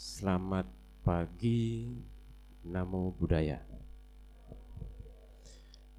[0.00, 0.64] Selamat
[1.04, 1.84] pagi,
[2.64, 3.60] Namo Buddhaya.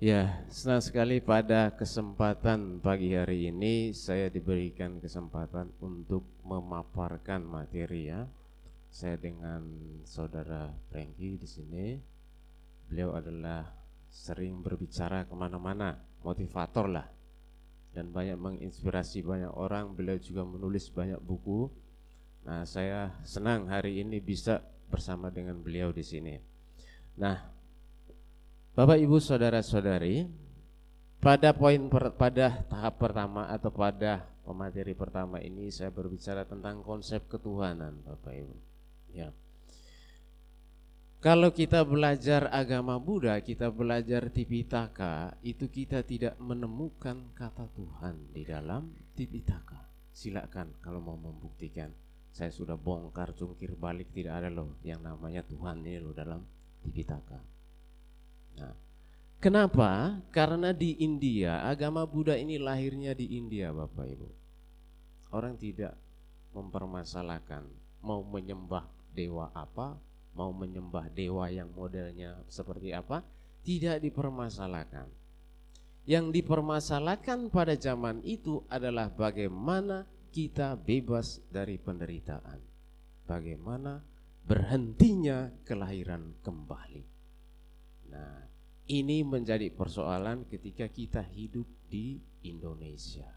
[0.01, 8.25] Ya, senang sekali pada kesempatan pagi hari ini saya diberikan kesempatan untuk memaparkan materi ya.
[8.89, 9.61] Saya dengan
[10.01, 11.93] saudara Franky di sini.
[12.89, 13.69] Beliau adalah
[14.09, 15.93] sering berbicara ke mana-mana,
[16.25, 17.05] motivator lah,
[17.93, 19.93] dan banyak menginspirasi banyak orang.
[19.93, 21.69] Beliau juga menulis banyak buku
[22.41, 26.35] Nah, saya senang hari ini bisa bersama dengan beliau di sini.
[27.21, 27.37] Nah,
[28.73, 30.25] Bapak Ibu saudara-saudari,
[31.21, 37.29] pada poin per, pada tahap pertama atau pada pemateri pertama ini saya berbicara tentang konsep
[37.29, 38.55] ketuhanan, Bapak Ibu.
[39.13, 39.29] Ya.
[41.21, 48.41] Kalau kita belajar agama Buddha, kita belajar Tipitaka, itu kita tidak menemukan kata Tuhan di
[48.41, 49.85] dalam Tipitaka.
[50.09, 51.93] Silakan kalau mau membuktikan
[52.31, 56.39] saya sudah bongkar cungkir balik tidak ada loh yang namanya Tuhan ini loh dalam
[56.81, 57.39] Tipitaka.
[58.57, 58.73] Nah,
[59.37, 60.17] kenapa?
[60.33, 64.29] Karena di India agama Buddha ini lahirnya di India, Bapak Ibu.
[65.31, 65.95] Orang tidak
[66.51, 67.63] mempermasalahkan
[68.01, 68.83] mau menyembah
[69.13, 69.95] dewa apa,
[70.33, 73.21] mau menyembah dewa yang modelnya seperti apa,
[73.61, 75.07] tidak dipermasalahkan.
[76.09, 82.59] Yang dipermasalahkan pada zaman itu adalah bagaimana kita bebas dari penderitaan.
[83.27, 83.99] Bagaimana
[84.47, 87.05] berhentinya kelahiran kembali.
[88.09, 88.35] Nah,
[88.87, 92.17] ini menjadi persoalan ketika kita hidup di
[92.47, 93.27] Indonesia.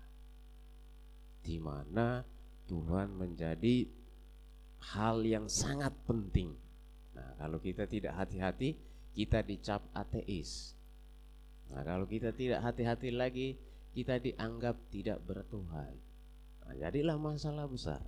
[1.44, 2.24] Di mana
[2.64, 3.84] Tuhan menjadi
[4.94, 6.54] hal yang sangat penting.
[7.14, 8.74] Nah, kalau kita tidak hati-hati,
[9.14, 10.74] kita dicap ateis.
[11.70, 13.48] Nah, kalau kita tidak hati-hati lagi,
[13.94, 15.94] kita dianggap tidak bertuhan.
[16.64, 18.00] Nah, jadilah masalah besar.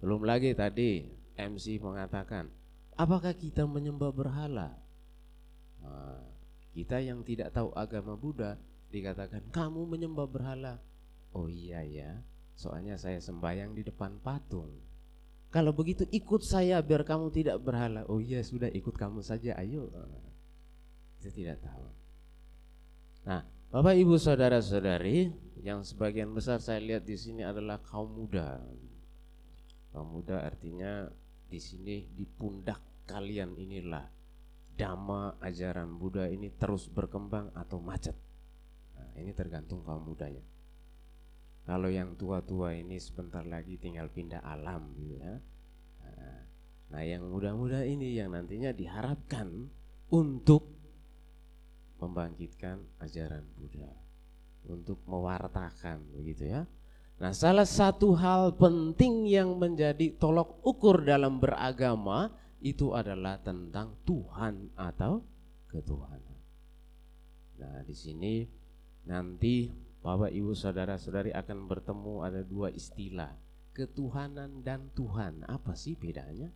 [0.00, 2.48] Belum lagi tadi MC mengatakan,
[2.96, 4.76] apakah kita menyembah berhala?
[5.84, 6.20] Nah,
[6.76, 8.60] kita yang tidak tahu agama Buddha
[8.92, 10.80] dikatakan kamu menyembah berhala.
[11.36, 12.20] Oh iya ya,
[12.56, 14.72] soalnya saya sembahyang di depan patung.
[15.52, 18.04] Kalau begitu ikut saya biar kamu tidak berhala.
[18.08, 19.88] Oh iya sudah ikut kamu saja, ayo.
[21.20, 21.86] Saya tidak tahu.
[23.24, 23.40] Nah,
[23.76, 25.28] Bapak Ibu saudara-saudari,
[25.60, 28.56] yang sebagian besar saya lihat di sini adalah kaum muda.
[29.92, 31.04] Kaum muda artinya
[31.44, 34.08] di sini di pundak kalian inilah
[34.80, 38.16] dhamma ajaran Buddha ini terus berkembang atau macet.
[38.96, 40.40] Nah, ini tergantung kaum mudanya.
[41.68, 45.36] Kalau yang tua-tua ini sebentar lagi tinggal pindah alam ya.
[46.00, 46.40] Nah,
[46.96, 49.68] nah yang muda-muda ini yang nantinya diharapkan
[50.08, 50.75] untuk
[51.96, 53.92] membangkitkan ajaran Buddha
[54.66, 56.62] untuk mewartakan begitu ya.
[57.16, 62.28] Nah, salah satu hal penting yang menjadi tolok ukur dalam beragama
[62.60, 65.24] itu adalah tentang Tuhan atau
[65.72, 66.38] ketuhanan.
[67.56, 68.44] Nah, di sini
[69.08, 69.72] nanti
[70.04, 73.32] Bapak Ibu saudara-saudari akan bertemu ada dua istilah,
[73.72, 75.48] ketuhanan dan Tuhan.
[75.48, 76.52] Apa sih bedanya?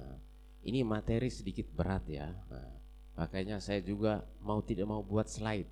[0.00, 0.16] Nah,
[0.64, 2.32] ini materi sedikit berat ya.
[2.32, 2.70] Nah,
[3.18, 5.68] Makanya saya juga mau tidak mau buat slide.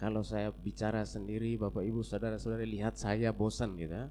[0.00, 3.92] Kalau saya bicara sendiri, Bapak Ibu, saudara-saudara lihat saya bosan gitu.
[3.92, 4.08] Ya.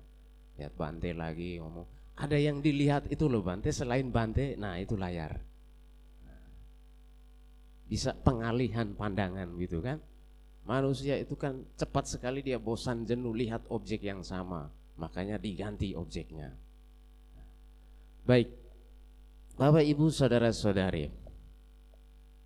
[0.61, 1.87] Lihat Bante lagi ngomong.
[2.19, 5.41] Ada yang dilihat itu loh Bante, selain Bante, nah itu layar.
[7.89, 9.97] Bisa pengalihan pandangan gitu kan.
[10.69, 14.69] Manusia itu kan cepat sekali dia bosan jenuh lihat objek yang sama.
[15.01, 16.53] Makanya diganti objeknya.
[18.29, 18.51] Baik,
[19.57, 21.18] Bapak Ibu saudara-saudari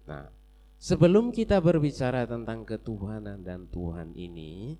[0.04, 0.28] Nah,
[0.76, 4.76] sebelum kita berbicara tentang ketuhanan dan Tuhan ini,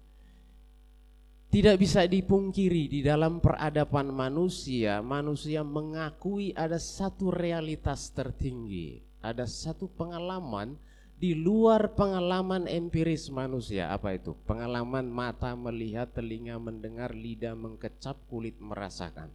[1.54, 9.86] tidak bisa dipungkiri di dalam peradaban manusia, manusia mengakui ada satu realitas tertinggi, ada satu
[9.86, 10.76] pengalaman
[11.14, 13.94] di luar pengalaman empiris manusia.
[13.94, 14.36] Apa itu?
[14.44, 19.30] Pengalaman mata melihat, telinga mendengar, lidah mengkecap, kulit merasakan.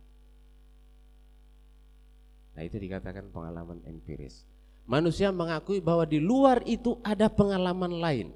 [2.59, 4.43] Nah, itu dikatakan pengalaman empiris
[4.89, 8.29] manusia mengakui bahwa di luar itu ada pengalaman lain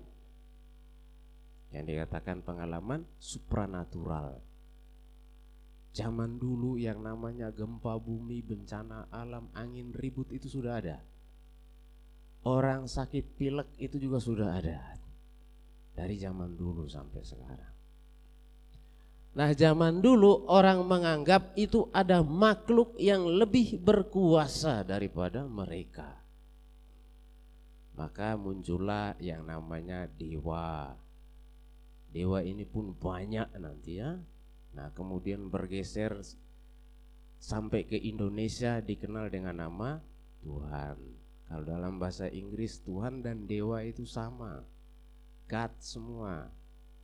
[1.73, 4.39] yang dikatakan pengalaman supranatural.
[5.93, 11.01] Zaman dulu yang namanya gempa bumi, bencana alam, angin ribut itu sudah ada.
[12.49, 14.81] Orang sakit pilek itu juga sudah ada.
[15.93, 17.73] Dari zaman dulu sampai sekarang.
[19.33, 26.22] Nah zaman dulu orang menganggap itu ada makhluk yang lebih berkuasa daripada mereka.
[27.93, 30.97] Maka muncullah yang namanya dewa.
[32.13, 34.17] Dewa ini pun banyak nanti ya.
[34.73, 36.17] Nah kemudian bergeser
[37.37, 40.01] sampai ke Indonesia dikenal dengan nama
[40.41, 40.97] Tuhan.
[41.53, 44.65] Kalau dalam bahasa Inggris Tuhan dan dewa itu sama.
[45.45, 46.49] God semua.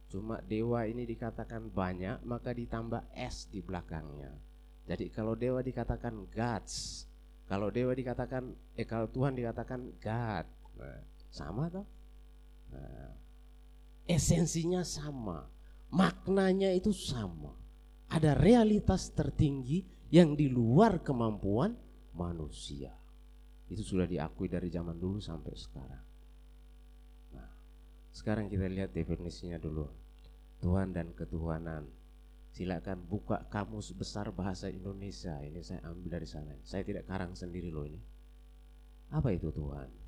[0.09, 4.33] Cuma dewa ini dikatakan banyak maka ditambah S di belakangnya.
[4.89, 7.05] Jadi kalau dewa dikatakan gods,
[7.45, 10.58] kalau dewa dikatakan eh kalau Tuhan dikatakan God.
[11.29, 11.87] Sama toh?
[12.73, 13.13] Nah,
[14.09, 15.45] esensinya sama,
[15.93, 17.53] maknanya itu sama.
[18.09, 21.77] Ada realitas tertinggi yang di luar kemampuan
[22.17, 22.97] manusia.
[23.69, 26.05] Itu sudah diakui dari zaman dulu sampai sekarang.
[27.37, 27.51] Nah,
[28.17, 29.85] sekarang kita lihat definisinya dulu.
[30.65, 31.85] Tuhan dan ketuhanan.
[32.49, 35.37] Silakan buka kamus besar bahasa Indonesia.
[35.45, 36.57] Ini saya ambil dari sana.
[36.65, 38.01] Saya tidak karang sendiri loh ini.
[39.13, 40.08] Apa itu Tuhan?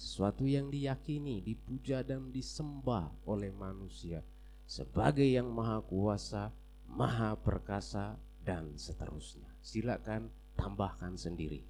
[0.00, 4.24] Sesuatu yang diyakini, dipuja dan disembah oleh manusia
[4.64, 6.48] sebagai yang maha kuasa,
[6.88, 9.44] maha perkasa dan seterusnya.
[9.60, 11.60] Silakan tambahkan sendiri.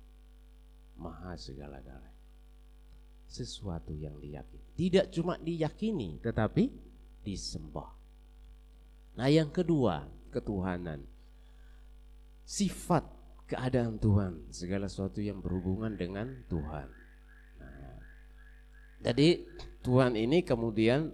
[0.95, 2.23] Maha segala-galanya.
[3.27, 4.79] Sesuatu yang diyakini.
[4.79, 6.71] Tidak cuma diyakini tetapi
[7.27, 7.91] disembah.
[9.19, 11.03] Nah, yang kedua, ketuhanan.
[12.47, 13.03] Sifat
[13.51, 17.00] keadaan Tuhan, segala sesuatu yang berhubungan dengan Tuhan.
[19.01, 19.49] Jadi
[19.81, 21.09] Tuhan ini kemudian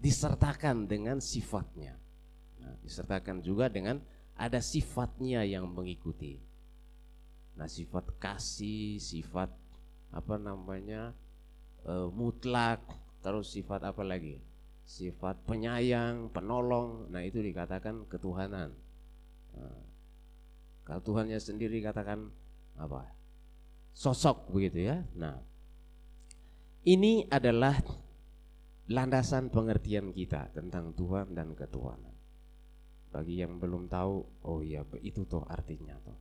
[0.00, 1.96] disertakan dengan sifatnya.
[2.60, 4.00] Nah, disertakan juga dengan
[4.36, 6.40] ada sifatnya yang mengikuti.
[7.54, 9.52] Nah, sifat kasih, sifat
[10.10, 11.14] apa namanya
[11.86, 12.82] e, mutlak,
[13.20, 14.40] terus sifat apa lagi?
[14.84, 17.08] Sifat penyayang, penolong.
[17.12, 18.72] Nah, itu dikatakan ketuhanan.
[19.54, 19.80] Nah,
[20.84, 22.28] kalau Tuhannya sendiri katakan
[22.76, 23.08] apa?
[23.94, 25.06] Sosok begitu ya.
[25.14, 25.38] Nah,
[26.84, 27.80] ini adalah
[28.92, 32.12] landasan pengertian kita tentang Tuhan dan ketuhanan.
[33.08, 36.18] Bagi yang belum tahu, oh iya itu toh artinya toh.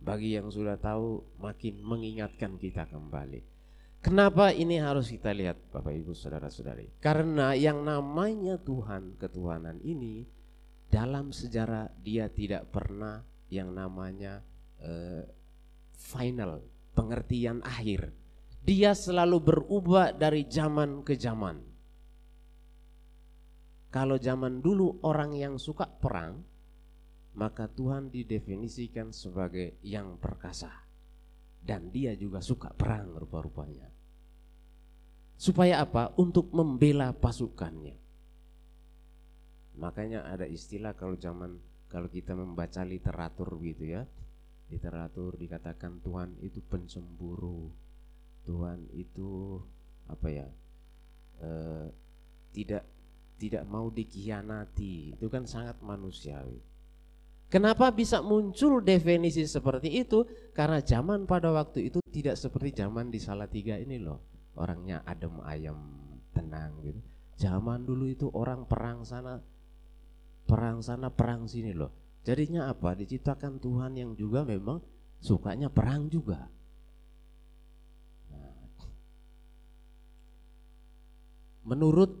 [0.00, 3.44] Bagi yang sudah tahu, makin mengingatkan kita kembali.
[4.00, 7.02] Kenapa ini harus kita lihat Bapak Ibu Saudara-saudari?
[7.02, 10.22] Karena yang namanya Tuhan ketuhanan ini
[10.86, 14.40] dalam sejarah dia tidak pernah yang namanya
[14.78, 15.26] uh,
[15.98, 16.62] final,
[16.94, 18.14] pengertian akhir
[18.66, 21.62] dia selalu berubah dari zaman ke zaman.
[23.94, 26.42] Kalau zaman dulu orang yang suka perang,
[27.38, 30.82] maka Tuhan didefinisikan sebagai yang perkasa.
[31.62, 33.86] Dan dia juga suka perang rupa-rupanya.
[35.38, 36.10] Supaya apa?
[36.18, 37.94] Untuk membela pasukannya.
[39.78, 44.02] Makanya ada istilah kalau zaman kalau kita membaca literatur gitu ya.
[44.66, 47.70] Literatur dikatakan Tuhan itu pencemburu,
[48.46, 49.58] Tuhan itu
[50.06, 50.46] apa ya
[51.42, 51.50] e,
[52.54, 52.86] tidak
[53.36, 56.56] tidak mau dikhianati itu kan sangat manusiawi.
[57.46, 60.26] Kenapa bisa muncul definisi seperti itu?
[60.50, 64.18] Karena zaman pada waktu itu tidak seperti zaman di Salatiga ini loh.
[64.58, 65.78] Orangnya adem ayam
[66.34, 66.98] tenang gitu.
[67.36, 69.38] Zaman dulu itu orang perang sana
[70.48, 71.92] perang sana perang sini loh.
[72.26, 72.98] Jadinya apa?
[72.98, 74.82] Diciptakan Tuhan yang juga memang
[75.22, 76.50] sukanya perang juga.
[81.66, 82.14] Menurut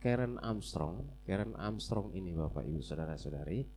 [0.00, 3.68] Karen Armstrong, Karen Armstrong ini Bapak Ibu Saudara-saudari,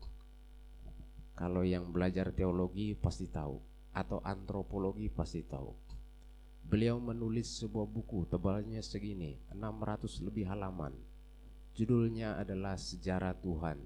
[1.35, 3.59] kalau yang belajar teologi pasti tahu
[3.91, 5.75] atau antropologi pasti tahu.
[6.63, 10.95] Beliau menulis sebuah buku tebalnya segini, 600 lebih halaman.
[11.75, 13.83] Judulnya adalah Sejarah Tuhan.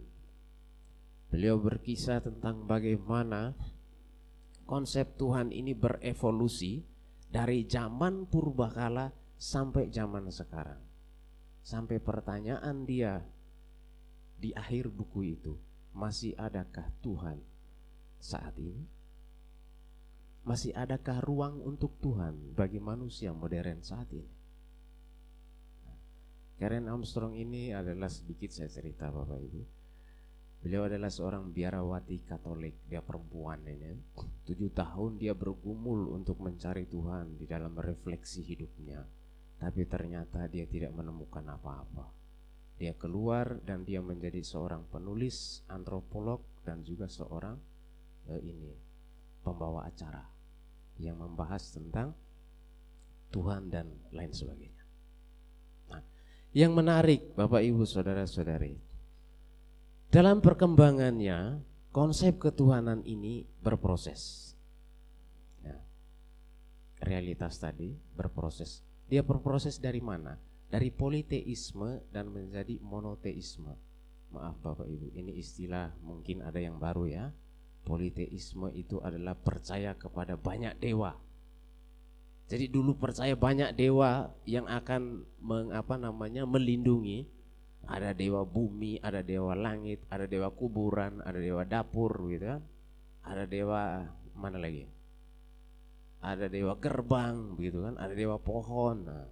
[1.33, 3.57] Beliau berkisah tentang bagaimana
[4.69, 6.85] konsep Tuhan ini berevolusi
[7.33, 9.09] dari zaman purbakala
[9.41, 10.88] sampai zaman sekarang.
[11.63, 13.21] Sampai pertanyaan dia
[14.39, 15.53] di akhir buku itu,
[15.91, 17.43] masih adakah Tuhan
[18.23, 18.87] saat ini?
[20.47, 24.31] Masih adakah ruang untuk Tuhan bagi manusia modern saat ini?
[26.59, 29.61] Karen Armstrong ini adalah sedikit saya cerita Bapak Ibu.
[30.59, 33.95] Beliau adalah seorang biarawati Katolik, dia perempuan ini.
[34.43, 39.18] Tujuh tahun dia bergumul untuk mencari Tuhan di dalam refleksi hidupnya
[39.59, 42.07] tapi ternyata dia tidak menemukan apa-apa.
[42.79, 47.59] Dia keluar dan dia menjadi seorang penulis, antropolog dan juga seorang
[48.31, 48.71] eh, ini
[49.43, 50.23] pembawa acara
[50.95, 52.15] yang membahas tentang
[53.35, 54.83] Tuhan dan lain sebagainya.
[55.91, 56.01] Nah,
[56.55, 58.79] yang menarik Bapak Ibu Saudara-saudari,
[60.07, 61.59] dalam perkembangannya
[61.91, 64.55] konsep ketuhanan ini berproses.
[65.59, 65.75] Ya,
[67.03, 70.37] realitas tadi berproses dia berproses dari mana?
[70.69, 73.73] Dari politeisme dan menjadi monoteisme.
[74.29, 77.25] Maaf Bapak Ibu, ini istilah mungkin ada yang baru ya.
[77.81, 81.17] Politeisme itu adalah percaya kepada banyak dewa.
[82.45, 87.25] Jadi dulu percaya banyak dewa yang akan mengapa namanya melindungi.
[87.89, 92.61] Ada dewa bumi, ada dewa langit, ada dewa kuburan, ada dewa dapur gitu kan.
[93.25, 94.05] Ada dewa
[94.37, 94.98] mana lagi?
[96.19, 99.07] Ada dewa gerbang begitu kan, ada dewa pohon.
[99.07, 99.27] Nah,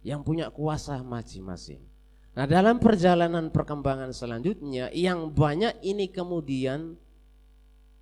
[0.00, 1.84] yang punya kuasa masing-masing.
[2.32, 6.96] Nah, dalam perjalanan perkembangan selanjutnya yang banyak ini kemudian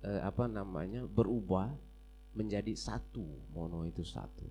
[0.03, 1.71] eh, apa namanya berubah
[2.37, 4.47] menjadi satu mono itu satu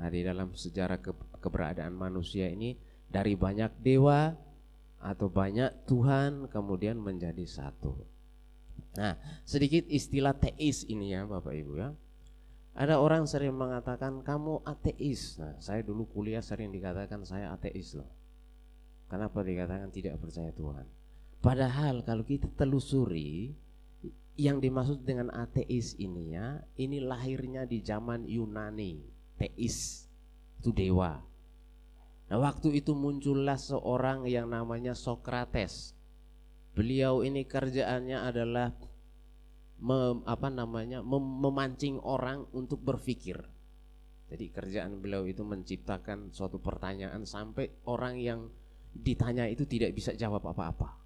[0.00, 1.12] nah di dalam sejarah ke,
[1.44, 2.72] keberadaan manusia ini
[3.04, 4.32] dari banyak dewa
[5.00, 8.00] atau banyak Tuhan kemudian menjadi satu
[8.96, 9.14] nah
[9.46, 11.90] sedikit istilah teis ini ya Bapak Ibu ya
[12.74, 18.10] ada orang sering mengatakan kamu ateis nah saya dulu kuliah sering dikatakan saya ateis loh
[19.06, 20.86] kenapa dikatakan tidak percaya Tuhan
[21.38, 23.54] padahal kalau kita telusuri
[24.40, 29.04] yang dimaksud dengan ateis ini ya, ini lahirnya di zaman Yunani,
[29.36, 30.08] teis
[30.60, 31.20] itu dewa.
[32.32, 35.92] Nah, waktu itu muncullah seorang yang namanya Sokrates.
[36.70, 38.70] Beliau ini kerjaannya adalah
[39.80, 43.40] mem, apa namanya mem, memancing orang untuk berpikir.
[44.30, 48.46] Jadi kerjaan beliau itu menciptakan suatu pertanyaan sampai orang yang
[48.94, 51.02] ditanya itu tidak bisa jawab apa-apa.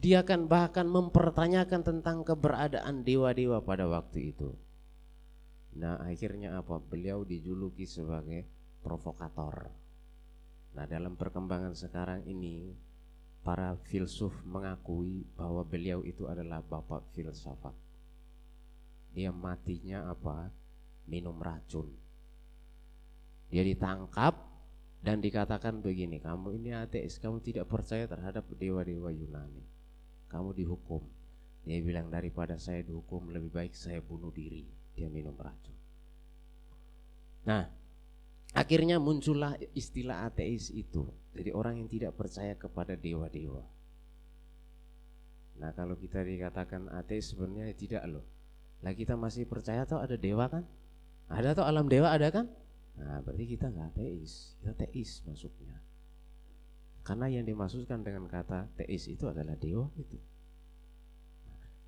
[0.00, 4.56] Dia akan bahkan mempertanyakan tentang keberadaan dewa-dewa pada waktu itu.
[5.76, 6.80] Nah akhirnya apa?
[6.80, 8.48] Beliau dijuluki sebagai
[8.80, 9.68] provokator.
[10.72, 12.72] Nah dalam perkembangan sekarang ini
[13.40, 17.72] para filsuf mengakui bahwa beliau itu adalah bapak filsafat.
[19.16, 20.52] Dia matinya apa?
[21.08, 21.90] Minum racun.
[23.50, 24.38] Dia ditangkap
[25.02, 29.80] dan dikatakan begini, kamu ini ateis, kamu tidak percaya terhadap dewa-dewa Yunani
[30.30, 31.02] kamu dihukum.
[31.66, 34.64] Dia bilang daripada saya dihukum lebih baik saya bunuh diri.
[34.94, 35.76] Dia minum racun.
[37.44, 37.66] Nah,
[38.54, 41.04] akhirnya muncullah istilah ateis itu.
[41.30, 43.62] Jadi orang yang tidak percaya kepada dewa-dewa.
[45.60, 48.24] Nah, kalau kita dikatakan ateis sebenarnya tidak loh.
[48.80, 50.64] Lah kita masih percaya atau ada dewa kan?
[51.28, 52.48] Ada atau alam dewa ada kan?
[52.96, 55.76] Nah, berarti kita nggak ateis, kita teis masuknya.
[57.04, 60.16] Karena yang dimaksudkan dengan kata teis itu adalah dewa itu.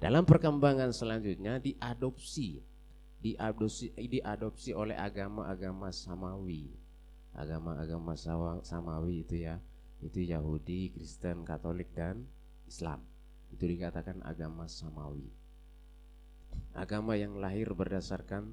[0.03, 2.59] Dalam perkembangan selanjutnya diadopsi,
[3.23, 6.75] diadopsi, diadopsi oleh agama-agama samawi,
[7.33, 8.12] agama-agama
[8.62, 9.57] samawi itu ya,
[10.05, 12.27] itu Yahudi, Kristen, Katolik dan
[12.69, 13.01] Islam.
[13.53, 15.29] Itu dikatakan agama samawi.
[16.77, 18.53] Agama yang lahir berdasarkan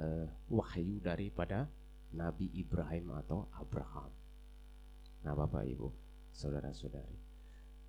[0.00, 1.68] uh, wahyu daripada
[2.12, 4.08] Nabi Ibrahim atau Abraham.
[5.24, 5.88] Nah, Bapak Ibu,
[6.32, 7.28] saudara-saudari.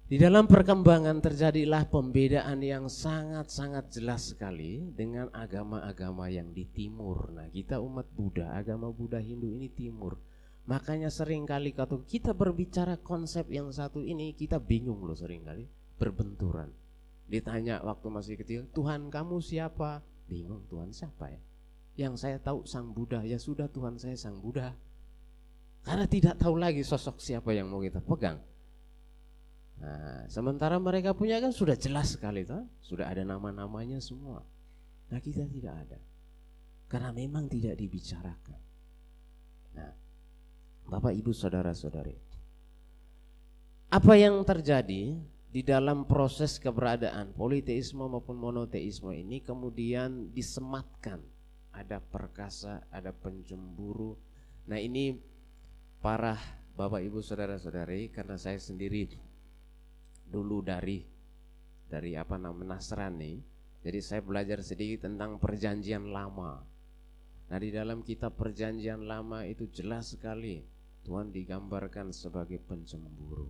[0.09, 7.29] Di dalam perkembangan terjadilah pembedaan yang sangat-sangat jelas sekali dengan agama-agama yang di timur.
[7.29, 10.17] Nah, kita umat Buddha, agama Buddha Hindu ini timur.
[10.67, 15.65] Makanya sering kali kalau kita berbicara konsep yang satu ini, kita bingung loh sering kali,
[15.95, 16.69] berbenturan.
[17.29, 20.01] Ditanya waktu masih kecil, Tuhan kamu siapa?
[20.25, 21.41] Bingung Tuhan siapa ya?
[21.99, 24.73] Yang saya tahu Sang Buddha, ya sudah Tuhan saya Sang Buddha.
[25.85, 28.37] Karena tidak tahu lagi sosok siapa yang mau kita pegang.
[29.79, 34.43] Nah, sementara mereka punya kan sudah jelas sekali tuh, sudah ada nama-namanya semua.
[35.09, 35.99] Nah, kita tidak ada.
[36.91, 38.59] Karena memang tidak dibicarakan.
[39.79, 39.91] Nah,
[40.89, 42.17] Bapak Ibu Saudara-saudari.
[43.93, 45.17] Apa yang terjadi
[45.49, 51.21] di dalam proses keberadaan politeisme maupun monoteisme ini kemudian disematkan
[51.73, 54.17] ada perkasa, ada pencemburu.
[54.65, 55.13] Nah, ini
[56.01, 56.37] para
[56.73, 59.11] Bapak Ibu Saudara-saudari karena saya sendiri
[60.29, 61.03] dulu dari
[61.89, 63.41] dari apa namanya Nasrani
[63.81, 66.61] jadi saya belajar sedikit tentang perjanjian lama
[67.49, 70.61] nah di dalam kitab perjanjian lama itu jelas sekali
[71.03, 73.49] Tuhan digambarkan sebagai pencemburu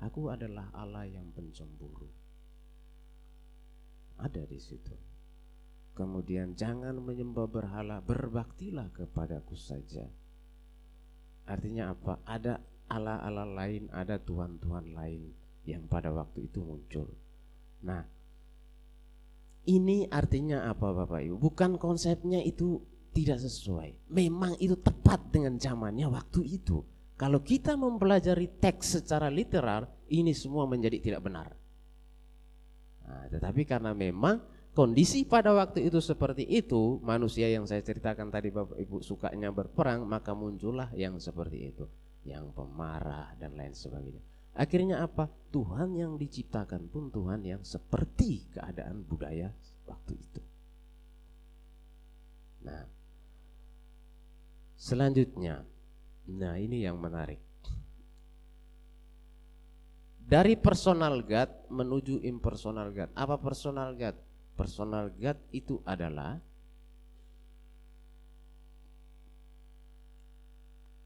[0.00, 2.08] aku adalah Allah yang pencemburu
[4.18, 4.94] ada di situ
[5.92, 10.08] kemudian jangan menyembah berhala berbaktilah kepadaku saja
[11.46, 12.22] Artinya apa?
[12.22, 15.34] Ada ala-ala lain, ada tuhan-tuhan lain
[15.66, 17.10] yang pada waktu itu muncul.
[17.82, 18.06] Nah,
[19.66, 21.36] ini artinya apa Bapak Ibu?
[21.38, 24.08] Bukan konsepnya itu tidak sesuai.
[24.08, 26.80] Memang itu tepat dengan zamannya waktu itu.
[27.14, 31.54] Kalau kita mempelajari teks secara literal, ini semua menjadi tidak benar.
[33.06, 34.40] Nah, tetapi karena memang
[34.72, 40.08] kondisi pada waktu itu seperti itu, manusia yang saya ceritakan tadi Bapak Ibu sukanya berperang,
[40.08, 41.84] maka muncullah yang seperti itu,
[42.26, 44.24] yang pemarah dan lain sebagainya.
[44.52, 45.28] Akhirnya apa?
[45.52, 49.52] Tuhan yang diciptakan pun Tuhan yang seperti keadaan budaya
[49.84, 50.42] waktu itu.
[52.62, 52.82] Nah,
[54.82, 55.62] selanjutnya,
[56.26, 57.38] nah ini yang menarik.
[60.22, 63.10] Dari personal God menuju impersonal God.
[63.14, 64.16] Apa personal God?
[64.56, 66.40] Personal God itu adalah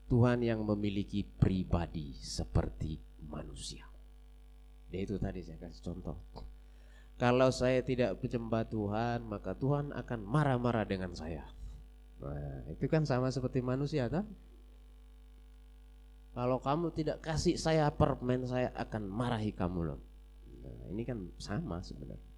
[0.06, 3.82] Tuhan yang memiliki pribadi seperti manusia.
[4.94, 6.16] Ya itu tadi saya kasih contoh.
[7.18, 11.42] Kalau saya tidak menyembah Tuhan, maka Tuhan akan marah-marah dengan saya.
[12.16, 14.24] Nah, itu kan sama seperti manusia kan?
[16.36, 20.00] Kalau kamu tidak kasih saya permen, saya akan marahi kamu loh.
[20.60, 22.28] Nah, ini kan sama sebenarnya.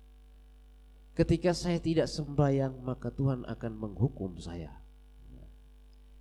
[1.18, 4.70] Ketika saya tidak sembahyang, maka Tuhan akan menghukum saya.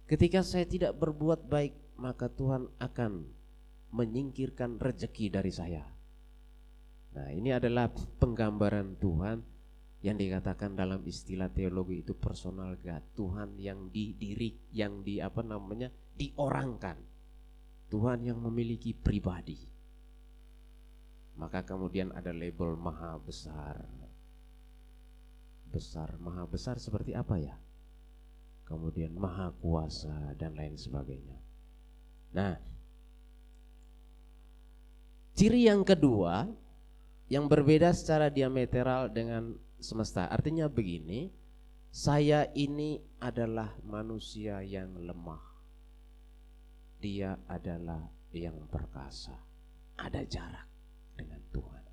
[0.10, 3.30] Ketika saya tidak berbuat baik, maka Tuhan akan
[3.94, 5.86] menyingkirkan rezeki dari saya.
[7.14, 9.57] Nah, ini adalah penggambaran Tuhan
[10.06, 15.89] yang dikatakan dalam istilah teologi itu personal God, Tuhan yang didiri, yang di apa namanya?
[16.18, 16.98] diorangkan.
[17.88, 19.58] Tuhan yang memiliki pribadi.
[21.38, 23.86] Maka kemudian ada label maha besar.
[25.70, 27.56] Besar, maha besar seperti apa ya?
[28.68, 31.39] kemudian maha kuasa dan lain sebagainya.
[32.36, 32.60] Nah,
[35.32, 36.51] ciri yang kedua
[37.32, 40.27] yang berbeda secara diametral dengan semesta.
[40.27, 41.29] Artinya begini,
[41.89, 45.43] saya ini adalah manusia yang lemah.
[46.98, 49.38] Dia adalah yang perkasa.
[49.98, 50.67] Ada jarak
[51.17, 51.86] dengan Tuhan.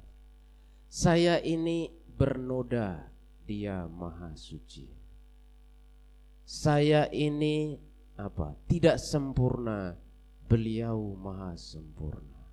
[0.88, 3.08] Saya ini bernoda,
[3.48, 5.04] dia maha suci
[6.44, 7.72] saya ini
[8.20, 8.52] apa?
[8.68, 9.96] Tidak sempurna,
[10.44, 12.44] beliau maha sempurna.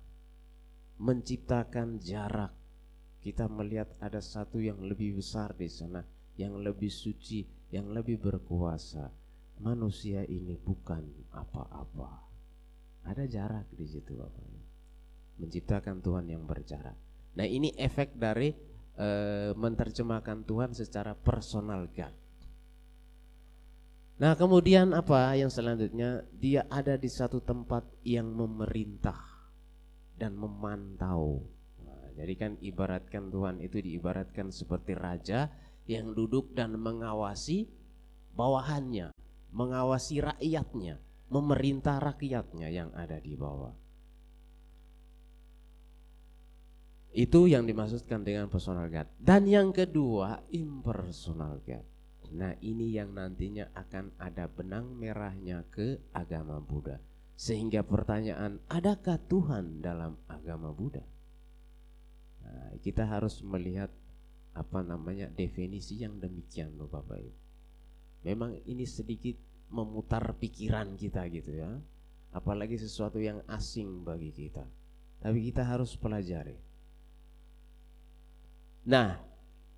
[0.96, 2.56] Menciptakan jarak.
[3.22, 6.02] Kita melihat ada satu yang lebih besar di sana,
[6.34, 9.06] yang lebih suci, yang lebih berkuasa.
[9.62, 12.26] Manusia ini bukan apa-apa.
[13.06, 14.42] Ada jarak di situ Bapak.
[15.38, 16.98] Menciptakan Tuhan yang berjarak.
[17.38, 18.50] Nah, ini efek dari
[18.98, 19.08] e,
[19.54, 22.14] menerjemahkan Tuhan secara personal God.
[24.22, 29.18] Nah kemudian apa yang selanjutnya Dia ada di satu tempat yang memerintah
[30.14, 31.42] Dan memantau
[32.12, 35.48] Jadi kan ibaratkan Tuhan itu diibaratkan seperti raja
[35.88, 37.66] Yang duduk dan mengawasi
[38.36, 39.10] bawahannya
[39.52, 41.00] Mengawasi rakyatnya
[41.32, 43.72] Memerintah rakyatnya yang ada di bawah.
[47.12, 49.08] Itu yang dimaksudkan dengan personal God.
[49.16, 51.84] Dan yang kedua impersonal God.
[52.36, 57.00] Nah ini yang nantinya akan ada benang merahnya ke agama Buddha.
[57.32, 61.04] Sehingga pertanyaan adakah Tuhan dalam agama Buddha
[62.42, 63.88] nah, Kita harus melihat
[64.52, 67.40] apa namanya definisi yang demikian loh Bapak Ibu.
[68.28, 69.34] Memang ini sedikit
[69.72, 71.72] memutar pikiran kita gitu ya.
[72.32, 74.64] Apalagi sesuatu yang asing bagi kita.
[75.24, 76.56] Tapi kita harus pelajari.
[78.86, 79.32] Nah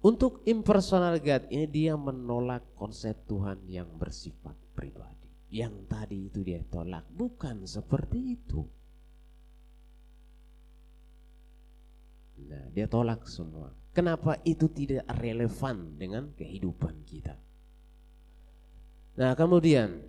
[0.05, 5.33] untuk impersonal God ini dia menolak konsep Tuhan yang bersifat pribadi.
[5.48, 8.68] Yang tadi itu dia tolak, bukan seperti itu.
[12.48, 13.72] Nah, dia tolak semua.
[13.94, 17.38] Kenapa itu tidak relevan dengan kehidupan kita?
[19.14, 20.02] Nah, kemudian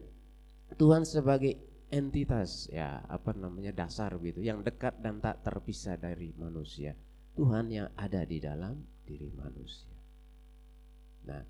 [0.74, 1.62] Tuhan sebagai
[1.94, 6.98] entitas ya apa namanya dasar gitu yang dekat dan tak terpisah dari manusia.
[7.38, 9.94] Tuhan yang ada di dalam diri manusia.
[11.30, 11.46] Nah,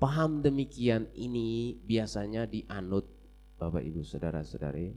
[0.00, 3.04] paham demikian ini biasanya dianut
[3.56, 4.92] Bapak Ibu Saudara-saudari,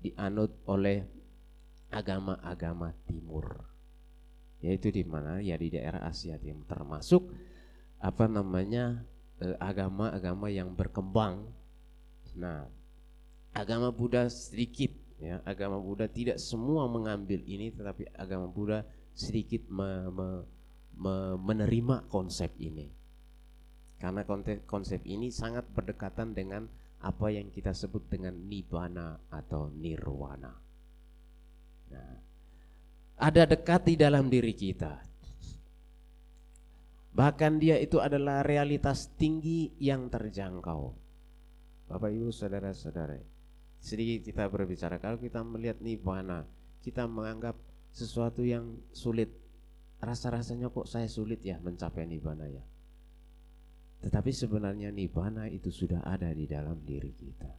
[0.00, 1.04] dianut oleh
[1.92, 3.71] agama-agama timur.
[4.62, 5.42] Yaitu di mana?
[5.42, 7.34] Ya di daerah Asia Timur termasuk
[7.98, 9.02] apa namanya?
[9.42, 11.50] Eh, agama-agama yang berkembang.
[12.38, 12.70] Nah,
[13.50, 18.86] agama Buddha sedikit ya, agama Buddha tidak semua mengambil ini tetapi agama Buddha
[19.18, 20.08] sedikit me,
[20.94, 22.86] me, menerima konsep ini.
[23.98, 24.22] Karena
[24.66, 26.66] konsep ini sangat berdekatan dengan
[27.02, 30.54] apa yang kita sebut dengan nibbana atau nirwana.
[31.90, 32.14] Nah,
[33.18, 35.02] ada dekat di dalam diri kita.
[37.12, 40.96] Bahkan dia itu adalah realitas tinggi yang terjangkau.
[41.92, 43.20] Bapak Ibu saudara-saudara,
[43.76, 46.48] sedikit kita berbicara kalau kita melihat nibbana,
[46.80, 47.52] kita menganggap
[47.92, 49.28] sesuatu yang sulit
[50.00, 52.64] rasa-rasanya kok saya sulit ya mencapai nibbana ya.
[54.02, 57.52] Tetapi sebenarnya nibbana itu sudah ada di dalam diri kita.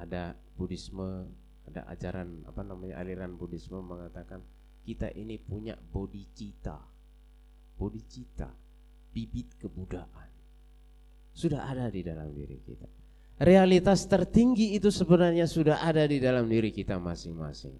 [0.00, 1.28] Ada Buddhisme,
[1.66, 4.42] ada ajaran apa namanya aliran Buddhisme mengatakan
[4.86, 6.78] kita ini punya bodhicitta.
[7.76, 8.48] Bodhicitta,
[9.10, 10.30] bibit kebudaan.
[11.36, 12.88] Sudah ada di dalam diri kita.
[13.36, 17.76] Realitas tertinggi itu sebenarnya sudah ada di dalam diri kita masing-masing.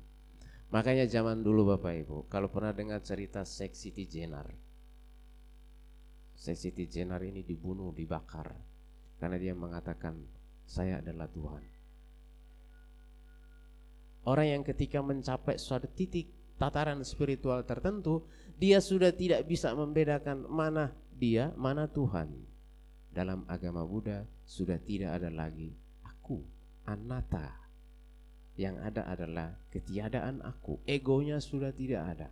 [0.68, 4.50] Makanya zaman dulu Bapak Ibu, kalau pernah dengar cerita Sex City Jenar.
[6.36, 8.52] Sex City Jenar ini dibunuh, dibakar
[9.16, 10.20] karena dia mengatakan
[10.68, 11.75] saya adalah Tuhan.
[14.26, 16.26] Orang yang ketika mencapai suatu titik
[16.58, 18.26] tataran spiritual tertentu,
[18.58, 22.34] dia sudah tidak bisa membedakan mana dia, mana Tuhan.
[23.14, 25.70] Dalam agama Buddha sudah tidak ada lagi
[26.02, 26.42] aku,
[26.90, 27.54] anatta.
[28.58, 32.28] Yang ada adalah ketiadaan aku, egonya sudah tidak ada.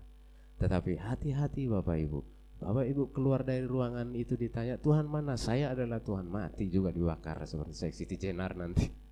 [0.59, 2.21] Tetapi hati-hati Bapak Ibu,
[2.65, 5.37] Bapak Ibu keluar dari ruangan itu ditanya, Tuhan mana?
[5.37, 9.04] Saya adalah Tuhan mati juga dibakar seperti seksi Jenar nanti.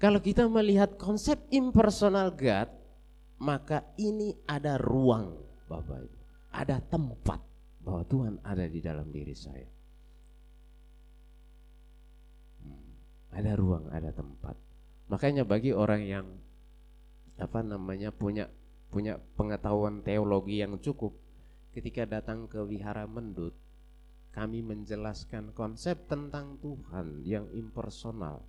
[0.00, 2.72] Kalau kita melihat konsep impersonal God,
[3.36, 5.36] maka ini ada ruang,
[5.68, 6.18] Bapak Ibu.
[6.56, 7.40] Ada tempat
[7.84, 9.68] bahwa Tuhan ada di dalam diri saya.
[12.64, 12.96] Hmm,
[13.28, 14.56] ada ruang, ada tempat.
[15.12, 16.26] Makanya bagi orang yang
[17.36, 18.48] apa namanya punya
[18.88, 21.12] punya pengetahuan teologi yang cukup,
[21.76, 23.52] ketika datang ke wihara Mendut,
[24.32, 28.40] kami menjelaskan konsep tentang Tuhan yang impersonal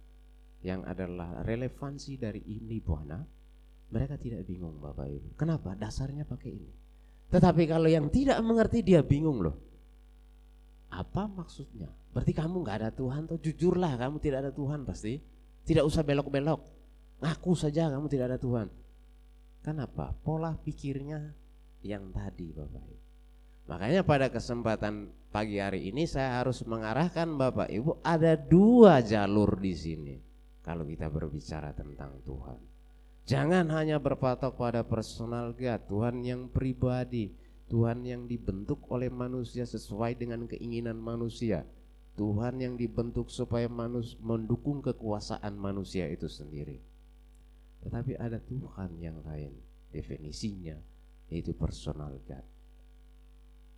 [0.61, 3.17] yang adalah relevansi dari ini buana,
[3.91, 5.29] mereka tidak bingung Bapak Ibu.
[5.35, 5.73] Kenapa?
[5.73, 6.71] Dasarnya pakai ini.
[7.33, 9.57] Tetapi kalau yang tidak mengerti dia bingung loh.
[10.91, 11.89] Apa maksudnya?
[12.11, 15.17] Berarti kamu nggak ada Tuhan tuh jujurlah kamu tidak ada Tuhan pasti.
[15.63, 16.61] Tidak usah belok-belok.
[17.23, 18.67] Ngaku saja kamu tidak ada Tuhan.
[19.61, 20.13] Kenapa?
[20.23, 21.31] Pola pikirnya
[21.81, 23.09] yang tadi Bapak Ibu.
[23.71, 29.73] Makanya pada kesempatan pagi hari ini saya harus mengarahkan Bapak Ibu ada dua jalur di
[29.73, 30.30] sini
[30.61, 32.59] kalau kita berbicara tentang Tuhan.
[33.25, 37.33] Jangan hanya berpatok pada personal God, Tuhan yang pribadi,
[37.69, 41.63] Tuhan yang dibentuk oleh manusia sesuai dengan keinginan manusia,
[42.17, 46.83] Tuhan yang dibentuk supaya manus mendukung kekuasaan manusia itu sendiri.
[47.81, 49.55] Tetapi ada Tuhan yang lain,
[49.89, 50.77] definisinya
[51.31, 52.43] yaitu personal God.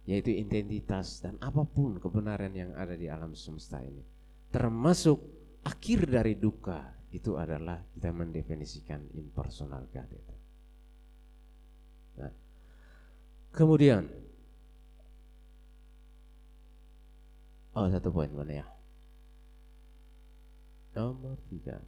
[0.04, 4.04] Yaitu identitas dan apa pun kebenaran yang ada di alam semesta ini.
[4.52, 5.22] Termasuk
[5.63, 10.36] akhir dari duka itu adalah kita mendefinisikan impersonal God itu.
[12.19, 12.34] Nah,
[13.54, 14.04] kemudian
[17.73, 18.67] oh satu poin mana ya?
[20.93, 21.82] Nomor tiga.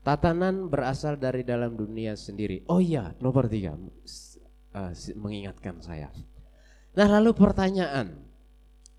[0.00, 2.64] Tatanan berasal dari dalam dunia sendiri.
[2.72, 3.76] Oh iya, nomor tiga.
[4.72, 6.08] Uh, mengingatkan saya.
[6.96, 8.29] Nah lalu pertanyaan,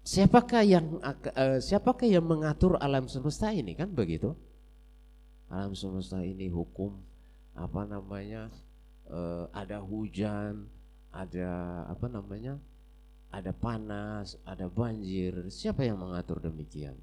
[0.02, 4.34] Siapakah yang uh, siapakah yang mengatur alam semesta ini kan begitu?
[5.46, 6.98] Alam semesta ini hukum
[7.54, 8.50] apa namanya?
[9.06, 10.66] Uh, ada hujan,
[11.14, 12.58] ada apa namanya?
[13.30, 15.48] Ada panas, ada banjir.
[15.54, 16.98] Siapa yang mengatur demikian?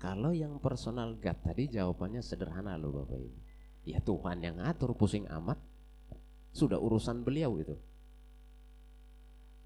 [0.00, 3.38] Kalau yang personal God tadi jawabannya sederhana loh Bapak Ibu.
[3.86, 5.60] Ya Tuhan yang ngatur pusing amat.
[6.50, 7.78] Sudah urusan beliau itu.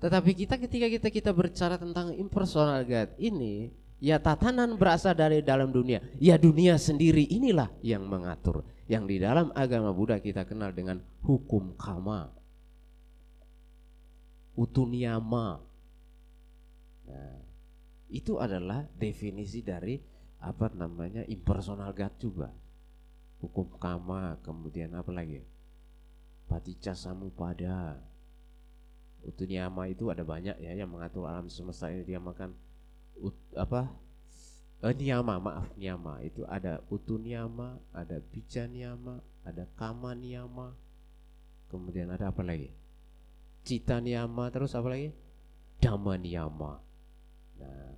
[0.05, 3.73] Tetapi kita ketika kita kita berbicara tentang impersonal God ini,
[4.05, 6.05] ya tatanan berasal dari dalam dunia.
[6.21, 8.69] Ya dunia sendiri inilah yang mengatur.
[8.85, 12.29] Yang di dalam agama Buddha kita kenal dengan hukum kama.
[14.53, 15.65] Utuniyama.
[17.09, 17.37] Nah,
[18.13, 19.97] itu adalah definisi dari
[20.45, 22.53] apa namanya impersonal God juga.
[23.41, 25.41] Hukum kama, kemudian apa lagi?
[26.45, 28.05] Paticca samupada,
[29.25, 32.05] Utuniyama itu ada banyak ya yang mengatur alam semesta ini.
[32.05, 32.53] Dia makan
[33.21, 33.89] ut, apa?
[34.85, 36.21] Eh, niyama maaf niyama.
[36.21, 40.77] Itu ada utuniyama ada bijaniyama ada kamaniyama
[41.73, 42.69] kemudian ada apa lagi?
[43.65, 45.09] Cita niyama terus apa lagi?
[45.85, 46.81] Niyama.
[47.61, 47.93] Nah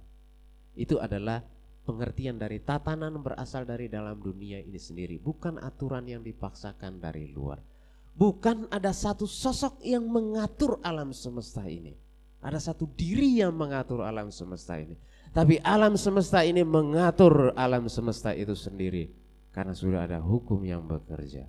[0.74, 1.42] itu adalah
[1.86, 5.22] pengertian dari tatanan berasal dari dalam dunia ini sendiri.
[5.22, 7.75] Bukan aturan yang dipaksakan dari luar
[8.16, 11.92] Bukan ada satu sosok yang mengatur alam semesta ini.
[12.40, 14.96] Ada satu diri yang mengatur alam semesta ini.
[15.36, 19.12] Tapi alam semesta ini mengatur alam semesta itu sendiri.
[19.52, 21.44] Karena sudah ada hukum yang bekerja.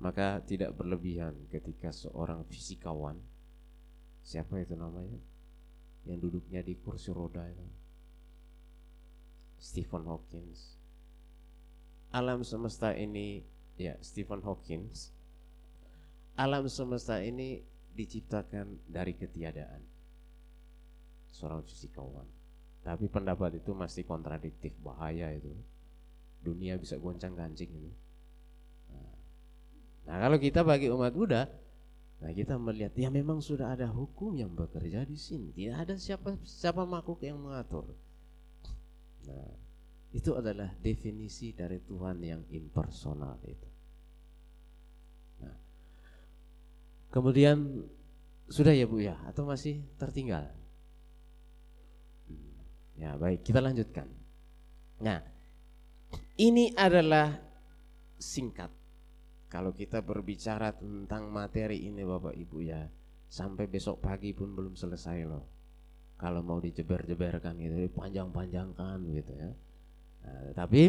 [0.00, 3.20] Maka tidak berlebihan ketika seorang fisikawan.
[4.24, 5.20] Siapa itu namanya?
[6.08, 7.68] Yang duduknya di kursi roda itu.
[9.60, 10.56] Stephen Hawking.
[12.12, 14.90] Alam semesta ini ya Stephen Hawking
[16.34, 17.62] alam semesta ini
[17.94, 19.82] diciptakan dari ketiadaan
[21.30, 22.26] seorang fisikawan
[22.84, 25.48] Tapi pendapat itu masih kontradiktif, bahaya itu.
[26.44, 27.90] Dunia bisa goncang gancing itu.
[30.04, 31.48] Nah, kalau kita bagi umat Buddha,
[32.20, 35.48] nah kita melihat ya memang sudah ada hukum yang bekerja di sini.
[35.56, 37.88] Tidak ada siapa siapa makhluk yang mengatur.
[39.24, 39.48] Nah,
[40.14, 43.70] itu adalah definisi dari Tuhan yang impersonal itu.
[45.42, 45.56] Nah,
[47.10, 47.82] kemudian
[48.46, 50.46] sudah ya Bu ya atau masih tertinggal?
[52.94, 54.06] Ya baik kita lanjutkan.
[55.02, 55.18] Nah
[56.38, 57.34] ini adalah
[58.14, 58.70] singkat.
[59.50, 62.86] Kalau kita berbicara tentang materi ini Bapak Ibu ya
[63.26, 65.42] sampai besok pagi pun belum selesai loh.
[66.14, 69.50] Kalau mau dijeber-jeberkan gitu, panjang-panjangkan gitu ya.
[70.24, 70.88] Nah, tapi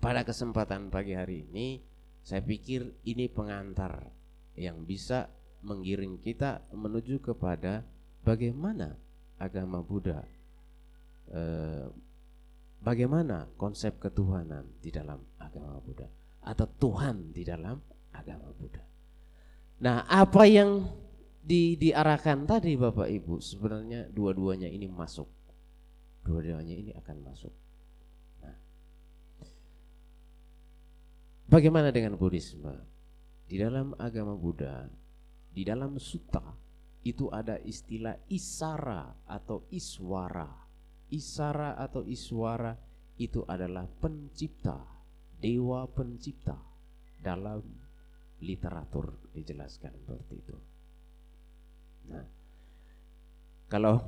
[0.00, 1.80] pada kesempatan pagi hari ini
[2.24, 4.08] saya pikir ini pengantar
[4.56, 5.28] yang bisa
[5.60, 7.84] menggiring kita menuju kepada
[8.24, 8.96] bagaimana
[9.36, 10.24] agama Buddha
[11.32, 11.88] eh,
[12.80, 16.08] bagaimana konsep ketuhanan di dalam agama Buddha
[16.40, 17.76] atau Tuhan di dalam
[18.16, 18.80] agama Buddha.
[19.80, 20.88] Nah, apa yang
[21.40, 25.28] di, diarahkan tadi Bapak Ibu sebenarnya dua-duanya ini masuk.
[26.20, 27.52] Dua-duanya ini akan masuk.
[28.44, 28.56] Nah,
[31.50, 32.72] bagaimana dengan Buddhisme?
[33.50, 34.86] Di dalam agama Buddha,
[35.50, 36.54] di dalam sutta
[37.02, 40.70] itu ada istilah isara atau iswara
[41.10, 42.78] Isara atau Iswara
[43.18, 44.78] itu adalah pencipta,
[45.42, 46.54] dewa pencipta
[47.18, 47.60] dalam
[48.40, 50.56] literatur dijelaskan seperti itu.
[52.14, 52.24] Nah,
[53.66, 54.00] kalau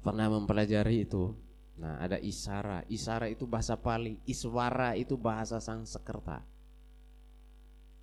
[0.00, 1.34] pernah mempelajari itu,
[1.76, 2.84] nah ada isara.
[2.88, 6.40] Isara itu bahasa Pali, iswara itu bahasa Sanskerta.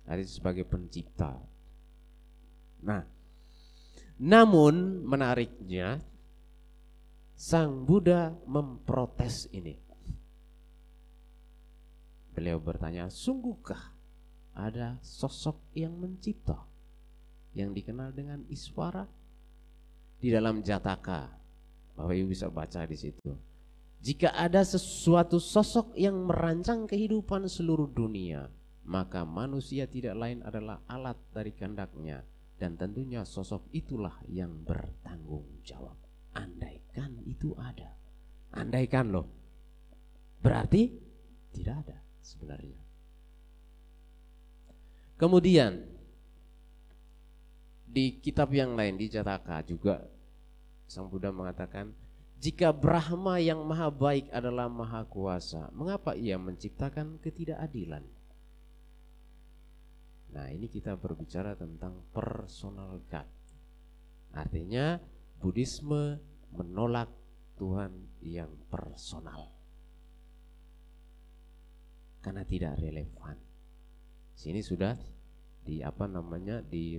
[0.04, 1.40] Jadi sebagai pencipta.
[2.84, 3.02] Nah,
[4.20, 5.98] namun menariknya
[7.34, 9.74] Sang Buddha memprotes ini.
[12.34, 13.94] Beliau bertanya, sungguhkah
[14.54, 16.62] ada sosok yang mencipta
[17.54, 19.06] yang dikenal dengan Iswara
[20.18, 21.30] di dalam Jataka.
[21.94, 23.53] Bapak Ibu bisa baca di situ.
[24.04, 28.52] Jika ada sesuatu sosok yang merancang kehidupan seluruh dunia,
[28.84, 32.20] maka manusia tidak lain adalah alat dari kehendaknya
[32.60, 35.96] dan tentunya sosok itulah yang bertanggung jawab.
[36.36, 37.96] Andaikan itu ada.
[38.52, 39.24] Andaikan loh.
[40.44, 40.92] Berarti
[41.56, 42.84] tidak ada sebenarnya.
[45.16, 45.80] Kemudian
[47.88, 50.04] di kitab yang lain di Jataka juga
[50.84, 52.03] Sang Buddha mengatakan
[52.38, 58.04] jika Brahma yang maha baik adalah maha kuasa, mengapa ia menciptakan ketidakadilan?
[60.34, 63.28] Nah, ini kita berbicara tentang personal God.
[64.34, 64.98] Artinya
[65.38, 66.18] Buddhisme
[66.50, 67.06] menolak
[67.54, 69.54] Tuhan yang personal
[72.24, 73.36] karena tidak relevan.
[74.32, 74.96] Sini sudah
[75.60, 76.96] di apa namanya di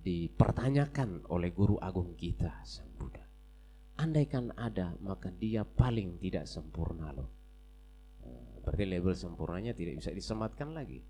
[0.00, 3.29] dipertanyakan oleh guru agung kita Sang Buddha.
[4.00, 7.28] Andaikan ada maka dia paling tidak sempurna loh.
[8.64, 11.04] Berarti label sempurnanya tidak bisa disematkan lagi.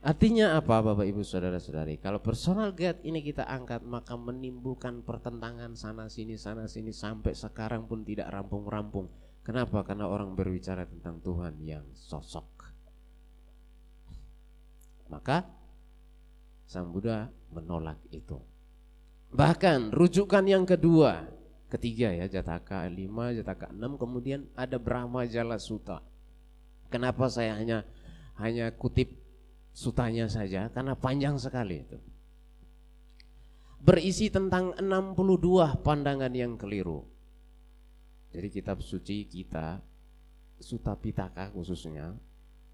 [0.00, 2.00] Artinya apa Bapak Ibu Saudara-saudari?
[2.00, 7.84] Kalau personal God ini kita angkat maka menimbulkan pertentangan sana sini sana sini sampai sekarang
[7.84, 9.12] pun tidak rampung-rampung.
[9.44, 9.84] Kenapa?
[9.84, 12.48] Karena orang berbicara tentang Tuhan yang sosok.
[15.12, 15.46] Maka
[16.64, 18.49] Sang Buddha menolak itu.
[19.30, 21.22] Bahkan rujukan yang kedua,
[21.70, 26.02] ketiga ya Jataka 5, Jataka 6, kemudian ada Brahma Jala Sutta.
[26.90, 27.86] Kenapa saya hanya
[28.42, 29.14] hanya kutip
[29.70, 31.98] sutanya saja karena panjang sekali itu.
[33.80, 37.06] Berisi tentang 62 pandangan yang keliru.
[38.34, 39.80] Jadi kitab suci kita
[40.60, 42.12] Suta Pitaka khususnya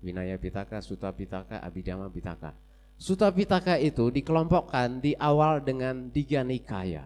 [0.03, 2.53] Winaya Pitaka, Suta Pitaka, Abhidhamma Pitaka.
[2.97, 7.05] Suta Pitaka itu dikelompokkan di awal dengan Diga Nikaya.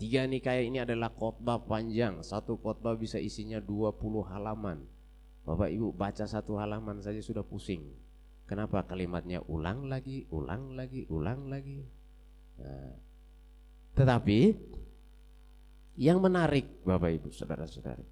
[0.00, 2.24] Tiga Nikaya ini adalah khotbah panjang.
[2.24, 4.00] Satu khotbah bisa isinya 20
[4.32, 4.80] halaman.
[5.44, 7.84] Bapak Ibu baca satu halaman saja sudah pusing.
[8.48, 11.84] Kenapa kalimatnya ulang lagi, ulang lagi, ulang lagi?
[12.60, 12.96] Nah,
[13.92, 14.56] tetapi
[16.00, 18.08] yang menarik Bapak Ibu Saudara-saudari.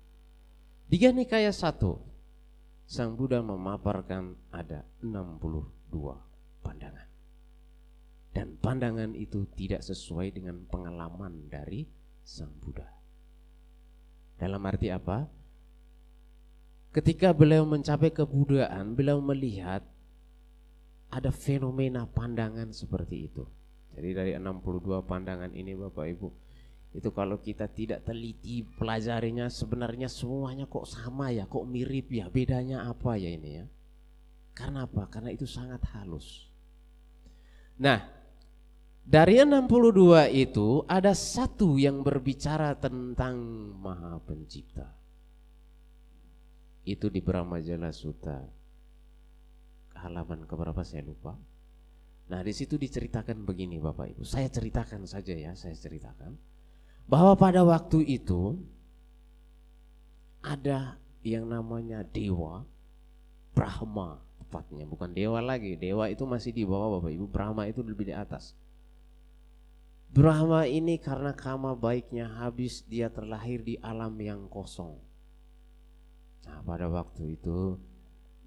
[0.93, 6.32] Di Nikaya 1 Sang Buddha memaparkan ada 62
[6.63, 7.09] pandangan.
[8.33, 11.85] Dan pandangan itu tidak sesuai dengan pengalaman dari
[12.25, 12.89] Sang Buddha.
[14.41, 15.29] Dalam arti apa?
[16.93, 19.85] Ketika beliau mencapai kebudaan, beliau melihat
[21.13, 23.45] ada fenomena pandangan seperti itu.
[23.93, 26.29] Jadi dari 62 pandangan ini Bapak Ibu,
[26.93, 32.85] Itu kalau kita tidak teliti pelajarinya sebenarnya semuanya kok sama ya, kok mirip ya, bedanya
[32.85, 33.67] apa ya ini ya.
[34.53, 35.09] Karena apa?
[35.09, 36.52] Karena itu sangat halus.
[37.83, 37.99] Nah,
[39.03, 43.35] dari 62 itu ada satu yang berbicara tentang
[43.75, 44.87] Maha Pencipta.
[46.87, 48.39] Itu di Brahma Jala Sutta.
[49.99, 51.35] Halaman keberapa saya lupa.
[52.31, 54.23] Nah, di situ diceritakan begini Bapak Ibu.
[54.23, 56.39] Saya ceritakan saja ya, saya ceritakan
[57.11, 58.63] bahwa pada waktu itu
[60.43, 62.63] ada yang namanya dewa
[63.55, 65.81] Brahma tepatnya bukan dewa lagi.
[65.81, 68.53] Dewa itu masih di bawah Bapak Ibu Brahma itu lebih di atas.
[70.13, 75.01] Brahma ini karena kama baiknya habis dia terlahir di alam yang kosong.
[76.45, 77.81] Nah pada waktu itu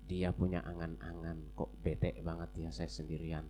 [0.05, 3.49] dia punya angan-angan kok bete banget ya saya sendirian.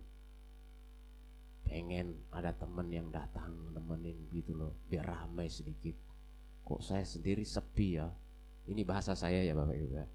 [1.68, 5.92] Pengen ada temen yang datang nemenin gitu loh biar ramai sedikit.
[6.64, 8.08] Kok saya sendiri sepi ya?
[8.64, 10.08] Ini bahasa saya ya bapak ibu ya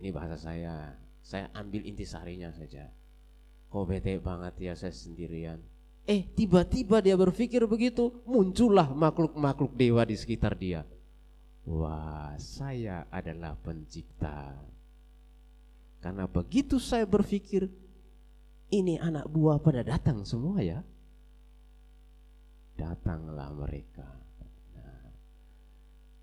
[0.00, 0.94] ini bahasa saya.
[1.26, 2.86] Saya ambil intisarinya saja.
[3.66, 5.58] Kok bete banget ya saya sendirian.
[6.06, 10.86] Eh tiba-tiba dia berpikir begitu muncullah makhluk-makhluk dewa di sekitar dia.
[11.66, 14.54] Wah saya adalah pencipta.
[15.98, 17.66] Karena begitu saya berpikir
[18.70, 20.78] ini anak buah pada datang semua ya.
[22.78, 24.25] Datanglah mereka.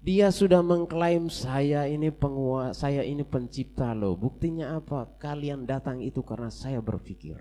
[0.04, 4.20] Dia sudah mengklaim saya ini penguasa, saya ini pencipta loh.
[4.20, 5.08] Buktinya apa?
[5.16, 7.40] Kalian datang itu karena saya berpikir.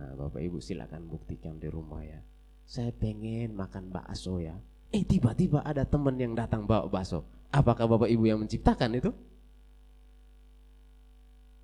[0.00, 2.24] Nah, Bapak Ibu silakan buktikan di rumah ya.
[2.64, 4.56] Saya pengen makan bakso ya.
[4.88, 7.20] Eh tiba-tiba ada teman yang datang bawa bakso.
[7.52, 9.12] Apakah Bapak Ibu yang menciptakan itu?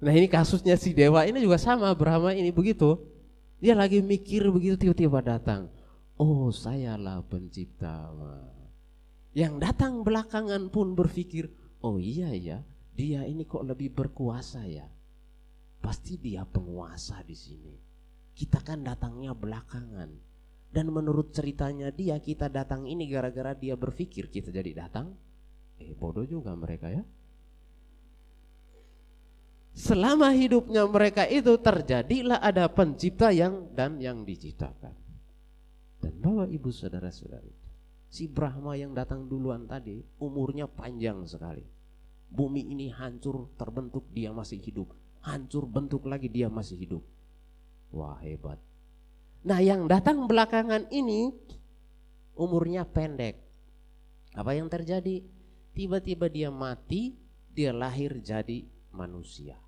[0.05, 3.01] Nah ini kasusnya si dewa ini juga sama Brahma ini begitu.
[3.57, 5.73] Dia lagi mikir begitu tiba-tiba datang.
[6.21, 8.13] Oh sayalah pencipta.
[9.35, 11.51] Yang datang belakangan pun berpikir,
[11.83, 12.59] oh iya ya,
[12.95, 14.87] dia ini kok lebih berkuasa ya.
[15.83, 17.75] Pasti dia penguasa di sini.
[18.35, 20.11] Kita kan datangnya belakangan.
[20.75, 25.15] Dan menurut ceritanya dia, kita datang ini gara-gara dia berpikir kita jadi datang.
[25.79, 27.03] Eh bodoh juga mereka ya
[29.75, 34.95] selama hidupnya mereka itu terjadilah ada pencipta yang dan yang diciptakan.
[35.99, 37.51] Dan bawa ibu saudara-saudari,
[38.15, 41.67] si Brahma yang datang duluan tadi umurnya panjang sekali.
[42.31, 44.95] Bumi ini hancur, terbentuk dia masih hidup.
[45.27, 47.03] Hancur, bentuk lagi dia masih hidup.
[47.91, 48.63] Wah hebat.
[49.43, 51.35] Nah yang datang belakangan ini
[52.39, 53.43] umurnya pendek.
[54.39, 55.27] Apa yang terjadi?
[55.75, 57.19] Tiba-tiba dia mati,
[57.51, 58.63] dia lahir jadi
[58.95, 59.59] manusia.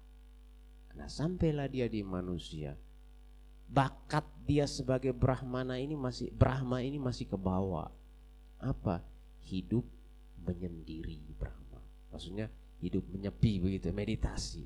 [0.95, 2.79] Nah sampailah dia di manusia.
[3.67, 7.91] Bakat dia sebagai Brahmana ini masih Brahma ini masih ke bawah.
[8.63, 9.03] Apa?
[9.47, 9.85] Hidup
[10.47, 11.83] menyendiri Brahma.
[12.13, 12.49] Maksudnya
[12.81, 14.65] hidup menyepi begitu, meditasi.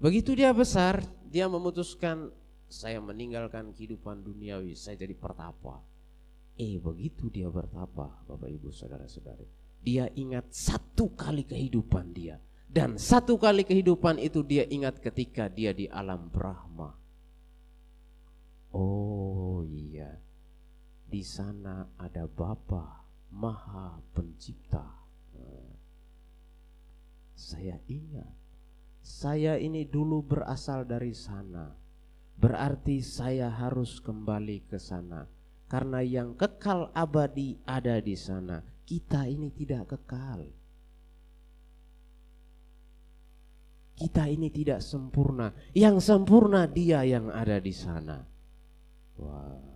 [0.00, 2.32] Begitu dia besar, dia memutuskan
[2.66, 5.78] saya meninggalkan kehidupan duniawi, saya jadi pertapa.
[6.58, 9.46] Eh begitu dia bertapa, Bapak Ibu Saudara-saudari.
[9.84, 12.40] Dia ingat satu kali kehidupan dia
[12.74, 16.90] dan satu kali kehidupan itu dia ingat ketika dia di alam Brahma.
[18.74, 20.18] Oh iya,
[21.06, 23.03] di sana ada Bapa
[23.34, 25.02] Maha Pencipta.
[27.34, 28.30] Saya ingat,
[29.02, 31.74] saya ini dulu berasal dari sana.
[32.38, 35.26] Berarti saya harus kembali ke sana.
[35.66, 38.62] Karena yang kekal abadi ada di sana.
[38.86, 40.46] Kita ini tidak kekal.
[43.94, 45.50] Kita ini tidak sempurna.
[45.74, 48.22] Yang sempurna dia yang ada di sana.
[49.18, 49.73] Wah,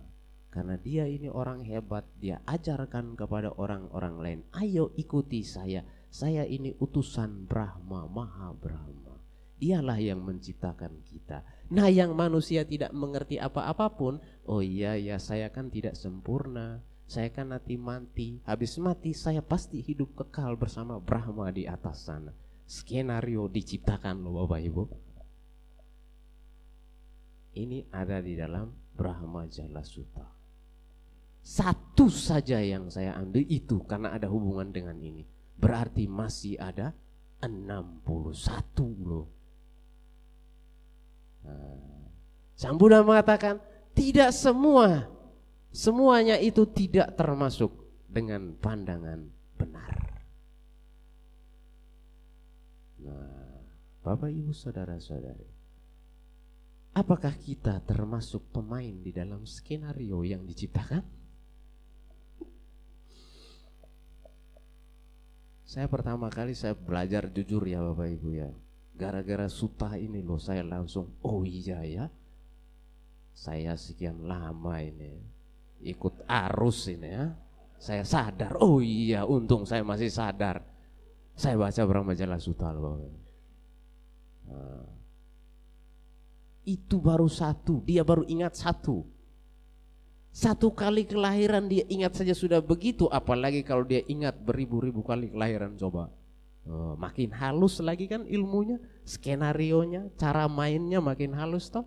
[0.49, 5.85] karena dia ini orang hebat, dia ajarkan kepada orang-orang lain, ayo ikuti saya.
[6.09, 9.13] Saya ini utusan Brahma, Maha Brahma.
[9.61, 11.45] Dialah yang menciptakan kita.
[11.69, 14.17] Nah, yang manusia tidak mengerti apa-apapun,
[14.49, 16.81] oh iya ya saya kan tidak sempurna.
[17.05, 18.41] Saya kan nanti mati.
[18.45, 22.33] Habis mati saya pasti hidup kekal bersama Brahma di atas sana
[22.69, 24.83] skenario diciptakan loh Bapak Ibu.
[27.57, 30.38] Ini ada di dalam Brahma Jala Sutta.
[31.39, 35.25] Satu saja yang saya ambil itu karena ada hubungan dengan ini.
[35.59, 36.93] Berarti masih ada
[37.41, 38.05] 61
[39.03, 39.27] loh.
[41.43, 41.79] Nah,
[42.59, 43.63] Sang Buddha mengatakan
[43.95, 45.07] tidak semua
[45.71, 47.71] semuanya itu tidak termasuk
[48.09, 49.95] dengan pandangan benar.
[52.99, 53.63] Nah,
[54.03, 55.47] Bapak Ibu saudara-saudari.
[56.99, 61.18] Apakah kita termasuk pemain di dalam skenario yang diciptakan?
[65.69, 68.49] Saya pertama kali saya belajar jujur ya Bapak Ibu ya.
[68.97, 72.05] Gara-gara suta ini loh saya langsung oh iya ya.
[73.37, 75.21] Saya sekian lama ini
[75.85, 77.37] ikut arus ini ya.
[77.77, 80.65] Saya sadar, oh iya untung saya masih sadar.
[81.37, 83.13] Saya baca berang majalah suta loh Bapak.
[84.49, 84.85] Nah,
[86.65, 89.05] itu baru satu, dia baru ingat satu.
[90.39, 95.75] Satu kali kelahiran dia ingat saja sudah begitu, apalagi kalau dia ingat beribu-ribu kali kelahiran
[95.75, 96.15] coba.
[96.63, 101.83] Oh, makin halus lagi kan ilmunya, skenario nya, cara mainnya makin halus toh.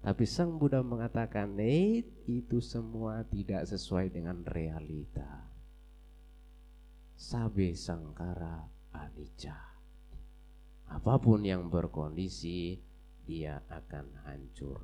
[0.00, 5.44] Tapi Sang Buddha mengatakan, "Eh, itu semua tidak sesuai dengan realita."
[7.12, 9.76] Sabe sangkara anicca.
[10.88, 12.80] Apa pun yang berkondisi,
[13.28, 14.80] dia akan hancur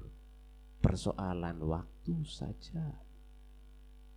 [0.82, 1.91] persoalan waktu
[2.26, 2.98] saja.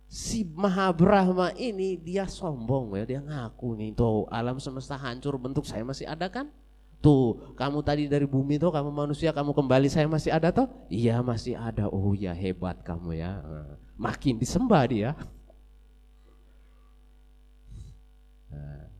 [0.06, 5.66] Si Maha Brahma ini dia sombong ya, dia ngaku nih tuh alam semesta hancur bentuk
[5.66, 6.46] saya masih ada kan?
[7.02, 10.66] Tuh, kamu tadi dari bumi tuh, kamu manusia, kamu kembali saya masih ada tuh?
[10.90, 11.86] Iya masih ada.
[11.86, 13.42] Oh ya hebat kamu ya.
[13.94, 15.10] Makin disembah dia.
[18.50, 18.90] Nah.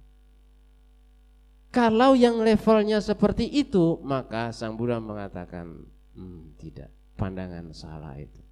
[1.74, 8.46] Kalau yang levelnya seperti itu, maka Sang Buddha mengatakan, hmm, tidak pandangan salah itu.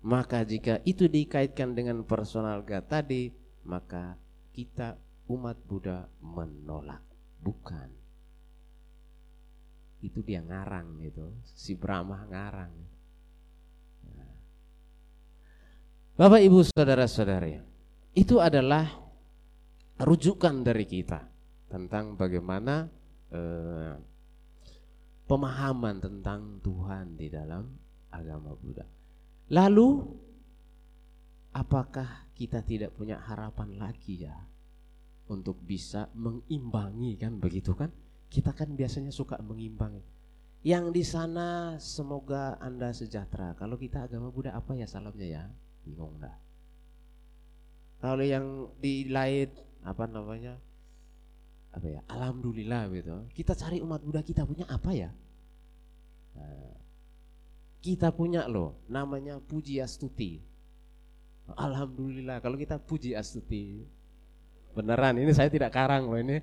[0.00, 3.28] Maka jika itu dikaitkan dengan personal God tadi,
[3.68, 4.16] maka
[4.56, 4.96] kita
[5.28, 7.04] umat Buddha menolak,
[7.44, 7.92] bukan.
[10.00, 12.72] Itu dia ngarang itu, si Brahma ngarang.
[16.16, 17.60] Bapak Ibu saudara-saudari,
[18.12, 18.88] itu adalah
[20.00, 21.20] rujukan dari kita
[21.68, 22.88] tentang bagaimana
[23.32, 23.96] eh,
[25.24, 27.72] pemahaman tentang Tuhan di dalam
[28.12, 28.99] agama Buddha.
[29.50, 30.06] Lalu
[31.50, 34.34] apakah kita tidak punya harapan lagi ya
[35.26, 37.90] untuk bisa mengimbangi kan begitu kan?
[38.30, 40.02] Kita kan biasanya suka mengimbangi.
[40.62, 43.58] Yang di sana semoga Anda sejahtera.
[43.58, 45.44] Kalau kita agama Buddha apa ya salamnya ya?
[45.82, 46.36] Bingung dah.
[47.98, 49.50] Kalau yang di lain
[49.82, 50.54] apa namanya?
[51.70, 55.10] apa ya alhamdulillah gitu kita cari umat Buddha kita punya apa ya
[56.34, 56.74] nah,
[57.80, 60.40] kita punya loh namanya puji astuti.
[61.50, 63.84] Alhamdulillah kalau kita puji astuti.
[64.70, 66.38] Beneran ini saya tidak karang loh ini.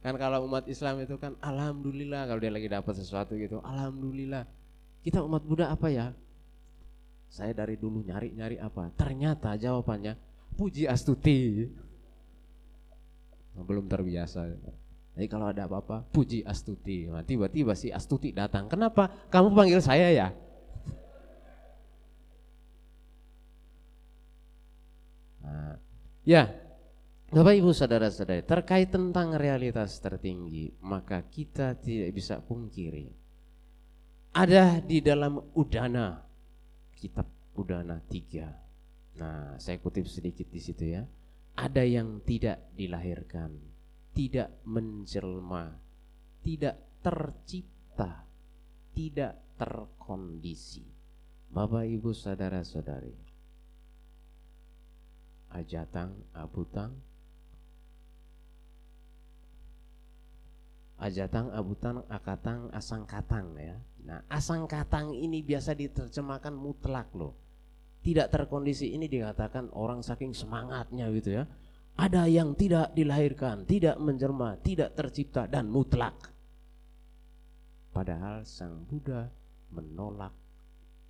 [0.00, 4.44] Kan kalau umat Islam itu kan alhamdulillah kalau dia lagi dapat sesuatu gitu alhamdulillah.
[5.00, 6.12] Kita umat Buddha apa ya?
[7.30, 8.90] Saya dari dulu nyari-nyari apa?
[8.98, 10.18] Ternyata jawabannya
[10.58, 11.70] puji Astuti.
[13.54, 14.50] Belum terbiasa.
[15.14, 17.10] Jadi kalau ada apa-apa, puji Astuti.
[17.10, 18.70] Nah, tiba-tiba si Astuti datang.
[18.70, 19.10] Kenapa?
[19.28, 20.28] Kamu panggil saya ya?
[25.44, 25.74] Nah,
[26.22, 26.48] ya,
[27.30, 33.12] Bapak Ibu saudara-saudari, terkait tentang realitas tertinggi, maka kita tidak bisa pungkiri.
[34.34, 36.22] Ada di dalam Udana,
[36.94, 37.26] kitab
[37.58, 38.70] Udana 3
[39.20, 41.04] Nah, saya kutip sedikit di situ ya.
[41.60, 43.52] Ada yang tidak dilahirkan,
[44.14, 45.74] tidak menjelma,
[46.42, 48.26] tidak tercipta,
[48.92, 50.84] tidak terkondisi.
[51.50, 53.14] Bapak Ibu saudara-saudari.
[55.50, 56.94] Ajatang, abutang,
[61.00, 63.72] Ajatang, abutang, akatang, asangkatang ya.
[64.04, 67.32] Nah, asangkatang ini biasa diterjemahkan mutlak loh
[68.00, 71.44] tidak terkondisi ini dikatakan orang saking semangatnya gitu ya.
[71.96, 76.32] Ada yang tidak dilahirkan, tidak menjelma, tidak tercipta dan mutlak.
[77.90, 79.28] Padahal Sang Buddha
[79.74, 80.32] menolak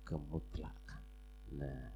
[0.03, 1.03] kemutlakan.
[1.55, 1.89] Nah,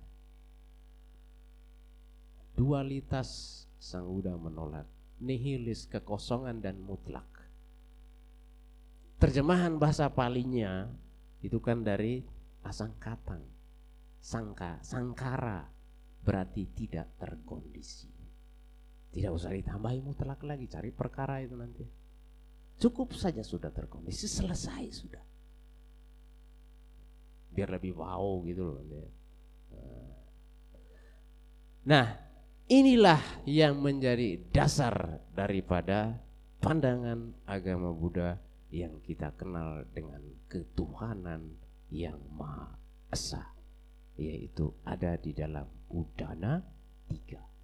[2.56, 4.88] dualitas Sang Buddha menolak
[5.20, 7.28] nihilis kekosongan dan mutlak.
[9.20, 10.88] Terjemahan bahasa palinya
[11.42, 12.24] itu kan dari
[12.64, 13.56] asang katang
[14.26, 15.70] sangka, sangkara
[16.26, 18.15] berarti tidak terkondisi.
[19.16, 21.88] Tidak usah ditambahi mutlak lagi, cari perkara itu nanti.
[22.76, 25.24] Cukup saja sudah terkondisi, selesai sudah.
[27.56, 29.08] Biar lebih wow gitu loh.
[31.88, 32.12] Nah,
[32.68, 36.20] inilah yang menjadi dasar daripada
[36.60, 38.36] pandangan agama Buddha
[38.68, 40.20] yang kita kenal dengan
[40.52, 41.56] ketuhanan
[41.88, 42.76] yang Maha
[43.08, 43.56] Esa
[44.20, 46.60] yaitu ada di dalam Udana
[47.08, 47.55] tiga.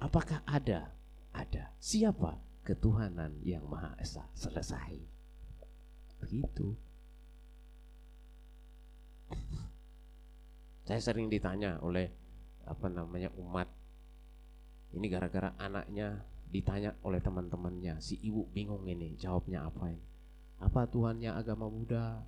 [0.00, 0.94] Apakah ada?
[1.34, 1.74] Ada.
[1.78, 2.38] Siapa?
[2.64, 4.24] Ketuhanan yang Maha Esa.
[4.32, 4.98] Selesai.
[6.22, 6.72] Begitu.
[10.84, 12.12] Saya sering ditanya oleh
[12.64, 13.68] apa namanya umat.
[14.94, 17.98] Ini gara-gara anaknya ditanya oleh teman-temannya.
[17.98, 20.06] Si ibu bingung ini jawabnya apa ini.
[20.62, 22.22] Apa Tuhannya agama Buddha?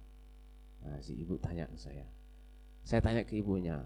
[0.83, 2.05] Nah, si ibu tanya ke saya.
[2.87, 3.83] Saya tanya ke ibunya,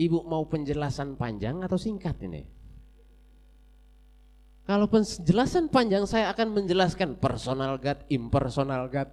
[0.00, 2.48] ibu mau penjelasan panjang atau singkat ini?
[4.70, 9.10] Kalau penjelasan panjang saya akan menjelaskan personal God, impersonal God.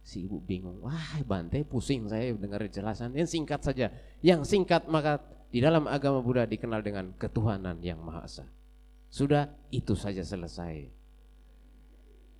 [0.00, 3.12] Si ibu bingung, wah bantai pusing saya dengar jelasan.
[3.12, 3.92] Yang singkat saja,
[4.24, 5.20] yang singkat maka
[5.52, 8.48] di dalam agama Buddha dikenal dengan ketuhanan yang Maha Esa.
[9.12, 10.88] Sudah itu saja selesai.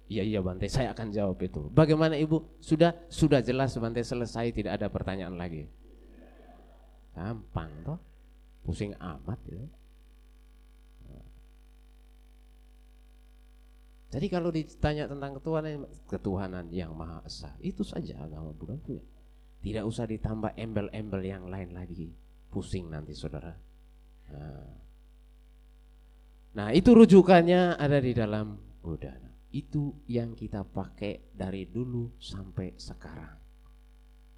[0.08, 1.68] Iya iya Bante, saya akan jawab itu.
[1.68, 2.64] Bagaimana Ibu?
[2.64, 5.68] Sudah sudah jelas Bante selesai, tidak ada pertanyaan lagi.
[7.12, 8.00] Gampang toh.
[8.64, 9.83] Pusing amat ya.
[14.14, 19.02] Jadi kalau ditanya tentang ketuhanan, ketuhanan yang Maha Esa, itu saja agama Buddha punya.
[19.58, 22.14] Tidak usah ditambah embel-embel yang lain lagi.
[22.46, 23.50] Pusing nanti saudara.
[24.30, 24.70] Nah,
[26.54, 29.18] nah itu rujukannya ada di dalam Buddha.
[29.50, 33.34] Itu yang kita pakai dari dulu sampai sekarang.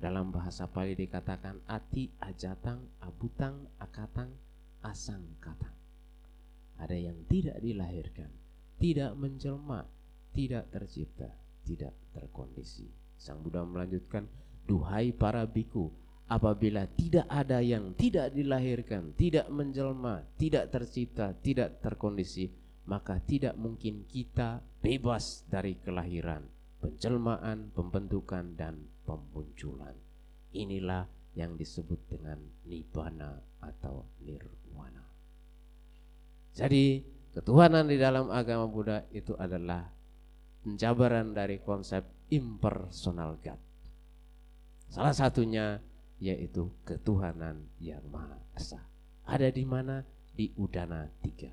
[0.01, 4.33] Dalam bahasa Pali dikatakan ati ajatang abutang akatang
[4.81, 5.77] asang katang.
[6.81, 8.29] Ada yang tidak dilahirkan,
[8.77, 9.85] tidak menjelma,
[10.37, 11.33] tidak tercipta,
[11.64, 12.87] tidak terkondisi.
[13.16, 14.29] Sang Buddha melanjutkan,
[14.68, 15.89] duhai para biku,
[16.29, 22.53] apabila tidak ada yang tidak dilahirkan, tidak menjelma, tidak tercipta, tidak terkondisi,
[22.87, 26.45] maka tidak mungkin kita bebas dari kelahiran,
[26.79, 29.95] penjelmaan, pembentukan, dan pemunculan.
[30.55, 35.05] Inilah yang disebut dengan nibbana atau nirwana.
[36.57, 39.84] Jadi ketuhanan di dalam agama Buddha itu adalah
[40.64, 42.01] penjabaran dari konsep
[42.32, 43.61] impersonal God.
[44.89, 45.76] Salah satunya
[46.16, 48.80] yaitu ketuhanan yang Maha Esa.
[49.28, 50.01] Ada di mana?
[50.37, 51.49] Di Udana tiga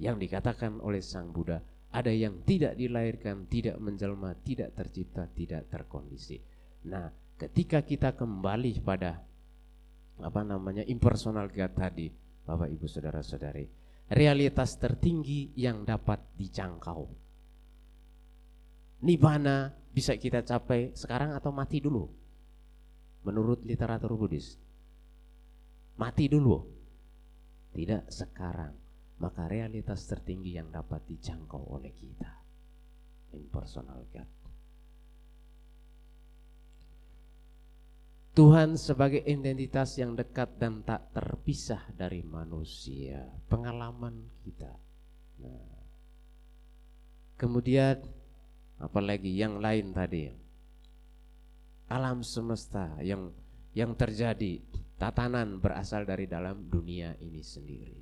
[0.00, 1.60] yang dikatakan oleh Sang Buddha
[1.90, 6.40] ada yang tidak dilahirkan, tidak menjelma, tidak tercipta, tidak terkondisi.
[6.86, 9.20] Nah, ketika kita kembali pada
[10.22, 12.08] apa namanya impersonal God tadi,
[12.46, 13.79] Bapak Ibu Saudara-saudari,
[14.10, 17.06] realitas tertinggi yang dapat dijangkau.
[19.00, 22.04] Nibbana bisa kita capai sekarang atau mati dulu?
[23.24, 24.58] Menurut literatur Buddhis.
[25.96, 26.58] Mati dulu.
[27.70, 28.74] Tidak sekarang
[29.20, 32.40] maka realitas tertinggi yang dapat dijangkau oleh kita
[33.36, 34.39] impersonal God
[38.30, 43.26] Tuhan sebagai identitas yang dekat dan tak terpisah dari manusia.
[43.50, 44.70] Pengalaman kita.
[45.42, 45.74] Nah,
[47.34, 47.98] kemudian
[48.78, 50.30] apalagi yang lain tadi?
[51.90, 53.34] Alam semesta yang
[53.74, 54.62] yang terjadi
[54.94, 57.98] tatanan berasal dari dalam dunia ini sendiri.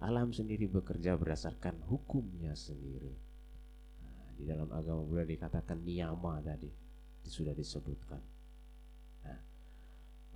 [0.00, 3.12] Alam sendiri bekerja berdasarkan hukumnya sendiri.
[4.00, 6.72] Nah, di dalam agama Buddha dikatakan niyama tadi
[7.28, 8.22] sudah disebutkan.
[9.24, 9.40] Nah,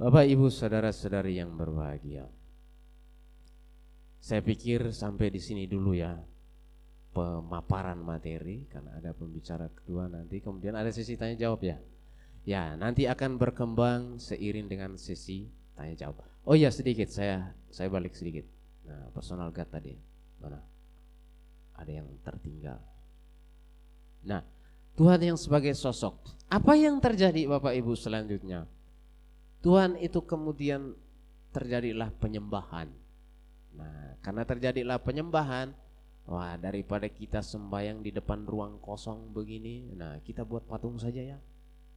[0.01, 2.24] Bapak Ibu saudara-saudari yang berbahagia.
[4.16, 6.16] Saya pikir sampai di sini dulu ya
[7.12, 11.76] pemaparan materi karena ada pembicara kedua nanti kemudian ada sesi tanya jawab ya.
[12.48, 16.24] Ya, nanti akan berkembang seiring dengan sesi tanya jawab.
[16.48, 18.48] Oh ya sedikit saya saya balik sedikit.
[18.88, 20.01] Nah, personal God tadi
[20.40, 20.64] mana?
[21.76, 22.80] Ada yang tertinggal.
[24.24, 24.40] Nah,
[24.96, 26.24] Tuhan yang sebagai sosok.
[26.48, 28.80] Apa yang terjadi Bapak Ibu selanjutnya?
[29.61, 30.96] Tuhan itu kemudian
[31.52, 32.88] terjadilah penyembahan.
[33.76, 35.72] Nah, karena terjadilah penyembahan,
[36.24, 41.38] wah daripada kita sembahyang di depan ruang kosong begini, nah kita buat patung saja ya.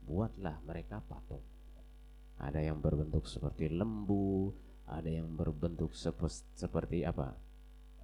[0.04, 1.42] Buatlah mereka patung.
[2.36, 4.52] Ada yang berbentuk seperti lembu,
[4.88, 6.20] ada yang berbentuk sep
[6.56, 7.32] seperti apa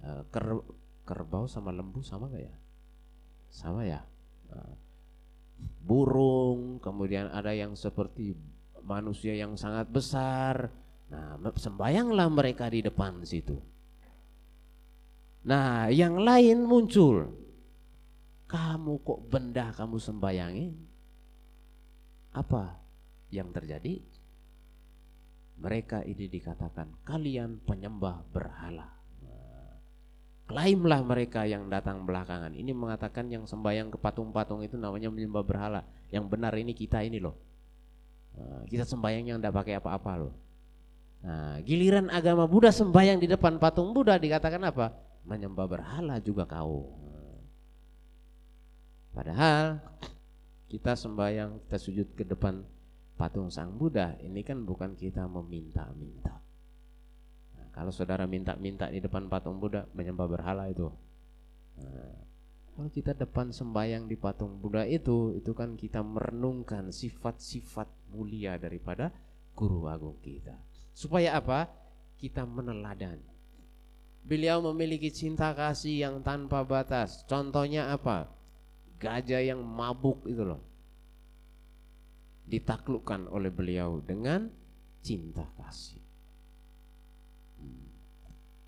[0.04, 0.64] uh, ker
[1.04, 2.56] kerbau sama lembu sama gak ya
[3.50, 4.00] sama ya
[4.54, 4.74] uh,
[5.84, 8.32] burung kemudian ada yang seperti
[8.84, 10.70] manusia yang sangat besar
[11.10, 13.58] nah sembayanglah mereka di depan situ
[15.42, 17.34] nah yang lain muncul
[18.46, 20.74] kamu kok benda kamu sembayangin
[22.30, 22.78] apa
[23.30, 24.02] yang terjadi
[25.60, 28.96] mereka ini dikatakan kalian penyembah berhala.
[30.48, 32.56] Klaimlah mereka yang datang belakangan.
[32.56, 35.86] Ini mengatakan yang sembahyang ke patung-patung itu namanya menyembah berhala.
[36.10, 37.38] Yang benar ini kita ini loh.
[38.70, 40.34] Kita sembahyang yang tidak pakai apa-apa loh.
[41.20, 44.94] Nah, giliran agama Buddha sembahyang di depan patung Buddha dikatakan apa?
[45.28, 46.96] Menyembah berhala juga kau.
[49.12, 49.82] Padahal
[50.70, 52.62] kita sembahyang, kita sujud ke depan
[53.18, 56.40] patung Sang Buddha, ini kan bukan kita meminta-minta.
[57.58, 60.88] Nah, kalau saudara minta-minta di depan patung Buddha, menyembah berhala itu.
[61.76, 62.29] Nah,
[62.76, 69.12] kalau kita depan sembahyang di patung Buddha itu, itu kan kita merenungkan sifat-sifat mulia daripada
[69.54, 70.56] guru agung kita.
[70.94, 71.68] Supaya apa?
[72.16, 73.28] Kita meneladani.
[74.20, 77.24] Beliau memiliki cinta kasih yang tanpa batas.
[77.24, 78.40] Contohnya apa?
[79.00, 80.60] gajah yang mabuk itu loh
[82.44, 84.52] ditaklukkan oleh beliau dengan
[85.00, 86.02] cinta kasih.
[87.56, 87.88] Hmm.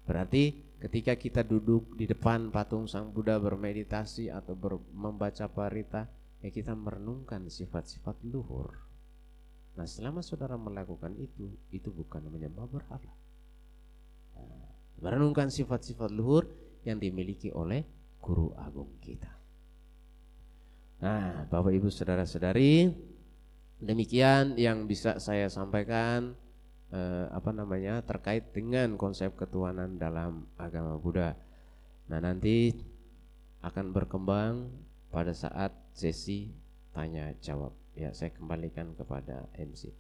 [0.09, 6.11] Berarti ketika kita duduk di depan patung Sang Buddha bermeditasi atau ber, membaca parita,
[6.43, 8.75] ya kita merenungkan sifat-sifat luhur.
[9.79, 13.15] Nah, selama saudara melakukan itu, itu bukan menyembah berhala.
[14.99, 16.51] Merenungkan sifat-sifat luhur
[16.83, 17.87] yang dimiliki oleh
[18.19, 19.31] guru agung kita.
[21.03, 22.91] Nah, Bapak Ibu Saudara-saudari,
[23.83, 26.35] demikian yang bisa saya sampaikan
[26.93, 31.35] eh, apa namanya terkait dengan konsep ketuhanan dalam agama Buddha.
[32.13, 32.77] Nah, nanti
[33.65, 34.69] akan berkembang
[35.09, 36.53] pada saat sesi
[36.93, 37.73] tanya jawab.
[37.97, 39.93] Ya, saya kembalikan kepada MC.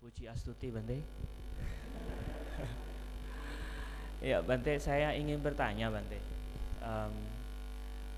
[0.00, 1.04] Puji Astuti Bante.
[4.24, 6.20] ya, Bante, saya ingin bertanya Bante.
[6.80, 7.12] Um,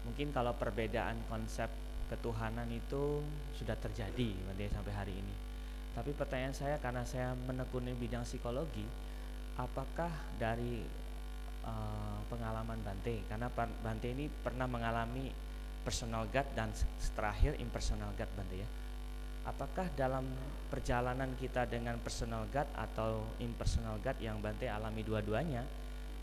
[0.07, 1.71] mungkin kalau perbedaan konsep
[2.07, 3.23] ketuhanan itu
[3.59, 4.31] sudah terjadi
[4.71, 5.42] sampai hari ini.
[5.93, 8.85] Tapi pertanyaan saya karena saya menekuni bidang psikologi,
[9.61, 10.09] apakah
[10.41, 10.81] dari
[11.69, 15.29] uh, pengalaman Bante karena Bante ini pernah mengalami
[15.85, 16.73] personal God dan
[17.13, 18.69] terakhir impersonal God Bante ya.
[19.43, 20.23] Apakah dalam
[20.71, 25.67] perjalanan kita dengan personal God atau impersonal God yang Bante alami dua-duanya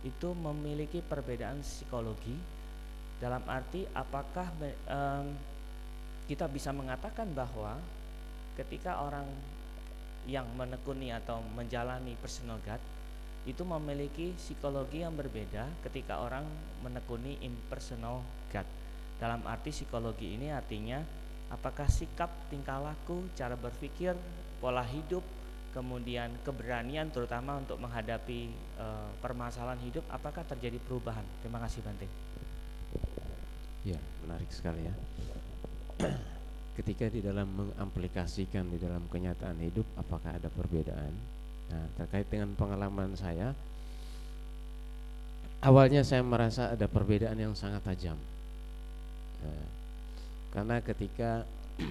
[0.02, 2.40] itu memiliki perbedaan psikologi
[3.20, 4.48] dalam arti apakah
[4.88, 5.36] um,
[6.32, 7.76] kita bisa mengatakan bahwa
[8.56, 9.28] ketika orang
[10.30, 12.80] yang menekuni atau menjalani personal God
[13.50, 16.46] itu memiliki psikologi yang berbeda ketika orang
[16.86, 18.22] menekuni impersonal
[18.54, 18.68] God.
[19.18, 21.02] Dalam arti psikologi ini artinya
[21.50, 24.14] apakah sikap, tingkah laku, cara berpikir,
[24.62, 25.26] pola hidup,
[25.74, 28.86] kemudian keberanian terutama untuk menghadapi e,
[29.22, 31.26] permasalahan hidup apakah terjadi perubahan?
[31.42, 32.08] Terima kasih Bante.
[33.88, 34.94] Ya, menarik sekali ya.
[36.80, 41.12] Ketika di dalam mengaplikasikan di dalam kenyataan hidup, apakah ada perbedaan?
[41.70, 43.52] Nah, terkait dengan pengalaman saya,
[45.60, 48.16] awalnya saya merasa ada perbedaan yang sangat tajam.
[49.44, 49.68] Nah,
[50.56, 51.44] karena ketika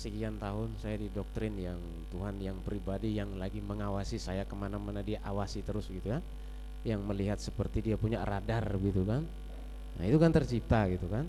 [0.00, 5.20] sekian tahun saya didoktrin yang Tuhan yang pribadi yang lagi mengawasi saya ke mana-mana dia
[5.28, 6.24] awasi terus gitu kan,
[6.88, 9.28] yang melihat seperti dia punya radar gitu kan,
[9.98, 11.28] Nah itu kan tercipta gitu kan.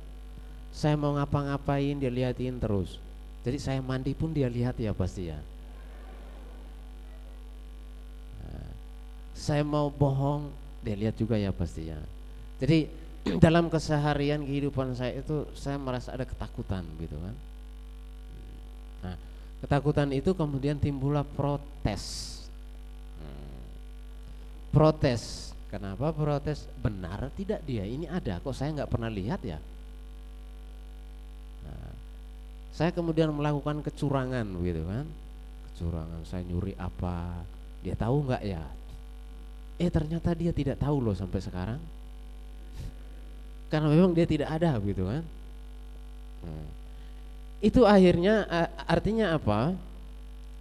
[0.74, 2.98] Saya mau ngapa-ngapain dia lihatin terus.
[3.46, 5.38] Jadi saya mandi pun dia lihat ya pasti ya.
[8.42, 8.70] Nah,
[9.38, 10.50] saya mau bohong
[10.82, 12.00] dia lihat juga ya pasti ya.
[12.58, 12.90] Jadi
[13.44, 17.36] dalam keseharian kehidupan saya itu saya merasa ada ketakutan gitu kan.
[19.06, 19.16] Nah
[19.62, 22.34] ketakutan itu kemudian timbullah protes.
[23.22, 23.62] Hmm.
[24.74, 26.70] Protes Kenapa protes?
[26.78, 27.82] Benar tidak dia?
[27.82, 29.58] Ini ada kok saya nggak pernah lihat ya.
[31.66, 31.90] Nah,
[32.74, 35.06] saya kemudian melakukan kecurangan gitu kan.
[35.72, 37.46] Kecurangan saya nyuri apa?
[37.86, 38.66] Dia tahu nggak ya?
[39.78, 41.82] Eh ternyata dia tidak tahu loh sampai sekarang.
[43.70, 45.24] Karena memang dia tidak ada gitu kan.
[46.44, 46.68] Nah,
[47.62, 48.46] itu akhirnya
[48.90, 49.74] artinya apa?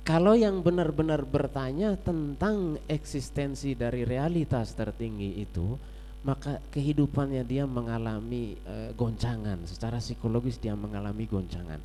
[0.03, 5.79] Kalau yang benar-benar bertanya tentang eksistensi dari realitas tertinggi itu,
[6.27, 11.79] maka kehidupannya dia mengalami e, goncangan, secara psikologis dia mengalami goncangan.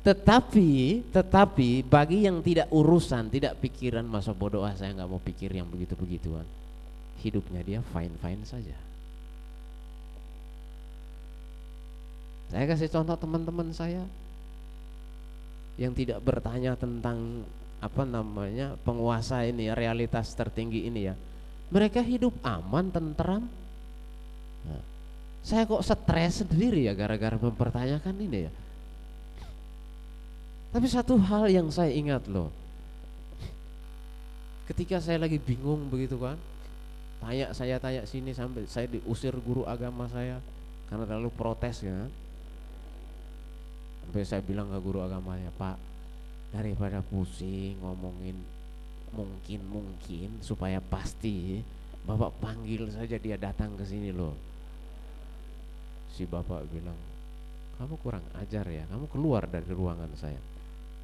[0.00, 5.52] Tetapi, tetapi bagi yang tidak urusan, tidak pikiran masa bodoh ah saya nggak mau pikir
[5.52, 6.48] yang begitu-begituan,
[7.20, 8.76] hidupnya dia fine-fine saja.
[12.48, 14.00] Saya kasih contoh teman-teman saya,
[15.76, 17.44] yang tidak bertanya tentang
[17.84, 21.14] apa namanya penguasa ini realitas tertinggi ini ya.
[21.68, 23.44] Mereka hidup aman tentram.
[24.64, 24.82] Nah,
[25.44, 28.52] saya kok stres sendiri ya gara-gara mempertanyakan ini ya
[30.70, 32.54] tapi satu hal yang saya ingat loh.
[34.70, 36.38] Ketika saya lagi bingung begitu kan
[37.18, 40.38] tanya saya tanya sini sampai saya diusir guru agama saya
[40.86, 42.06] karena terlalu protes ya.
[44.06, 45.74] Sampai saya bilang ke guru agamanya pak
[46.54, 48.38] daripada pusing ngomongin
[49.10, 51.62] mungkin mungkin supaya pasti
[52.06, 54.38] bapak panggil saja dia datang ke sini loh.
[56.14, 56.98] Si bapak bilang
[57.80, 60.49] kamu kurang ajar ya, kamu keluar dari ruangan saya.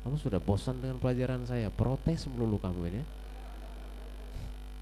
[0.06, 3.02] Kamu sudah bosan dengan pelajaran saya, protes melulu kamu ini.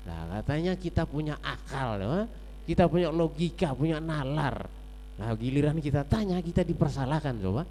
[0.05, 2.29] Nah katanya kita punya akal, ya?
[2.69, 4.69] kita punya logika, punya nalar.
[5.17, 7.65] Nah giliran kita tanya, kita dipersalahkan coba.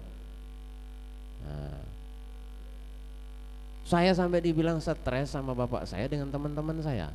[1.46, 1.78] Nah,
[3.86, 7.14] saya sampai dibilang stres sama bapak saya dengan teman-teman saya.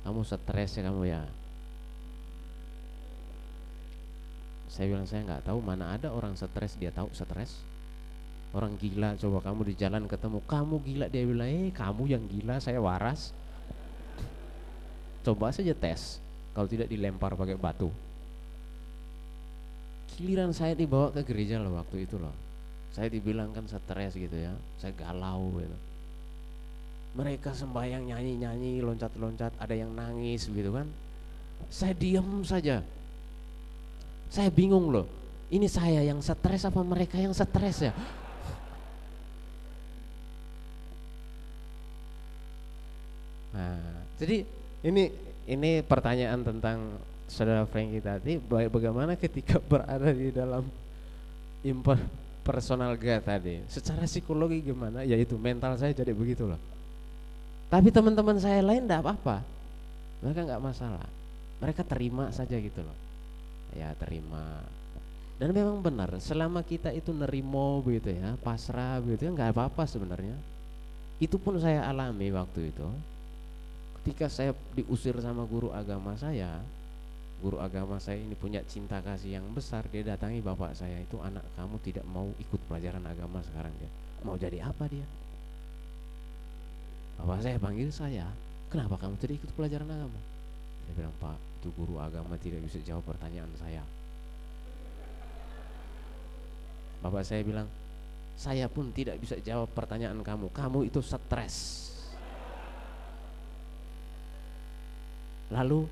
[0.00, 1.28] Kamu stres ya kamu ya.
[4.72, 7.73] Saya bilang saya nggak tahu mana ada orang stres dia tahu stres.
[8.54, 12.62] Orang gila coba kamu di jalan ketemu kamu gila dia bilang eh kamu yang gila
[12.62, 13.34] saya waras.
[15.26, 16.22] Coba saja tes
[16.54, 17.90] kalau tidak dilempar pakai batu.
[20.14, 22.30] Giliran saya dibawa ke gereja loh waktu itu loh.
[22.94, 25.74] Saya dibilang kan stres gitu ya, saya galau gitu.
[27.18, 30.86] Mereka sembahyang nyanyi-nyanyi, loncat-loncat, ada yang nangis gitu kan.
[31.66, 32.86] Saya diam saja.
[34.30, 35.10] Saya bingung loh.
[35.50, 37.94] Ini saya yang stres apa mereka yang stres ya?
[43.54, 44.46] Nah, jadi
[44.84, 45.10] ini
[45.44, 46.96] ini pertanyaan tentang
[47.28, 50.64] saudara Franky tadi, bagaimana ketika berada di dalam
[51.64, 51.98] imper
[52.44, 55.02] personal God tadi, secara psikologi gimana?
[55.02, 56.60] Ya itu mental saya jadi begitu loh.
[57.72, 59.42] Tapi teman-teman saya lain tidak apa-apa,
[60.20, 61.06] mereka nggak masalah,
[61.58, 62.98] mereka terima saja gitu loh.
[63.74, 64.62] Ya terima.
[65.34, 70.36] Dan memang benar, selama kita itu nerimo begitu ya, pasrah begitu ya nggak apa-apa sebenarnya.
[71.18, 72.86] Itu pun saya alami waktu itu
[74.04, 76.60] ketika saya diusir sama guru agama saya
[77.40, 81.40] guru agama saya ini punya cinta kasih yang besar dia datangi bapak saya itu anak
[81.56, 83.88] kamu tidak mau ikut pelajaran agama sekarang dia
[84.24, 85.04] mau jadi apa dia?
[87.20, 88.26] Bapak saya panggil saya
[88.72, 90.20] kenapa kamu tidak ikut pelajaran agama?
[90.84, 93.84] Saya bilang pak itu guru agama tidak bisa jawab pertanyaan saya.
[97.04, 97.68] Bapak saya bilang
[98.34, 100.50] saya pun tidak bisa jawab pertanyaan kamu.
[100.50, 101.93] Kamu itu stres
[105.54, 105.86] Lalu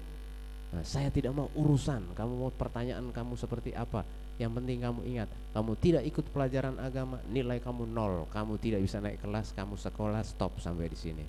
[0.74, 4.02] nah, saya tidak mau urusan, kamu mau pertanyaan kamu seperti apa?
[4.42, 8.98] Yang penting kamu ingat, kamu tidak ikut pelajaran agama, nilai kamu nol, kamu tidak bisa
[8.98, 11.24] naik kelas, kamu sekolah stop sampai di sini.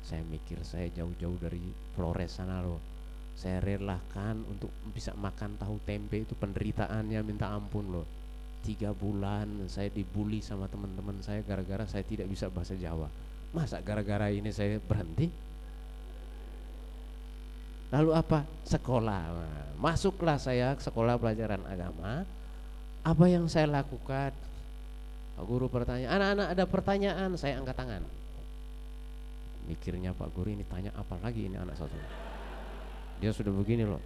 [0.00, 1.60] Saya mikir saya jauh-jauh dari
[1.92, 2.78] Flores sana loh.
[3.36, 8.06] Saya relakan untuk bisa makan tahu tempe itu penderitaannya minta ampun loh.
[8.64, 13.10] Tiga bulan saya dibully sama teman-teman saya gara-gara saya tidak bisa bahasa Jawa.
[13.52, 15.28] Masa gara-gara ini saya berhenti?
[17.94, 18.42] Lalu apa?
[18.66, 19.22] Sekolah.
[19.78, 22.26] Masuklah saya ke sekolah pelajaran agama.
[23.06, 24.34] Apa yang saya lakukan?
[25.36, 28.02] Guru bertanya, anak-anak ada pertanyaan, saya angkat tangan.
[29.68, 31.92] Mikirnya Pak guru ini tanya apa lagi ini anak satu.
[33.20, 34.00] Dia sudah begini loh.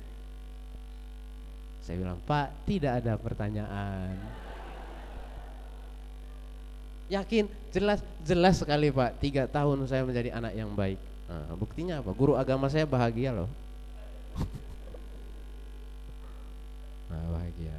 [1.86, 4.18] Saya bilang, Pak tidak ada pertanyaan.
[7.10, 9.22] Yakin, jelas, jelas sekali Pak.
[9.22, 10.98] Tiga tahun saya menjadi anak yang baik.
[11.30, 12.10] Nah, buktinya apa?
[12.10, 13.50] Guru agama saya bahagia loh.
[17.10, 17.76] Nah bahagia.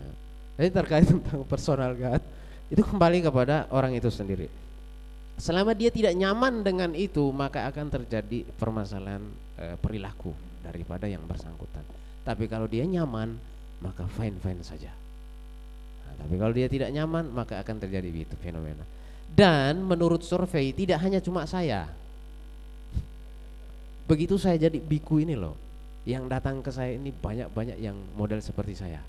[0.00, 0.12] Nah,
[0.56, 2.22] jadi terkait tentang personal God.
[2.66, 4.50] Itu kembali kepada orang itu sendiri.
[5.36, 9.20] Selama dia tidak nyaman dengan itu maka akan terjadi permasalahan
[9.60, 10.32] e, perilaku
[10.64, 11.84] daripada yang bersangkutan.
[12.24, 13.36] Tapi kalau dia nyaman
[13.84, 14.90] maka fine fine saja.
[16.08, 18.82] Nah, tapi kalau dia tidak nyaman maka akan terjadi itu fenomena.
[19.28, 21.86] Dan menurut survei tidak hanya cuma saya.
[24.08, 25.65] Begitu saya jadi biku ini loh
[26.06, 29.02] yang datang ke saya ini banyak-banyak yang model seperti saya.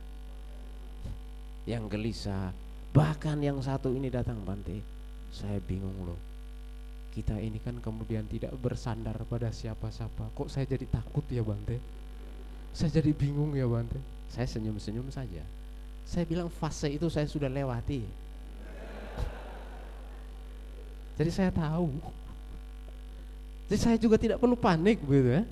[1.69, 2.49] Yang gelisah.
[2.89, 4.81] Bahkan yang satu ini datang Bante.
[5.29, 6.17] Saya bingung loh.
[7.13, 10.33] Kita ini kan kemudian tidak bersandar pada siapa-siapa.
[10.33, 11.77] Kok saya jadi takut ya Bante?
[12.73, 14.01] Saya jadi bingung ya Bante.
[14.33, 15.45] Saya senyum-senyum saja.
[16.01, 18.01] Saya bilang fase itu saya sudah lewati.
[21.13, 21.93] Jadi saya tahu.
[23.69, 25.45] Jadi saya juga tidak perlu panik gitu ya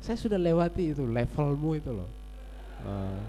[0.00, 2.10] saya sudah lewati itu levelmu itu loh.
[2.80, 3.20] Uh,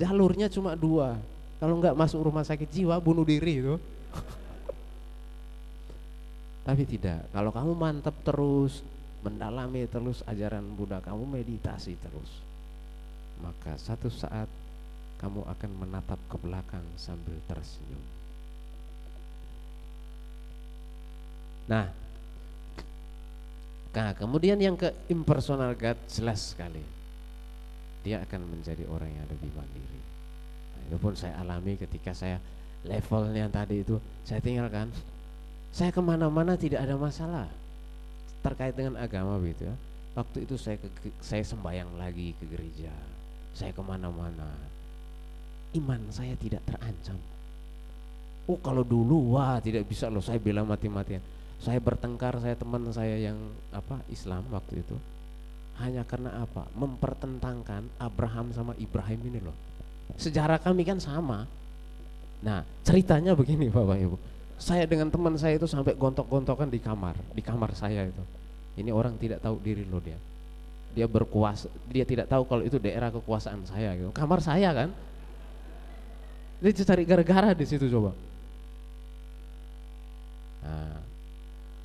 [0.00, 1.16] jalurnya cuma dua.
[1.56, 3.76] Kalau nggak masuk rumah sakit jiwa bunuh diri itu.
[6.66, 7.30] Tapi tidak.
[7.30, 8.82] Kalau kamu mantap terus,
[9.22, 12.30] mendalami terus ajaran Buddha, kamu meditasi terus,
[13.38, 14.50] maka satu saat
[15.22, 18.02] kamu akan menatap ke belakang sambil tersenyum.
[21.66, 21.90] Nah,
[23.96, 26.84] Nah, kemudian yang ke impersonal God jelas sekali.
[28.04, 30.00] Dia akan menjadi orang yang lebih mandiri.
[30.76, 32.36] Nah, itu pun saya alami ketika saya
[32.84, 34.92] levelnya tadi itu saya tinggalkan.
[35.72, 37.48] Saya ke mana-mana tidak ada masalah
[38.44, 39.74] terkait dengan agama gitu ya.
[40.16, 40.88] Waktu itu saya ke,
[41.24, 42.92] saya sembahyang lagi ke gereja.
[43.56, 44.52] saya ke mana-mana.
[45.72, 47.16] Iman saya tidak terancam.
[48.44, 51.24] Oh kalau dulu wah tidak bisa loh saya bilang mati-matian.
[51.60, 53.38] Saya bertengkar saya teman saya yang
[53.72, 54.96] apa Islam waktu itu
[55.76, 56.64] hanya karena apa?
[56.72, 59.56] Mempertentangkan Abraham sama Ibrahim ini loh.
[60.16, 61.44] Sejarah kami kan sama.
[62.40, 64.16] Nah ceritanya begini Bapak Ibu.
[64.56, 68.24] Saya dengan teman saya itu sampai gontok-gontokan di kamar, di kamar saya itu.
[68.80, 70.16] Ini orang tidak tahu diri loh dia
[70.96, 74.88] dia berkuasa dia tidak tahu kalau itu daerah kekuasaan saya gitu kamar saya kan
[76.56, 78.16] dia cari gara-gara di situ coba
[80.64, 80.96] nah,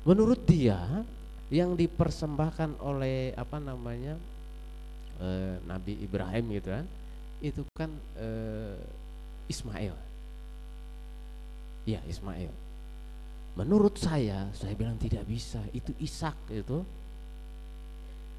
[0.02, 1.06] menurut dia
[1.52, 4.16] yang dipersembahkan oleh apa namanya
[5.20, 6.86] eh, Nabi Ibrahim gitu kan
[7.42, 8.78] itu kan eh,
[9.50, 9.94] Ismail.
[11.82, 12.50] Ya Ismail.
[13.58, 16.80] Menurut saya saya bilang tidak bisa itu Ishak itu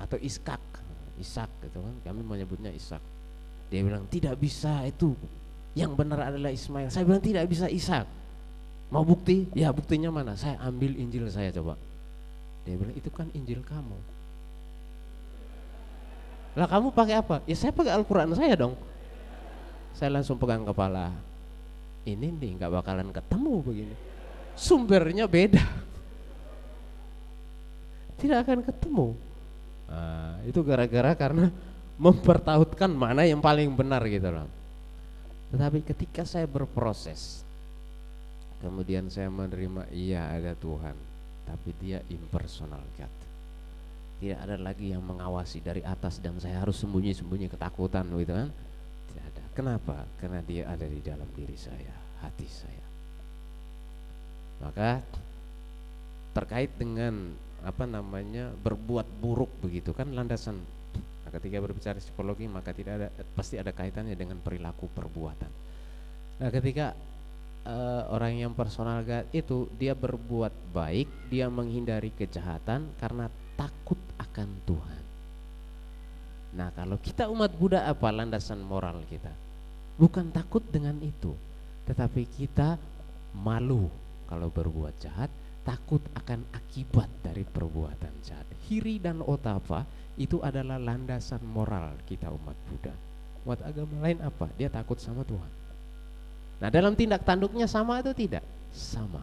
[0.01, 0.63] atau Iskak
[1.21, 3.03] Ishak gitu kan kami menyebutnya Ishak.
[3.69, 5.13] Dia bilang tidak bisa itu
[5.77, 6.89] yang benar adalah Ismail.
[6.89, 8.22] Saya bilang tidak bisa Ishak
[8.93, 9.49] mau bukti?
[9.57, 10.37] Ya buktinya mana?
[10.37, 11.73] Saya ambil Injil saya coba.
[12.61, 13.97] Dia bilang itu kan Injil kamu.
[16.53, 17.41] Lah kamu pakai apa?
[17.49, 18.77] Ya saya pakai Al-Quran saya dong.
[19.97, 21.09] Saya langsung pegang kepala.
[22.05, 23.95] Ini nih nggak bakalan ketemu begini.
[24.53, 25.65] Sumbernya beda.
[28.21, 29.17] Tidak akan ketemu.
[29.89, 31.49] Nah, itu gara-gara karena
[31.97, 34.47] mempertautkan mana yang paling benar gitu loh.
[35.53, 37.42] Tetapi ketika saya berproses,
[38.63, 40.95] kemudian saya menerima iya ada Tuhan,
[41.43, 43.13] tapi dia impersonal God.
[44.23, 48.49] Tidak ada lagi yang mengawasi dari atas dan saya harus sembunyi-sembunyi ketakutan gitu kan.
[49.11, 49.43] Tidak ada.
[49.51, 50.07] Kenapa?
[50.15, 51.91] Karena dia ada di dalam diri saya,
[52.23, 52.87] hati saya.
[54.63, 55.03] Maka
[56.31, 60.59] terkait dengan apa namanya berbuat buruk begitu kan landasan
[61.33, 65.49] ketika berbicara psikologi maka tidak ada pasti ada kaitannya dengan perilaku perbuatan
[66.37, 66.93] nah ketika
[67.67, 73.27] uh, orang yang personal God itu dia berbuat baik dia menghindari kejahatan karena
[73.59, 75.03] takut akan Tuhan
[76.53, 79.33] nah kalau kita umat Buddha apa landasan moral kita
[79.97, 81.33] bukan takut dengan itu
[81.89, 82.77] tetapi kita
[83.33, 83.89] malu
[84.29, 85.29] kalau berbuat jahat
[85.63, 88.45] takut akan akibat dari perbuatan jahat.
[88.67, 89.87] Hiri dan otapa
[90.19, 92.93] itu adalah landasan moral kita umat Buddha.
[93.47, 94.47] Umat agama lain apa?
[94.59, 95.62] Dia takut sama Tuhan.
[96.61, 98.43] Nah dalam tindak tanduknya sama atau tidak?
[98.73, 99.21] Sama.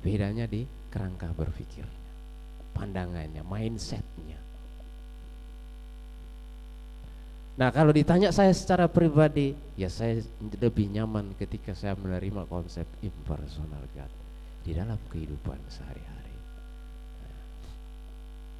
[0.00, 0.62] Bedanya di
[0.92, 2.02] kerangka berpikirnya,
[2.72, 4.38] pandangannya, mindsetnya.
[7.56, 10.20] Nah kalau ditanya saya secara pribadi, ya saya
[10.60, 14.12] lebih nyaman ketika saya menerima konsep impersonal God
[14.60, 16.36] di dalam kehidupan sehari-hari.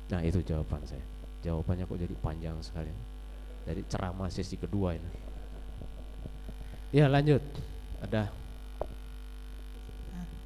[0.08, 1.04] Nah itu jawaban saya.
[1.44, 2.90] Jawabannya kok jadi panjang sekali.
[3.68, 5.25] Jadi ceramah sesi kedua ini.
[6.94, 7.42] Ya lanjut.
[7.98, 8.30] Ada.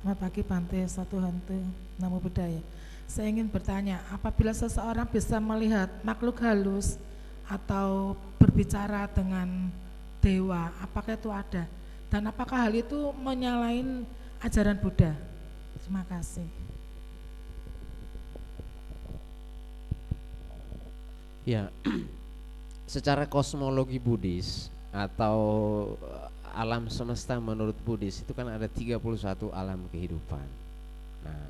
[0.01, 1.61] Selamat pagi Bante, satu hantu,
[2.01, 2.65] nama budaya.
[3.05, 6.97] Saya ingin bertanya, apabila seseorang bisa melihat makhluk halus
[7.45, 9.69] atau berbicara dengan
[10.25, 11.69] dewa, apakah itu ada?
[12.09, 14.09] Dan apakah hal itu menyalain
[14.41, 15.13] ajaran Buddha?
[15.85, 16.49] Terima kasih.
[21.45, 21.69] Ya,
[22.89, 25.39] secara kosmologi Buddhis atau
[26.03, 28.99] eh, alam semesta menurut Buddhis itu kan ada 31
[29.55, 30.47] alam kehidupan.
[31.23, 31.47] Nah,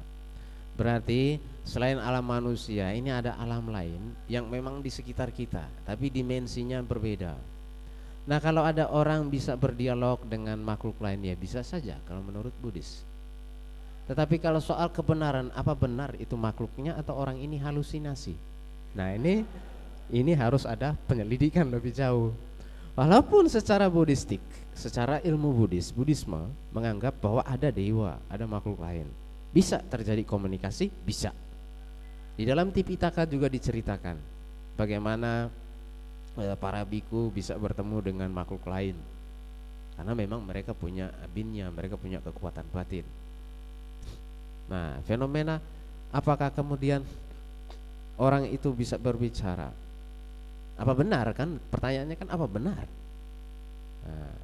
[0.76, 6.84] berarti selain alam manusia ini ada alam lain yang memang di sekitar kita, tapi dimensinya
[6.84, 7.32] berbeda.
[8.28, 13.08] Nah, kalau ada orang bisa berdialog dengan makhluk lain ya bisa saja kalau menurut Buddhis.
[14.10, 18.34] Tetapi kalau soal kebenaran, apa benar itu makhluknya atau orang ini halusinasi?
[18.98, 19.46] Nah ini
[20.10, 22.34] ini harus ada penyelidikan lebih jauh.
[23.00, 24.44] Walaupun secara buddhistik,
[24.76, 29.08] secara ilmu Buddhis, Buddhisme menganggap bahwa ada dewa, ada makhluk lain.
[29.56, 30.92] Bisa terjadi komunikasi?
[30.92, 31.32] Bisa.
[32.36, 34.20] Di dalam Tipitaka juga diceritakan
[34.76, 35.48] bagaimana
[36.36, 39.00] eh, para biku bisa bertemu dengan makhluk lain.
[39.96, 43.08] Karena memang mereka punya abinnya, mereka punya kekuatan batin.
[44.68, 45.56] Nah, fenomena
[46.12, 47.00] apakah kemudian
[48.20, 49.72] orang itu bisa berbicara?
[50.80, 51.60] Apa benar kan?
[51.68, 52.84] Pertanyaannya kan apa benar?
[54.08, 54.34] Nah,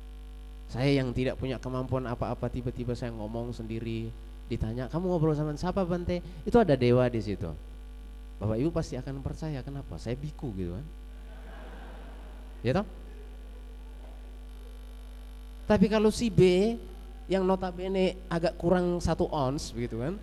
[0.69, 4.13] saya yang tidak punya kemampuan apa-apa tiba-tiba saya ngomong sendiri
[4.47, 6.21] ditanya kamu ngobrol sama siapa Bante?
[6.45, 7.49] Itu ada dewa di situ.
[8.37, 9.97] Bapak Ibu pasti akan percaya kenapa?
[9.97, 10.87] Saya biku gitu kan.
[12.61, 12.87] Ya toh?
[15.67, 16.77] Tapi kalau si B
[17.27, 20.15] yang notabene agak kurang satu ons begitu kan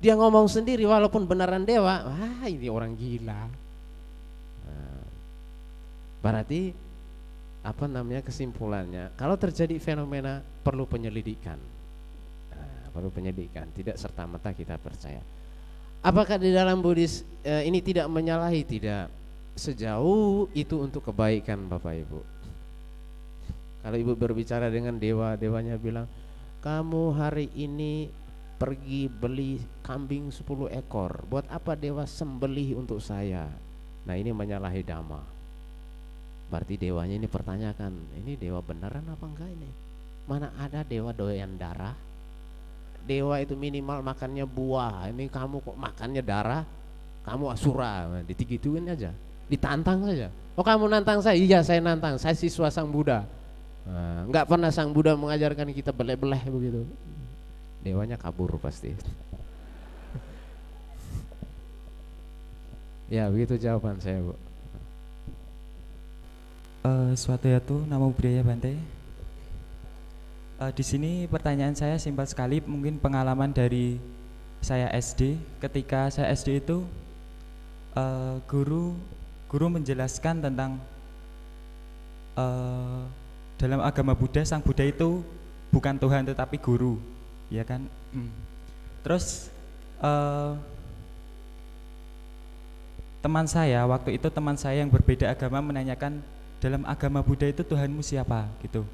[0.00, 3.48] dia ngomong sendiri walaupun benaran dewa wah ini orang gila
[6.20, 6.72] Berarti
[7.64, 9.12] apa namanya kesimpulannya?
[9.16, 11.56] Kalau terjadi fenomena perlu penyelidikan,
[12.52, 15.20] nah, perlu penyelidikan, tidak serta merta kita percaya.
[16.00, 18.64] Apakah di dalam Buddhis eh, ini tidak menyalahi?
[18.64, 19.06] Tidak.
[19.52, 22.20] Sejauh itu untuk kebaikan Bapak Ibu.
[23.80, 26.08] Kalau Ibu berbicara dengan dewa, dewanya bilang,
[26.64, 28.08] "Kamu hari ini
[28.60, 31.24] pergi beli kambing 10 ekor.
[31.28, 33.48] Buat apa dewa sembelih untuk saya?"
[34.08, 35.39] Nah, ini menyalahi dhamma.
[36.50, 39.70] Berarti dewanya ini pertanyakan, ini dewa beneran apa enggak ini?
[40.26, 41.94] Mana ada dewa doyan darah?
[43.10, 45.08] dewa itu minimal makannya buah.
[45.10, 46.62] Ini kamu kok makannya darah?
[47.26, 49.12] Kamu asura ditigituin aja
[49.50, 50.30] ditantang saja.
[50.54, 51.36] Oh kamu nantang saya?
[51.36, 52.16] Iya saya nantang.
[52.16, 53.26] Saya siswa sang Buddha.
[53.84, 56.86] Nah, nggak pernah sang Buddha mengajarkan kita beleh-beleh begitu.
[57.82, 58.94] Dewanya kabur pasti.
[63.10, 64.38] Ya begitu jawaban saya bu
[66.84, 69.00] uh, suatu yaitu nama budaya Bante
[70.60, 73.96] Uh, di sini pertanyaan saya simpel sekali, mungkin pengalaman dari
[74.60, 75.40] saya SD.
[75.56, 76.84] Ketika saya SD itu
[77.96, 78.92] uh, guru
[79.48, 80.76] guru menjelaskan tentang
[82.36, 83.08] uh,
[83.56, 85.24] dalam agama Buddha sang Buddha itu
[85.72, 87.00] bukan Tuhan tetapi guru,
[87.48, 87.80] ya kan?
[88.12, 88.28] Hmm.
[89.00, 89.48] Terus
[90.04, 90.60] uh,
[93.24, 96.20] teman saya waktu itu teman saya yang berbeda agama menanyakan
[96.60, 98.84] dalam agama Buddha itu Tuhanmu siapa gitu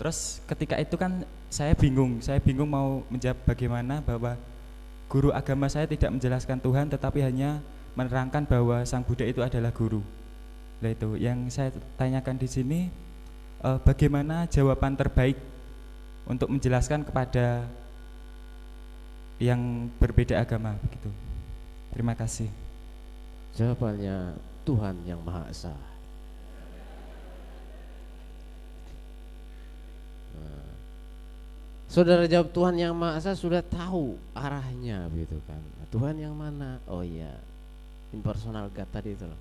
[0.00, 4.32] Terus ketika itu kan saya bingung, saya bingung mau menjawab bagaimana bahwa
[5.12, 7.60] guru agama saya tidak menjelaskan Tuhan tetapi hanya
[7.92, 10.00] menerangkan bahwa Sang Buddha itu adalah guru.
[10.80, 11.68] Nah itu yang saya
[12.00, 12.80] tanyakan di sini
[13.60, 15.36] eh, bagaimana jawaban terbaik
[16.24, 17.68] untuk menjelaskan kepada
[19.36, 21.12] yang berbeda agama begitu.
[21.92, 22.48] Terima kasih.
[23.52, 24.32] Jawabannya
[24.64, 25.89] Tuhan yang Maha Esa.
[31.90, 35.58] Saudara jawab Tuhan yang Maha Esa sudah tahu arahnya gitu kan.
[35.90, 36.78] Tuhan yang mana?
[36.86, 37.34] Oh iya,
[38.14, 39.40] impersonal God tadi itu loh.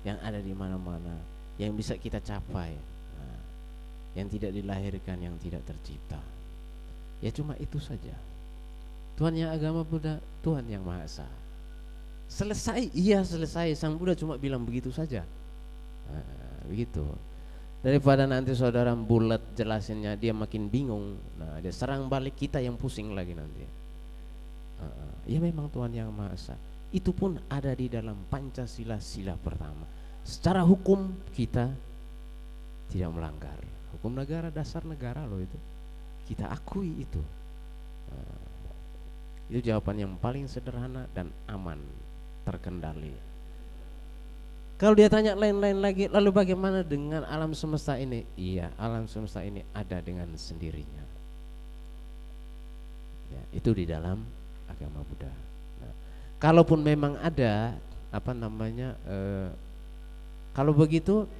[0.00, 1.20] Yang ada di mana-mana,
[1.60, 2.72] yang bisa kita capai.
[3.20, 3.40] Nah,
[4.16, 6.16] yang tidak dilahirkan, yang tidak tercipta.
[7.20, 8.16] Ya cuma itu saja.
[9.20, 11.28] Tuhan yang agama Buddha, Tuhan yang Maha Esa.
[12.24, 13.76] Selesai, iya selesai.
[13.76, 15.28] Sang Buddha cuma bilang begitu saja.
[16.08, 16.24] Nah,
[16.72, 17.04] begitu
[17.82, 21.18] daripada nanti saudara bulat jelasinnya dia makin bingung.
[21.36, 23.66] Nah dia serang balik kita yang pusing lagi nanti.
[24.78, 26.56] Uh, ya memang Tuhan yang Maha Esa.
[26.94, 29.84] Itu pun ada di dalam Pancasila sila pertama.
[30.22, 31.66] Secara hukum kita
[32.94, 33.58] tidak melanggar.
[33.98, 35.58] Hukum negara dasar negara loh itu.
[36.30, 37.20] Kita akui itu.
[38.14, 38.42] Uh,
[39.50, 41.82] itu jawaban yang paling sederhana dan aman
[42.46, 43.31] terkendali
[44.82, 48.26] kalau dia tanya lain-lain lagi, lalu bagaimana dengan alam semesta ini?
[48.34, 51.06] Iya, alam semesta ini ada dengan sendirinya.
[53.30, 54.26] Ya, itu di dalam
[54.66, 55.30] agama Buddha.
[55.78, 55.94] Nah,
[56.42, 57.78] kalaupun memang ada
[58.10, 59.54] apa namanya, eh,
[60.50, 61.30] kalau begitu,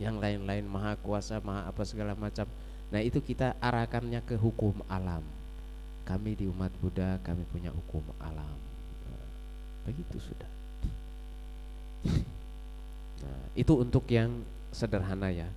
[0.00, 2.48] yang lain-lain maha kuasa, maha apa segala macam.
[2.88, 5.20] Nah itu kita arahkannya ke hukum alam.
[6.08, 8.56] Kami di umat Buddha, kami punya hukum alam.
[9.04, 9.28] Nah,
[9.84, 10.48] begitu sudah.
[13.22, 15.48] Nah, itu untuk yang sederhana ya.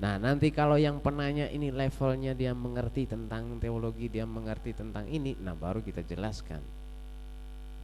[0.00, 5.36] Nah, nanti kalau yang penanya ini levelnya dia mengerti tentang teologi, dia mengerti tentang ini,
[5.36, 6.64] nah baru kita jelaskan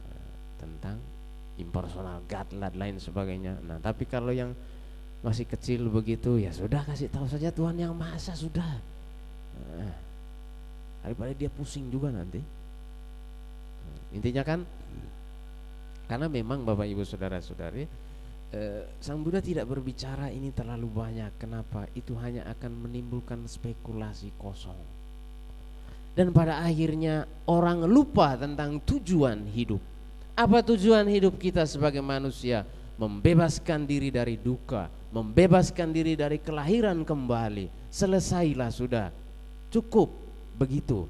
[0.09, 0.97] nah, tentang
[1.61, 3.61] impersonal God dan lain sebagainya.
[3.61, 4.57] Nah, tapi kalau yang
[5.21, 8.81] masih kecil begitu, ya sudah kasih tahu saja Tuhan yang Maha Esa sudah.
[9.77, 9.93] Nah,
[11.37, 12.41] dia pusing juga nanti.
[12.41, 14.65] Nah, intinya kan
[16.09, 18.06] karena memang Bapak Ibu Saudara-saudari
[18.47, 21.35] Eh, Sang Buddha tidak berbicara ini terlalu banyak.
[21.35, 21.83] Kenapa?
[21.91, 24.79] Itu hanya akan menimbulkan spekulasi kosong.
[26.15, 29.83] Dan pada akhirnya orang lupa tentang tujuan hidup.
[30.33, 32.63] Apa tujuan hidup kita sebagai manusia?
[32.97, 37.69] Membebaskan diri dari duka, membebaskan diri dari kelahiran kembali.
[37.93, 39.13] Selesailah sudah.
[39.69, 40.09] Cukup
[40.57, 41.05] begitu.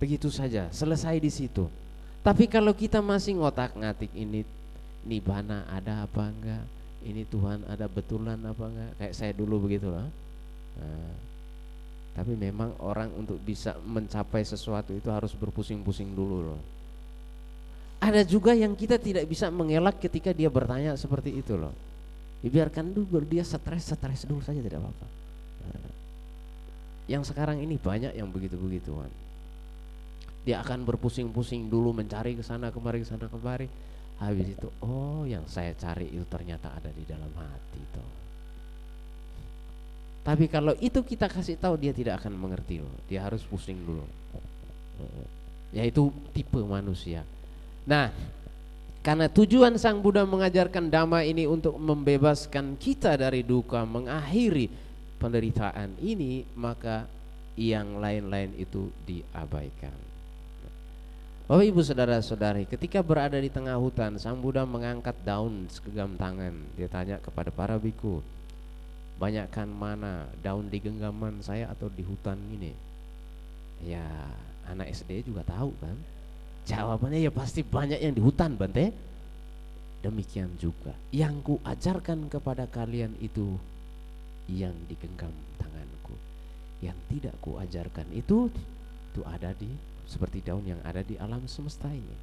[0.00, 1.68] Begitu saja, selesai di situ.
[2.24, 4.46] Tapi kalau kita masih ngotak-ngatik ini
[5.06, 6.64] nibana ada apa enggak?
[7.02, 8.90] Ini Tuhan ada betulan apa enggak?
[8.98, 10.06] Kayak saya dulu begitu loh.
[10.78, 11.14] Nah,
[12.12, 16.60] tapi memang orang untuk bisa mencapai sesuatu itu harus berpusing-pusing dulu loh.
[18.02, 21.72] Ada juga yang kita tidak bisa mengelak ketika dia bertanya seperti itu loh.
[22.42, 25.06] Dibiarkan dulu dia stres stres dulu saja tidak apa-apa.
[25.62, 25.92] Nah,
[27.06, 29.08] yang sekarang ini banyak yang begitu-begituan.
[30.42, 33.70] Dia akan berpusing-pusing dulu mencari ke sana kemari ke sana kemari
[34.22, 38.10] Habis itu, oh yang saya cari itu ternyata ada di dalam hati toh.
[40.22, 42.94] Tapi kalau itu kita kasih tahu dia tidak akan mengerti loh.
[43.10, 44.06] Dia harus pusing dulu.
[45.74, 47.26] Yaitu tipe manusia.
[47.82, 48.14] Nah,
[49.02, 54.70] karena tujuan Sang Buddha mengajarkan dhamma ini untuk membebaskan kita dari duka, mengakhiri
[55.18, 57.10] penderitaan ini, maka
[57.58, 60.01] yang lain-lain itu diabaikan.
[61.52, 66.56] Bapak ibu saudara-saudari ketika berada di tengah hutan Sang Buddha mengangkat daun segenggam tangan.
[66.80, 68.24] Dia tanya kepada para biku
[69.20, 72.72] Banyakkan mana daun di genggaman saya atau di hutan ini?
[73.84, 74.00] Ya
[74.64, 75.92] anak SD juga tahu kan?
[76.64, 78.88] Jawabannya ya pasti banyak yang di hutan Bante.
[80.00, 83.60] Demikian juga Yang ku ajarkan kepada kalian itu
[84.48, 86.16] Yang digenggam tanganku.
[86.80, 88.48] Yang tidak ku ajarkan itu
[89.12, 92.16] Itu ada di seperti daun yang ada di alam semesta ini.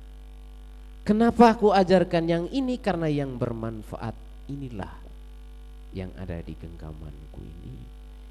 [1.01, 2.77] Kenapa aku ajarkan yang ini?
[2.77, 4.13] Karena yang bermanfaat
[4.45, 4.93] inilah
[5.97, 7.73] yang ada di genggamanku ini.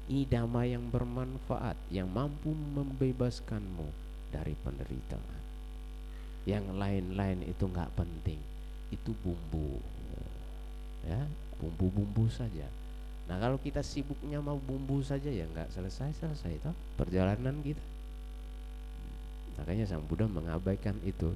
[0.09, 3.87] Ini damai yang bermanfaat yang mampu membebaskanmu
[4.31, 5.41] dari penderitaan.
[6.47, 8.39] Yang lain-lain itu nggak penting,
[8.89, 9.77] itu bumbu,
[11.03, 11.19] ya
[11.59, 12.65] bumbu-bumbu saja.
[13.29, 17.83] Nah kalau kita sibuknya mau bumbu saja ya nggak selesai-selesai itu perjalanan kita.
[19.59, 21.35] Makanya Sang Buddha mengabaikan itu.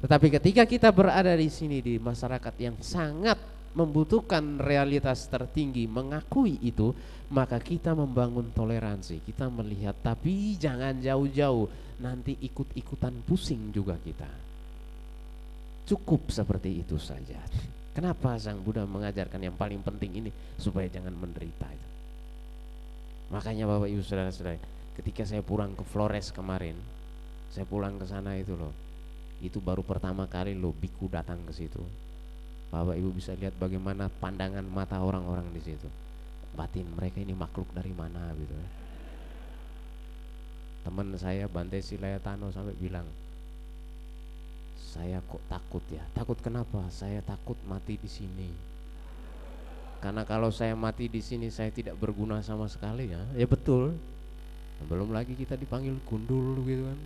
[0.00, 3.36] Tetapi ketika kita berada di sini di masyarakat yang sangat
[3.76, 6.90] membutuhkan realitas tertinggi mengakui itu,
[7.30, 9.22] maka kita membangun toleransi.
[9.22, 11.68] Kita melihat tapi jangan jauh-jauh,
[12.00, 14.26] nanti ikut-ikutan pusing juga kita.
[15.84, 17.38] Cukup seperti itu saja.
[17.92, 21.68] Kenapa Sang Buddha mengajarkan yang paling penting ini supaya jangan menderita.
[23.30, 24.58] Makanya Bapak Ibu Saudara-saudara,
[24.98, 26.74] ketika saya pulang ke Flores kemarin,
[27.50, 28.72] saya pulang ke sana itu loh.
[29.42, 31.82] Itu baru pertama kali loh biku datang ke situ.
[32.70, 35.88] Bapak Ibu bisa lihat bagaimana pandangan mata orang-orang di situ.
[36.54, 38.80] Batin mereka ini makhluk dari mana gitu ya
[40.80, 43.04] teman saya Bante Silayatano sampai bilang
[44.90, 46.02] saya kok takut ya?
[46.16, 46.82] Takut kenapa?
[46.90, 48.50] Saya takut mati di sini.
[50.02, 53.22] Karena kalau saya mati di sini saya tidak berguna sama sekali ya.
[53.38, 53.94] Ya betul.
[54.90, 56.98] Belum lagi kita dipanggil gundul gitu kan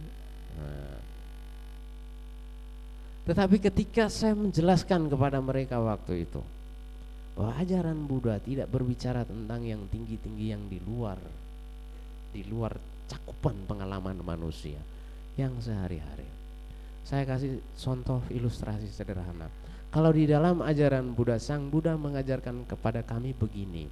[3.24, 6.44] Tetapi ketika saya menjelaskan kepada mereka waktu itu
[7.34, 11.18] bahwa ajaran Buddha tidak berbicara tentang yang tinggi-tinggi yang di luar
[12.30, 12.76] di luar
[13.08, 14.78] cakupan pengalaman manusia
[15.40, 16.28] yang sehari-hari.
[17.04, 19.48] Saya kasih contoh ilustrasi sederhana.
[19.88, 23.88] Kalau di dalam ajaran Buddha Sang Buddha mengajarkan kepada kami begini.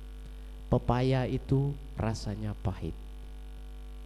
[0.69, 2.97] Pepaya itu rasanya pahit.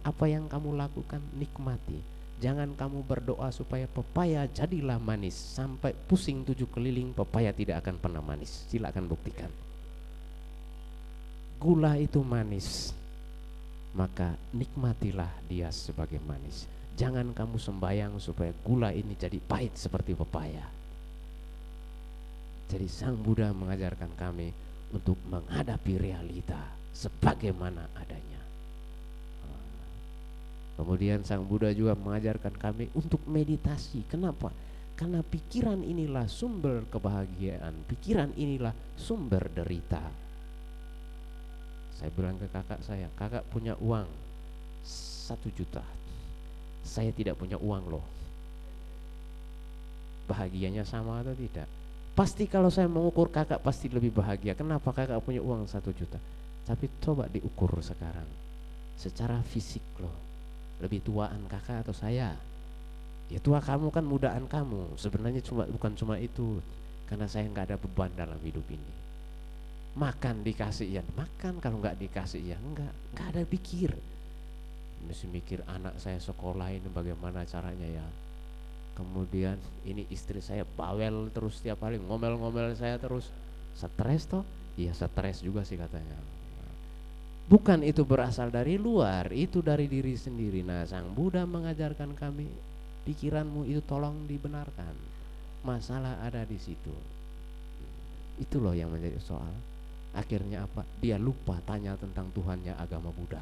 [0.03, 5.33] Apa yang kamu lakukan nikmati Jangan kamu berdoa supaya pepaya jadilah manis.
[5.33, 8.69] Sampai pusing tujuh keliling pepaya tidak akan pernah manis.
[8.69, 9.49] Silakan buktikan.
[11.57, 12.93] Gula itu manis
[13.97, 16.69] Maka nikmatilah dia sebagai manis.
[16.93, 20.61] Jangan kamu sembayang supaya gula ini jadi pahit seperti pepaya.
[22.69, 24.51] Jadi Sang Buddha mengajarkan kami
[24.91, 26.59] Untuk menghadapi realita
[26.91, 28.36] Sebagaimana adanya
[30.77, 34.05] Kemudian Sang Buddha juga mengajarkan kami untuk meditasi.
[34.05, 34.53] Kenapa?
[34.93, 40.05] Karena pikiran inilah sumber kebahagiaan, pikiran inilah sumber derita.
[41.97, 44.05] Saya bilang ke kakak saya, kakak punya uang
[45.25, 45.81] satu juta.
[46.85, 48.05] Saya tidak punya uang loh.
[50.29, 51.65] Bahagianya sama atau tidak?
[52.13, 54.53] Pasti kalau saya mengukur kakak pasti lebih bahagia.
[54.53, 56.21] Kenapa kakak punya uang satu juta?
[56.69, 58.29] Tapi coba diukur sekarang
[58.97, 60.26] secara fisik loh
[60.83, 62.37] lebih tuaan kakak atau saya?
[63.27, 64.95] Ya tua kamu kan mudaan kamu.
[64.95, 66.63] Sebenarnya cuma bukan cuma itu.
[67.07, 68.93] Karena saya nggak ada beban dalam hidup ini.
[69.97, 71.59] Makan dikasih ya makan.
[71.59, 73.91] Kalau nggak dikasih ya enggak nggak ada pikir.
[75.07, 78.07] Mesti mikir anak saya sekolah ini bagaimana caranya ya.
[78.95, 83.29] Kemudian ini istri saya bawel terus tiap hari ngomel-ngomel saya terus.
[83.77, 84.41] Stres toh?
[84.73, 86.36] Iya stres juga sih katanya
[87.47, 90.67] Bukan itu berasal dari luar, itu dari diri sendiri.
[90.67, 92.43] Nah, Sang Buddha mengajarkan kami,
[93.07, 94.91] pikiranmu itu tolong dibenarkan.
[95.63, 96.91] Masalah ada di situ.
[98.35, 99.55] Itu loh yang menjadi soal.
[100.11, 100.83] Akhirnya apa?
[100.99, 103.39] Dia lupa tanya tentang Tuhannya agama Buddha.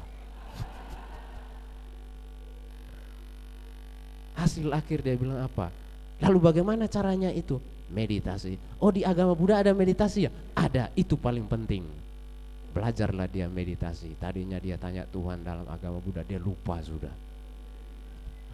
[4.38, 5.74] Hasil akhir dia bilang apa?
[6.22, 7.58] Lalu bagaimana caranya itu?
[7.90, 8.54] Meditasi.
[8.78, 10.32] Oh di agama Buddha ada meditasi ya?
[10.54, 12.05] Ada, itu paling penting
[12.76, 14.12] belajarlah dia meditasi.
[14.20, 17.12] Tadinya dia tanya Tuhan dalam agama Buddha, dia lupa sudah.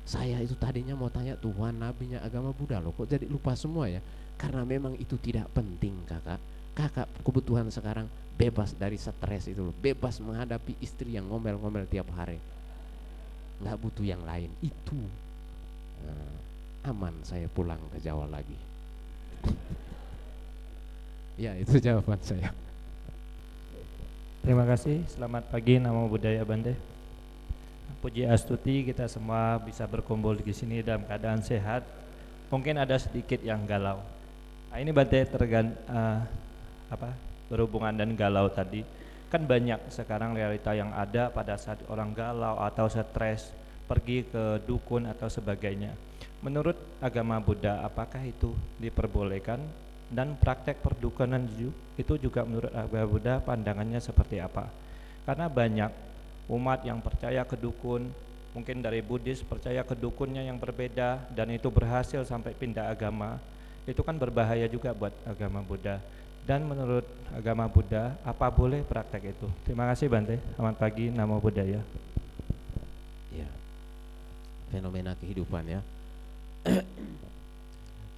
[0.07, 3.99] Saya itu tadinya mau tanya Tuhan, nabinya agama Buddha loh, kok jadi lupa semua ya?
[4.39, 6.39] Karena memang itu tidak penting kakak.
[6.73, 8.07] Kakak kebutuhan sekarang
[8.39, 9.75] bebas dari stres itu loh.
[9.75, 12.39] Bebas menghadapi istri yang ngomel-ngomel tiap hari.
[13.59, 14.51] Nggak butuh yang lain.
[14.63, 14.99] Itu.
[16.03, 18.59] Nah, aman saya pulang ke Jawa lagi.
[21.43, 22.51] ya itu jawaban saya.
[24.43, 25.07] Terima kasih.
[25.07, 25.79] Selamat pagi.
[25.79, 26.75] Nama budaya Bante.
[28.03, 31.87] Puji Astuti kita semua bisa berkumpul di sini dalam keadaan sehat.
[32.51, 34.03] Mungkin ada sedikit yang galau.
[34.67, 36.27] Nah, ini Bante tergan uh,
[36.91, 37.15] apa
[37.47, 38.83] berhubungan dan galau tadi.
[39.31, 43.55] Kan banyak sekarang realita yang ada pada saat orang galau atau stres
[43.87, 45.95] pergi ke dukun atau sebagainya.
[46.43, 48.51] Menurut agama Buddha, apakah itu
[48.83, 49.63] diperbolehkan
[50.13, 51.41] dan praktek perdukunan
[51.97, 54.69] itu juga menurut agama Buddha pandangannya seperti apa?
[55.25, 55.89] Karena banyak
[56.53, 58.13] umat yang percaya ke dukun,
[58.53, 63.41] mungkin dari Buddhis percaya ke dukunnya yang berbeda dan itu berhasil sampai pindah agama.
[63.89, 65.99] Itu kan berbahaya juga buat agama Buddha.
[66.43, 69.49] Dan menurut agama Buddha, apa boleh praktek itu?
[69.65, 70.43] Terima kasih Bante.
[70.59, 71.81] Selamat pagi, Namo Buddhaya.
[73.33, 73.49] Ya.
[74.69, 75.81] Fenomena kehidupan ya.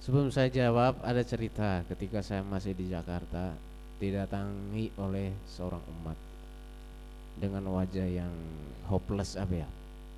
[0.05, 3.57] Sebelum saya jawab, ada cerita ketika saya masih di Jakarta
[3.97, 6.13] didatangi oleh seorang umat
[7.41, 8.29] dengan wajah yang
[8.85, 9.69] hopeless apa ya,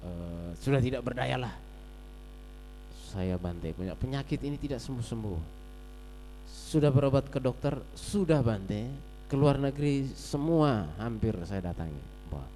[0.03, 0.09] e,
[0.59, 1.55] sudah tidak berdaya lah.
[3.15, 5.39] Saya bantai punya penyakit ini tidak sembuh-sembuh.
[6.51, 8.91] Sudah berobat ke dokter, sudah bantai,
[9.31, 12.03] keluar negeri semua hampir saya datangi.
[12.35, 12.47] Wah.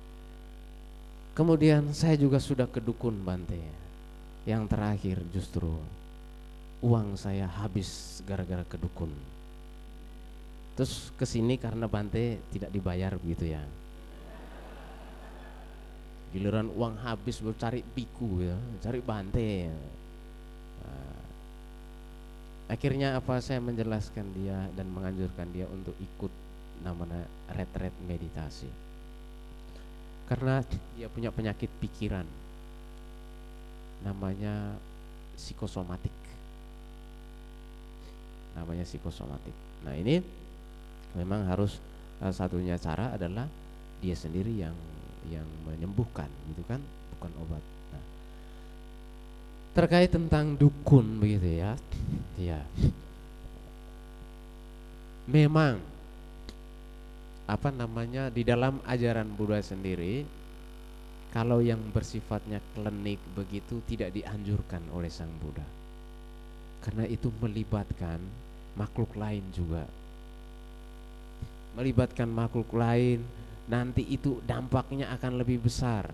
[1.31, 3.63] Kemudian saya juga sudah ke dukun bantai
[4.43, 6.00] yang terakhir justru
[6.81, 9.13] uang saya habis gara-gara kedukun.
[10.73, 13.61] Terus ke sini karena Bante tidak dibayar begitu ya.
[16.33, 19.69] Giliran uang habis baru cari piku ya, cari Bante.
[19.69, 19.77] Ya.
[20.81, 21.21] Nah,
[22.71, 26.33] akhirnya apa saya menjelaskan dia dan menganjurkan dia untuk ikut
[26.81, 28.71] namanya retret meditasi.
[30.25, 30.63] Karena
[30.97, 32.25] dia punya penyakit pikiran
[34.01, 34.73] namanya
[35.37, 36.20] psikosomatik
[38.57, 39.53] namanya psikosomatik.
[39.87, 40.21] Nah ini
[41.15, 41.77] memang harus
[42.19, 43.47] salah satunya cara adalah
[43.99, 44.75] dia sendiri yang
[45.29, 46.81] yang menyembuhkan gitu kan?
[47.17, 47.63] Bukan obat.
[47.93, 48.03] Nah,
[49.77, 51.71] terkait tentang dukun begitu ya.
[52.35, 52.61] Ya
[55.31, 55.79] memang
[57.47, 60.27] apa namanya di dalam ajaran Buddha sendiri
[61.31, 65.63] kalau yang bersifatnya klinik begitu tidak dianjurkan oleh Sang Buddha.
[66.81, 68.17] Karena itu melibatkan
[68.73, 69.85] makhluk lain juga.
[71.77, 73.23] Melibatkan makhluk lain,
[73.71, 76.09] nanti itu dampaknya akan lebih besar.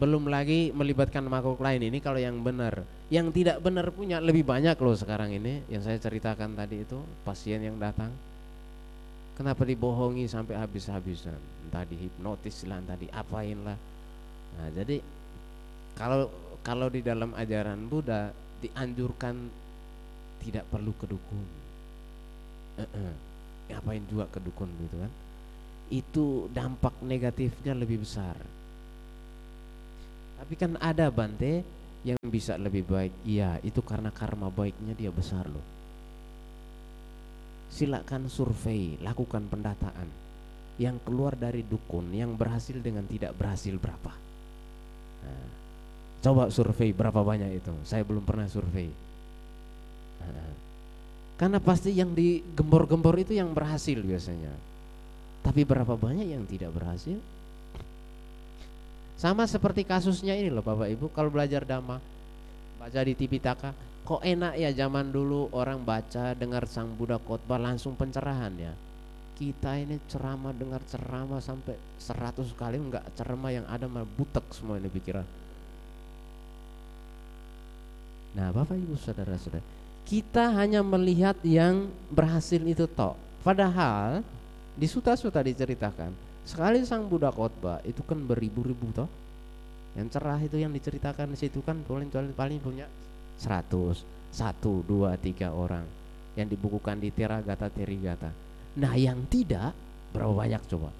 [0.00, 2.84] Belum lagi melibatkan makhluk lain ini kalau yang benar.
[3.10, 7.60] Yang tidak benar punya lebih banyak loh sekarang ini yang saya ceritakan tadi itu pasien
[7.60, 8.08] yang datang.
[9.36, 11.36] Kenapa dibohongi sampai habis-habisan?
[11.68, 13.76] Entah dihipnotis lah, entah diapain lah.
[14.56, 15.00] Nah, jadi
[15.96, 16.28] kalau
[16.60, 19.36] kalau di dalam ajaran Buddha dianjurkan
[20.40, 21.46] tidak perlu ke dukun.
[22.80, 23.06] E -e.
[23.70, 25.12] Ngapain juga ke dukun gitu kan?
[25.90, 28.36] Itu dampak negatifnya lebih besar.
[30.40, 31.60] Tapi kan ada Bante
[32.06, 33.12] yang bisa lebih baik.
[33.28, 35.80] Iya, itu karena karma baiknya dia besar loh
[37.70, 40.10] silakan survei, lakukan pendataan.
[40.76, 44.12] Yang keluar dari dukun, yang berhasil dengan tidak berhasil berapa?
[45.22, 45.48] Nah,
[46.20, 47.72] coba survei berapa banyak itu?
[47.84, 48.88] Saya belum pernah survei.
[51.40, 54.52] Karena pasti yang digembor-gembor itu yang berhasil biasanya.
[55.40, 57.16] Tapi berapa banyak yang tidak berhasil?
[59.16, 61.96] Sama seperti kasusnya ini loh Bapak Ibu, kalau belajar dhamma,
[62.76, 63.72] baca di Tipitaka,
[64.10, 68.74] Kok enak ya zaman dulu orang baca dengar sang Buddha khotbah langsung pencerahan ya.
[69.38, 74.82] Kita ini ceramah dengar ceramah sampai 100 kali enggak ceramah yang ada malah butek semua
[74.82, 75.22] ini pikiran.
[78.30, 79.62] Nah, Bapak Ibu Saudara-saudara,
[80.06, 83.18] kita hanya melihat yang berhasil itu toh.
[83.42, 84.22] Padahal
[84.78, 86.14] di suta-suta diceritakan,
[86.46, 89.10] sekali sang Buddha khotbah itu kan beribu-ribu toh.
[89.98, 92.86] Yang cerah itu yang diceritakan di situ kan paling paling punya
[93.42, 94.38] 100, 1,
[94.86, 95.82] 2, 3 orang
[96.38, 98.30] yang dibukukan di Teragata Terigata.
[98.78, 99.74] Nah, yang tidak
[100.14, 100.94] berapa banyak coba?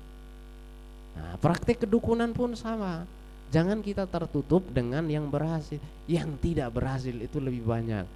[1.15, 3.07] Nah, praktek kedukunan pun sama.
[3.51, 5.83] Jangan kita tertutup dengan yang berhasil.
[6.07, 8.07] Yang tidak berhasil itu lebih banyak.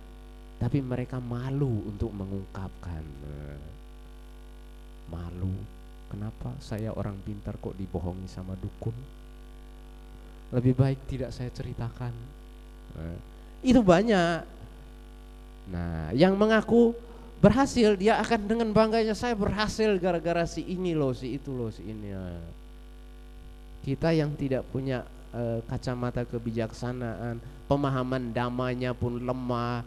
[0.63, 3.03] Tapi mereka malu untuk mengungkapkan.
[5.11, 5.55] Malu.
[6.09, 8.95] Kenapa saya orang pintar kok dibohongi sama dukun?
[10.55, 12.15] Lebih baik tidak saya ceritakan.
[13.67, 14.55] Itu banyak
[15.71, 16.93] Nah, yang mengaku
[17.41, 21.85] berhasil dia akan dengan bangganya saya berhasil gara-gara si ini loh, si itu loh, si
[21.85, 22.13] ini.
[22.13, 22.41] Nah,
[23.85, 25.05] kita yang tidak punya
[25.35, 29.83] uh, kacamata kebijaksanaan, pemahaman damanya pun lemah,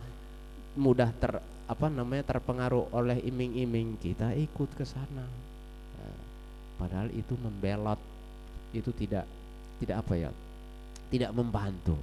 [0.75, 5.25] mudah ter apa namanya terpengaruh oleh iming-iming, kita ikut ke sana.
[5.95, 6.17] Nah,
[6.79, 7.99] padahal itu membelot,
[8.75, 9.25] itu tidak
[9.79, 10.29] tidak apa ya,
[11.11, 11.97] tidak membantu.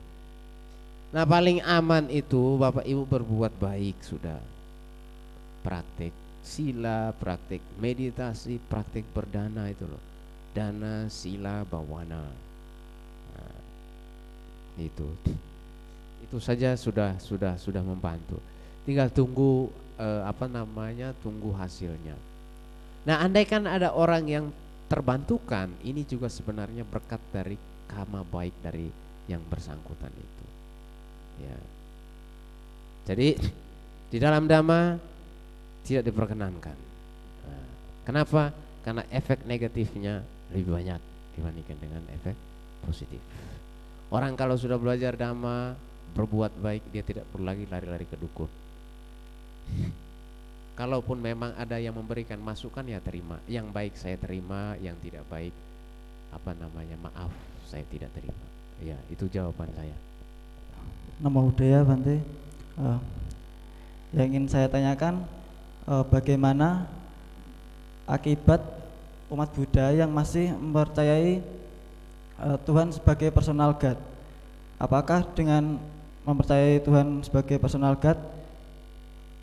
[1.14, 4.34] Nah paling aman itu Bapak Ibu berbuat baik sudah
[5.62, 6.10] Praktek
[6.42, 10.02] sila, praktek meditasi, praktek berdana itu loh
[10.50, 12.43] Dana, sila, bawana
[14.78, 15.06] Itu
[16.24, 18.38] Itu saja sudah sudah sudah membantu
[18.84, 22.16] Tinggal tunggu eh, apa namanya tunggu hasilnya
[23.04, 24.46] Nah andaikan ada orang yang
[24.90, 27.56] terbantukan Ini juga sebenarnya berkat dari
[27.88, 28.88] kama baik dari
[29.24, 30.44] yang bersangkutan itu
[31.42, 31.58] Ya.
[33.10, 33.34] Jadi
[34.08, 34.96] di dalam dhamma
[35.84, 36.76] tidak diperkenankan.
[37.44, 37.66] Nah,
[38.06, 38.54] kenapa?
[38.86, 40.22] Karena efek negatifnya
[40.54, 41.00] lebih banyak
[41.34, 42.36] dibandingkan dengan efek
[42.86, 43.20] positif.
[44.14, 45.74] Orang kalau sudah belajar dhamma,
[46.14, 48.46] berbuat baik, dia tidak perlu lagi lari-lari ke dukun.
[50.78, 55.50] Kalaupun memang ada yang memberikan masukan ya terima, yang baik saya terima, yang tidak baik
[56.30, 57.30] apa namanya maaf
[57.66, 58.46] saya tidak terima.
[58.78, 59.98] Ya itu jawaban saya.
[61.22, 62.18] Nama budaya Bante
[62.74, 62.98] uh,
[64.10, 65.22] Yang ingin saya tanyakan
[65.86, 66.90] uh, Bagaimana
[68.02, 68.58] akibat
[69.30, 71.38] umat Buddha yang masih mempercayai
[72.44, 73.96] uh, Tuhan sebagai personal God
[74.76, 75.80] Apakah dengan
[76.28, 78.20] mempercayai Tuhan sebagai personal God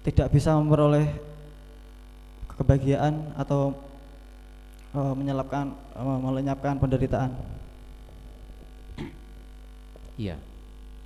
[0.05, 1.09] Tidak bisa memperoleh
[2.61, 3.73] kebahagiaan atau
[4.93, 7.33] uh, menyelapkan uh, melenyapkan penderitaan
[10.21, 10.37] Iya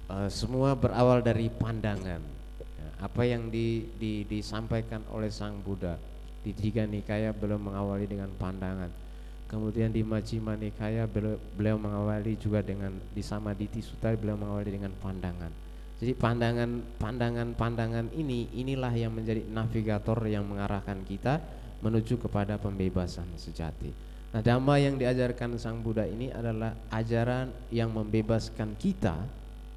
[0.10, 2.22] uh, semua berawal dari pandangan.
[2.60, 5.98] Ya, apa yang di, di, disampaikan oleh Sang Buddha
[6.46, 9.05] di Tiga Nikaya belum mengawali dengan pandangan.
[9.46, 14.94] Kemudian di Majjhima Nikaya beliau, beliau mengawali juga dengan di Samaditi Sutta beliau mengawali dengan
[14.98, 15.54] pandangan.
[15.96, 21.40] Jadi pandangan pandangan pandangan ini inilah yang menjadi navigator yang mengarahkan kita
[21.80, 23.94] menuju kepada pembebasan sejati.
[24.36, 29.16] Nah, dhamma yang diajarkan Sang Buddha ini adalah ajaran yang membebaskan kita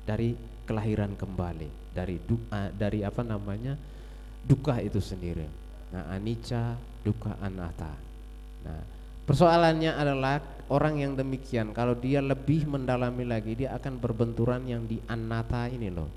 [0.02, 0.34] dari
[0.66, 3.78] kelahiran kembali, dari duka, dari apa namanya
[4.42, 5.46] duka itu sendiri.
[5.94, 6.74] Nah, anicca,
[7.06, 7.94] duka, anatta.
[8.66, 8.97] Nah,
[9.28, 10.40] persoalannya adalah
[10.72, 15.92] orang yang demikian kalau dia lebih mendalami lagi dia akan berbenturan yang di anatta ini
[15.92, 16.08] loh.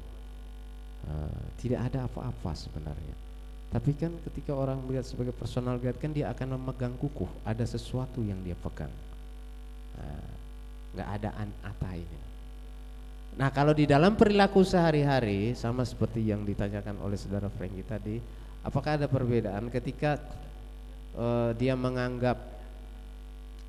[1.02, 3.16] Uh, tidak ada apa-apa sebenarnya.
[3.72, 8.24] Tapi kan ketika orang melihat sebagai personal guide kan dia akan memegang kukuh, ada sesuatu
[8.24, 8.92] yang dia pegang.
[9.96, 10.28] Nah,
[10.96, 12.20] nggak ada anatta ini.
[13.40, 18.20] Nah kalau di dalam perilaku sehari-hari sama seperti yang ditanyakan oleh saudara Franky tadi,
[18.60, 20.20] apakah ada perbedaan ketika
[21.16, 22.36] uh, dia menganggap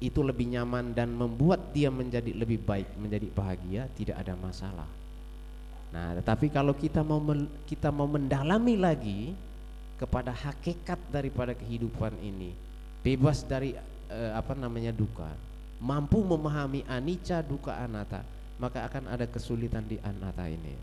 [0.02, 4.90] itu lebih nyaman dan membuat dia menjadi lebih baik, menjadi bahagia, tidak ada masalah.
[5.94, 7.22] Nah, tetapi kalau kita mau
[7.68, 9.30] kita mau mendalami lagi
[10.02, 12.50] kepada hakikat daripada kehidupan ini,
[13.06, 13.78] bebas dari
[14.10, 15.30] uh, apa namanya duka,
[15.78, 18.26] mampu memahami anicca, duka, anatta
[18.62, 20.74] maka akan ada kesulitan di anata ini.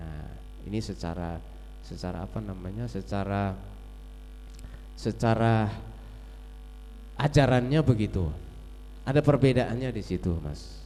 [0.00, 0.28] Nah,
[0.64, 1.36] ini secara
[1.84, 2.88] secara apa namanya?
[2.88, 3.52] secara
[4.96, 5.68] secara
[7.18, 8.28] ajarannya begitu.
[9.02, 10.82] Ada perbedaannya di situ, Mas.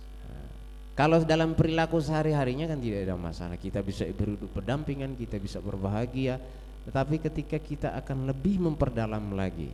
[0.97, 3.61] Kalau dalam perilaku sehari-harinya kan tidak ada masalah.
[3.61, 6.40] Kita bisa berhidup berdampingan, kita bisa berbahagia.
[6.89, 9.69] Tetapi ketika kita akan lebih memperdalam lagi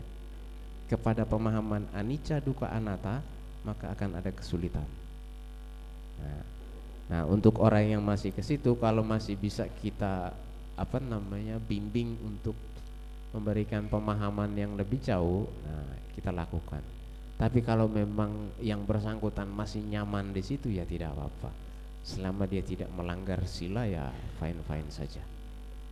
[0.91, 3.23] kepada pemahaman anicca duka anatta,
[3.63, 4.85] maka akan ada kesulitan.
[6.19, 6.43] Nah,
[7.07, 10.35] nah, untuk orang yang masih ke situ kalau masih bisa kita
[10.75, 12.59] apa namanya bimbing untuk
[13.33, 16.85] memberikan pemahaman yang lebih jauh, nah kita lakukan.
[17.41, 21.51] Tapi kalau memang yang bersangkutan masih nyaman di situ ya tidak apa-apa.
[22.07, 25.23] Selama dia tidak melanggar sila ya fine-fine saja.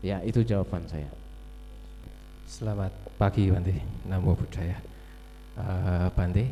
[0.05, 1.11] Ya itu jawaban saya.
[2.47, 4.79] Selamat pagi Bante, Namo Buddhaya.
[5.55, 6.51] Uh, Bante,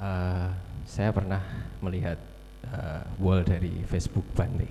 [0.00, 0.48] uh,
[0.84, 1.40] saya pernah
[1.80, 2.20] melihat
[2.68, 4.68] uh, wall dari Facebook Bante.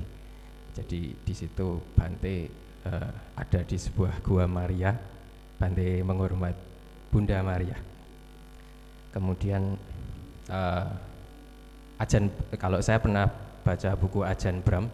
[0.73, 2.49] Jadi di situ Bante
[2.85, 5.14] uh, ada di sebuah gua Maria.
[5.55, 6.55] Bante menghormat
[7.09, 7.77] Bunda Maria.
[9.15, 9.79] Kemudian
[10.51, 10.87] uh,
[11.95, 12.27] Ajan
[12.59, 13.31] kalau saya pernah
[13.63, 14.91] baca buku Ajan Bram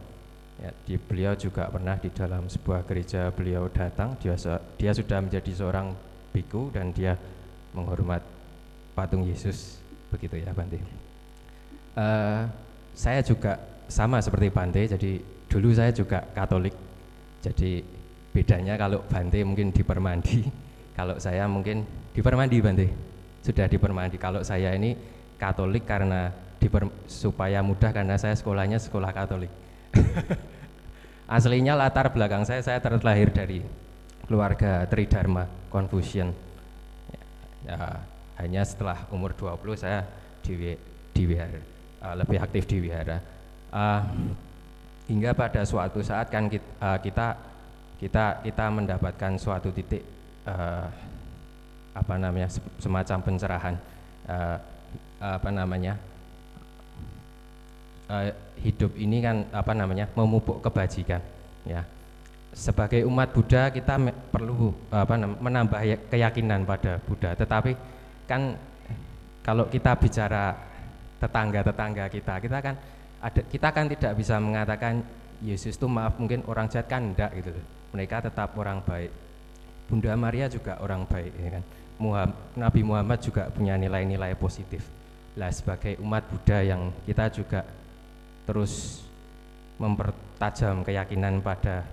[0.62, 4.38] ya, di beliau juga pernah di dalam sebuah gereja beliau datang dia
[4.78, 5.98] dia sudah menjadi seorang
[6.30, 7.18] biku dan dia
[7.74, 8.22] menghormat
[8.94, 9.82] patung Yesus
[10.14, 10.78] begitu ya Bante.
[11.98, 12.46] Uh,
[12.94, 13.58] saya juga
[13.88, 15.20] sama seperti Bante, jadi
[15.52, 16.76] dulu saya juga Katolik.
[17.42, 17.84] Jadi
[18.32, 20.48] bedanya kalau Bante mungkin di permandi,
[20.98, 21.84] kalau saya mungkin
[22.16, 22.88] di permandi Bante.
[23.42, 24.22] Sudah di permandi.
[24.22, 24.94] Kalau saya ini
[25.42, 26.30] Katolik karena
[26.62, 29.50] diper, supaya mudah karena saya sekolahnya sekolah Katolik.
[31.36, 33.66] Aslinya latar belakang saya saya terlahir dari
[34.30, 36.30] keluarga Tridharma Confucian.
[37.10, 37.22] Ya,
[37.66, 37.78] ya,
[38.38, 40.06] hanya setelah umur 20 saya
[40.46, 40.78] di,
[41.16, 41.62] di wihara,
[42.06, 43.18] uh, lebih aktif di wihara.
[43.72, 44.04] Uh,
[45.10, 47.28] hingga pada suatu saat kan kita, uh, kita
[48.02, 50.02] kita kita mendapatkan suatu titik
[50.50, 50.90] uh,
[51.94, 52.50] apa namanya
[52.82, 53.76] semacam pencerahan
[54.26, 54.58] uh,
[55.22, 55.94] apa namanya
[58.10, 61.22] uh, hidup ini kan apa namanya memupuk kebajikan
[61.70, 61.86] ya.
[62.52, 63.96] Sebagai umat Buddha kita
[64.28, 67.32] perlu apa menambah ya, keyakinan pada Buddha.
[67.32, 67.72] Tetapi
[68.28, 68.60] kan
[69.40, 70.52] kalau kita bicara
[71.22, 72.76] tetangga-tetangga kita kita kan
[73.22, 75.06] ada kita kan tidak bisa mengatakan
[75.40, 77.54] Yesus itu maaf mungkin orang jahat kan enggak gitu
[77.92, 79.12] mereka tetap orang baik.
[79.92, 81.64] Bunda Maria juga orang baik, ya kan.
[82.02, 84.88] Muhammad, Nabi Muhammad juga punya nilai-nilai positif.
[85.38, 87.62] Lah sebagai umat Buddha yang kita juga
[88.48, 89.04] terus
[89.78, 91.86] mempertajam keyakinan pada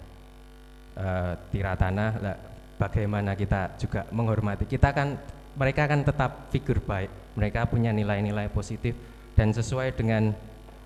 [0.96, 2.36] uh, tiratana, lah,
[2.78, 4.64] bagaimana kita juga menghormati.
[4.64, 5.18] Kita kan
[5.58, 8.94] mereka kan tetap figur baik, mereka punya nilai-nilai positif
[9.34, 10.30] dan sesuai dengan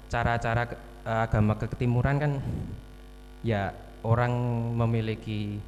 [0.08, 0.68] cara-cara
[1.04, 2.32] uh, agama ketimuran kan
[3.44, 3.72] ya
[4.02, 4.32] orang
[4.76, 5.58] memiliki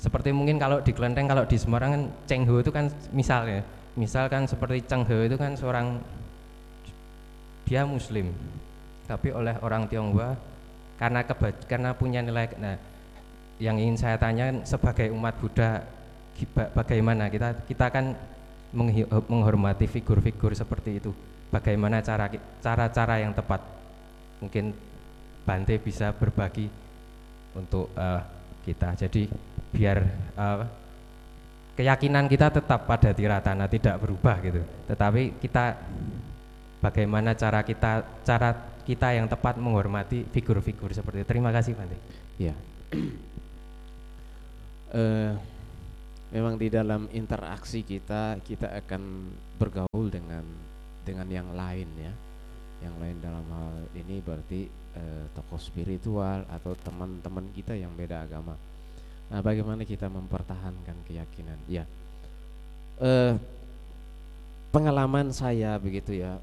[0.00, 3.60] seperti mungkin kalau di Kelenteng kalau di Semarang kan Cheng Ho itu kan misalnya
[3.98, 6.00] misalkan seperti Cheng Ho itu kan seorang
[7.70, 8.34] dia muslim.
[9.06, 10.34] Tapi oleh orang Tionghoa
[10.98, 12.74] karena keba, karena punya nilai nah
[13.62, 15.84] yang ingin saya tanya sebagai umat Buddha
[16.74, 17.28] bagaimana?
[17.28, 18.16] Kita kita kan
[19.28, 21.14] menghormati figur-figur seperti itu.
[21.50, 22.30] Bagaimana cara
[22.62, 23.62] cara-cara yang tepat?
[24.40, 24.72] Mungkin
[25.44, 26.70] Bante bisa berbagi
[27.54, 28.22] untuk uh,
[28.62, 28.94] kita.
[28.94, 29.26] Jadi
[29.70, 29.98] biar
[30.36, 30.66] uh,
[31.78, 34.60] keyakinan kita tetap pada tiratana tidak berubah gitu.
[34.90, 35.78] Tetapi kita
[36.84, 38.50] bagaimana cara kita cara
[38.84, 41.28] kita yang tepat menghormati figur-figur seperti itu.
[41.30, 41.96] Terima kasih Bante.
[42.40, 42.54] Ya.
[44.92, 45.32] uh,
[46.34, 50.44] memang di dalam interaksi kita kita akan bergaul dengan
[51.06, 52.12] dengan yang lain ya.
[52.80, 58.54] Yang lain dalam hal ini berarti eh, tokoh spiritual atau teman-teman kita yang beda agama.
[59.30, 61.58] Nah, bagaimana kita mempertahankan keyakinan?
[61.70, 61.84] Ya,
[62.98, 63.34] eh,
[64.74, 66.38] pengalaman saya begitu ya.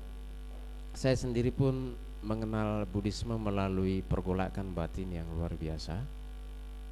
[0.98, 1.94] Saya sendiri pun
[2.26, 5.96] mengenal Buddhisme melalui pergolakan batin yang luar biasa.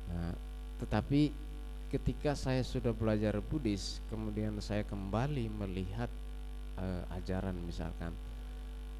[0.05, 0.31] Nah,
[0.77, 1.33] tetapi
[1.89, 6.11] ketika saya sudah belajar Buddhis, kemudian saya kembali melihat
[6.77, 8.11] uh, ajaran misalkan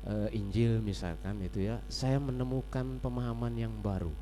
[0.06, 4.14] uh, Injil misalkan itu ya, saya menemukan pemahaman yang baru.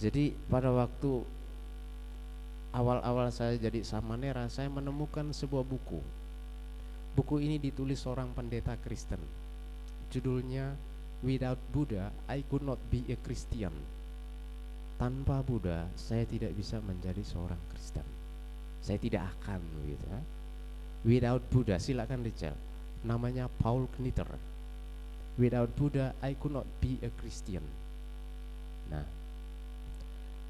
[0.00, 1.24] Jadi pada waktu
[2.72, 6.00] awal-awal saya jadi samanera, saya menemukan sebuah buku.
[7.12, 9.20] Buku ini ditulis seorang pendeta Kristen.
[10.08, 10.72] Judulnya
[11.20, 13.76] Without Buddha, I could not be a Christian.
[14.96, 18.08] Tanpa Buddha, saya tidak bisa menjadi seorang Kristen.
[18.80, 20.20] Saya tidak akan gitu ya.
[21.04, 22.56] Without Buddha, silakan dicek.
[23.04, 24.49] Namanya Paul Knitter
[25.40, 27.64] Without Buddha, I could not be a Christian.
[28.92, 29.08] Nah,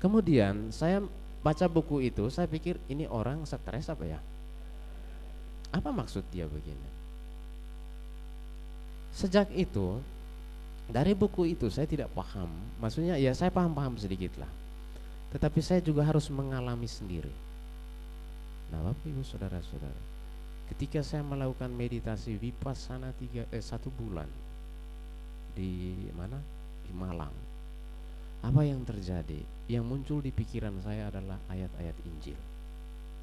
[0.03, 0.99] kemudian saya
[1.47, 4.19] baca buku itu, saya pikir ini orang stres apa ya?
[5.71, 6.91] Apa maksud dia begini?
[9.15, 10.03] Sejak itu,
[10.91, 12.51] dari buku itu saya tidak paham.
[12.83, 14.51] Maksudnya ya saya paham-paham sedikit lah.
[15.31, 17.31] Tetapi saya juga harus mengalami sendiri.
[18.75, 20.03] Nah, Bapak Ibu Saudara-saudara,
[20.75, 24.27] ketika saya melakukan meditasi vipassana tiga, eh, satu bulan,
[25.61, 26.41] di mana?
[26.81, 27.37] Di Malang.
[28.41, 29.45] Apa yang terjadi?
[29.69, 32.41] Yang muncul di pikiran saya adalah ayat-ayat Injil.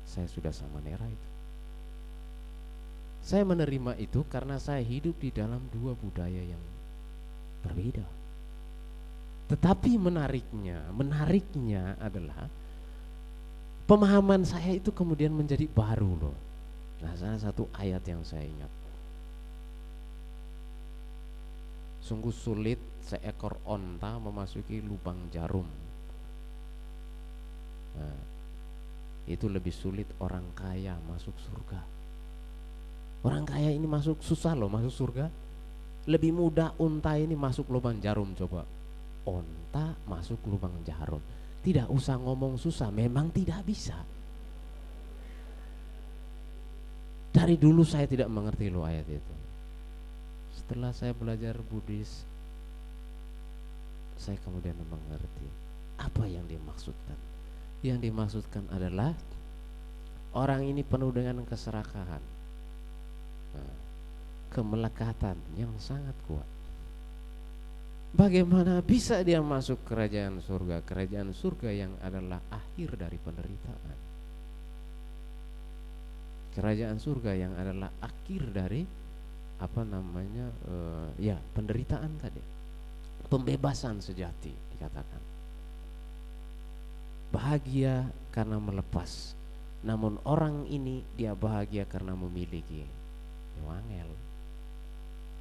[0.06, 1.30] Saya sudah sama Nera itu.
[3.26, 6.64] Saya menerima itu karena saya hidup di dalam dua budaya yang
[7.66, 8.06] berbeda.
[9.52, 12.48] Tetapi menariknya menariknya adalah
[13.90, 16.38] pemahaman saya itu kemudian menjadi baru loh.
[17.04, 18.72] Nah salah satu ayat yang saya ingat
[22.08, 25.68] Sungguh sulit seekor onta memasuki lubang jarum.
[28.00, 28.20] Nah,
[29.28, 31.84] itu lebih sulit orang kaya masuk surga.
[33.28, 35.28] Orang kaya ini masuk susah loh masuk surga.
[36.08, 38.64] Lebih mudah unta ini masuk lubang jarum coba.
[39.28, 41.20] Onta masuk lubang jarum.
[41.60, 44.00] Tidak usah ngomong susah, memang tidak bisa.
[47.36, 49.37] Dari dulu saya tidak mengerti loh ayat itu
[50.58, 52.26] setelah saya belajar Buddhis
[54.18, 55.46] saya kemudian mengerti
[56.02, 57.18] apa yang dimaksudkan
[57.86, 59.14] Yang dimaksudkan adalah
[60.34, 62.22] orang ini penuh dengan keserakahan,
[63.54, 63.76] nah,
[64.50, 66.46] kemelekatan yang sangat kuat.
[68.18, 70.82] Bagaimana bisa dia masuk kerajaan surga?
[70.82, 73.98] Kerajaan surga yang adalah akhir dari penderitaan.
[76.58, 78.82] Kerajaan surga yang adalah akhir dari
[79.58, 82.42] apa namanya uh, ya penderitaan tadi.
[83.28, 85.22] Pembebasan sejati dikatakan.
[87.34, 89.36] Bahagia karena melepas.
[89.84, 92.88] Namun orang ini dia bahagia karena memiliki.
[93.66, 94.08] Wangel.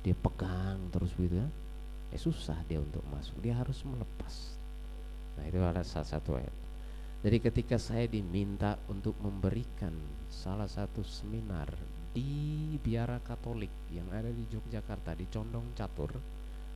[0.02, 1.48] Dia pegang terus gitu ya
[2.14, 4.34] eh susah dia untuk masuk dia harus melepas
[5.36, 6.54] nah itu adalah salah satu ayat
[7.24, 9.92] jadi ketika saya diminta untuk memberikan
[10.30, 11.68] salah satu seminar
[12.16, 16.16] di biara katolik yang ada di Yogyakarta di Condong Catur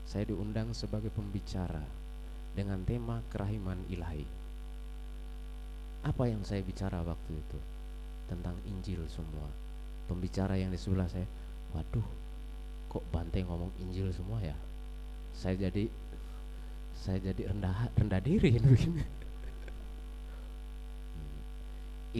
[0.05, 1.81] saya diundang sebagai pembicara
[2.53, 4.29] dengan tema kerahiman ilahi
[6.05, 7.59] apa yang saya bicara waktu itu
[8.29, 9.49] tentang Injil semua
[10.05, 11.25] pembicara yang di sebelah saya
[11.73, 12.05] waduh
[12.93, 14.57] kok Bante ngomong Injil semua ya
[15.33, 15.89] saya jadi
[17.01, 19.01] saya jadi rendah rendah diri begini.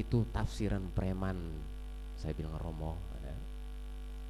[0.01, 1.37] Itu tafsiran preman.
[2.17, 3.10] Saya bilang Romo.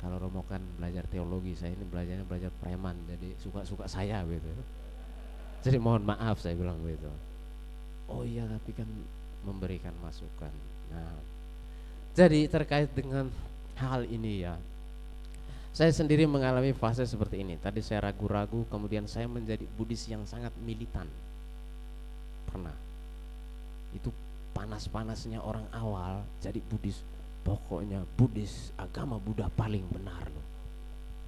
[0.00, 4.48] Kalau Romo kan belajar teologi, saya ini belajarnya belajar preman, jadi suka-suka saya gitu.
[5.60, 7.12] Jadi mohon maaf saya bilang begitu.
[8.08, 8.88] Oh iya tapi kan
[9.44, 10.48] memberikan masukan.
[10.88, 11.20] Nah,
[12.16, 13.28] jadi terkait dengan
[13.76, 14.56] hal ini ya,
[15.70, 17.54] saya sendiri mengalami fase seperti ini.
[17.60, 21.06] Tadi saya ragu-ragu, kemudian saya menjadi Buddhis yang sangat militan.
[22.48, 22.74] Pernah.
[23.94, 24.10] Itu
[24.56, 26.98] panas-panasnya orang awal jadi Buddhis.
[27.40, 30.46] Pokoknya Buddhis agama Buddha paling benar loh.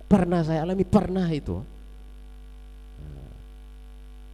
[0.06, 1.56] Pernah saya alami, pernah itu.
[3.00, 3.32] Nah,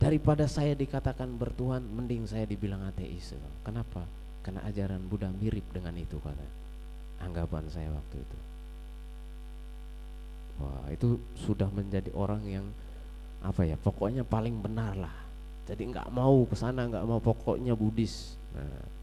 [0.03, 3.31] daripada saya dikatakan bertuhan, mending saya dibilang ateis.
[3.63, 4.03] Kenapa?
[4.43, 6.47] Karena ajaran Buddha mirip dengan itu kata.
[7.23, 8.39] Anggapan saya waktu itu.
[10.59, 12.67] Wah, itu sudah menjadi orang yang
[13.39, 15.15] apa ya, pokoknya paling benar lah.
[15.71, 18.35] Jadi nggak mau ke sana, nggak mau pokoknya Buddhis.
[18.51, 18.98] Nah,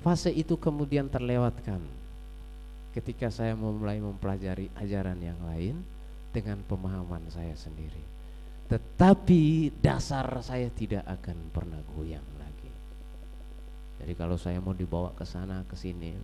[0.00, 1.80] fase itu kemudian terlewatkan
[2.96, 5.78] ketika saya mulai mempelajari ajaran yang lain
[6.34, 8.02] dengan pemahaman saya sendiri.
[8.70, 12.70] Tetapi dasar saya tidak akan pernah goyang lagi.
[14.02, 16.14] Jadi kalau saya mau dibawa ke sana ke sini,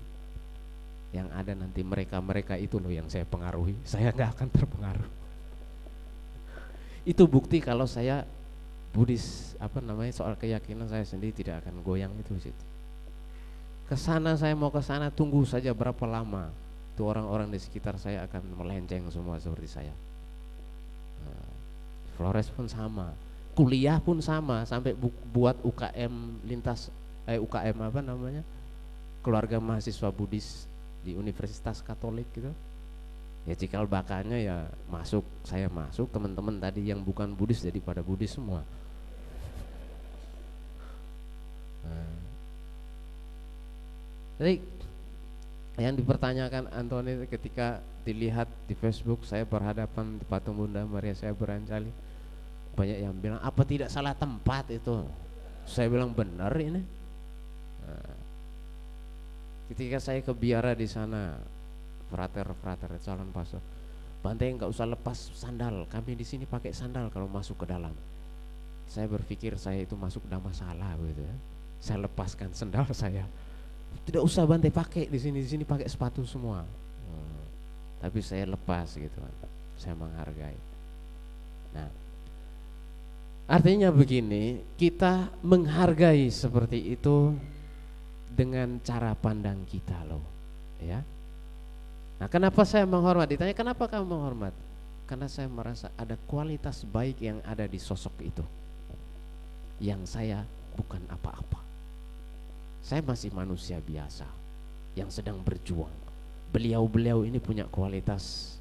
[1.15, 5.11] yang ada nanti mereka-mereka itu loh yang saya pengaruhi saya nggak akan terpengaruh
[7.07, 8.27] itu bukti kalau saya
[8.93, 12.65] Buddhis apa namanya soal keyakinan saya sendiri tidak akan goyang itu situ
[13.87, 16.51] ke sana saya mau ke sana tunggu saja berapa lama.
[16.95, 19.95] Itu orang-orang di sekitar saya akan melenceng semua seperti saya.
[21.23, 21.47] Nah,
[22.19, 23.15] Flores pun sama.
[23.57, 26.93] Kuliah pun sama sampai bu buat UKM lintas
[27.25, 28.43] eh UKM apa namanya?
[29.23, 30.67] Keluarga mahasiswa Buddhis
[31.07, 32.51] di Universitas Katolik gitu.
[33.47, 34.57] Ya cikal bakalnya ya
[34.91, 36.11] masuk saya masuk.
[36.11, 38.67] Teman-teman tadi yang bukan Buddhis jadi pada Buddhis semua
[44.37, 44.61] jadi
[45.77, 51.93] yang dipertanyakan Antoni ketika dilihat di Facebook saya berhadapan di patung Bunda Maria saya berancali
[52.77, 55.05] banyak yang bilang apa tidak salah tempat itu
[55.67, 56.81] saya bilang benar ini
[57.83, 58.17] nah,
[59.67, 61.35] Ketika saya ke biara di sana,
[62.07, 63.59] frater-frater calon pastor,
[64.23, 65.87] Bante nggak usah lepas sandal.
[65.87, 67.95] Kami di sini pakai sandal kalau masuk ke dalam.
[68.87, 71.37] Saya berpikir saya itu masuk dalam masalah gitu ya.
[71.83, 73.27] Saya lepaskan sandal saya.
[74.05, 76.61] Tidak usah Bante pakai di sini di sini pakai sepatu semua.
[76.63, 77.43] Hmm.
[78.03, 79.19] Tapi saya lepas gitu.
[79.81, 80.59] Saya menghargai.
[81.77, 81.89] Nah,
[83.49, 87.37] artinya begini, kita menghargai seperti itu
[88.37, 90.21] dengan cara pandang kita loh
[90.77, 91.01] ya
[92.21, 94.53] nah kenapa saya menghormat ditanya kenapa kamu menghormat
[95.09, 98.45] karena saya merasa ada kualitas baik yang ada di sosok itu
[99.81, 100.45] yang saya
[100.77, 101.65] bukan apa-apa
[102.87, 104.31] saya masih manusia biasa
[104.95, 105.93] yang sedang berjuang
[106.55, 108.55] beliau-beliau ini punya kualitas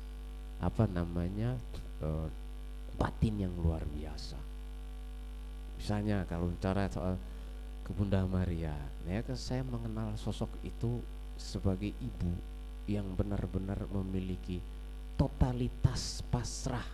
[0.57, 1.53] apa namanya
[2.01, 2.25] uh,
[2.97, 4.39] batin yang luar biasa
[5.77, 7.13] misalnya kalau cara soal
[7.85, 8.73] ke Bunda Maria.
[9.05, 10.97] Ya, saya mengenal sosok itu
[11.37, 12.33] sebagai ibu
[12.89, 14.57] yang benar-benar memiliki
[15.13, 16.85] totalitas pasrah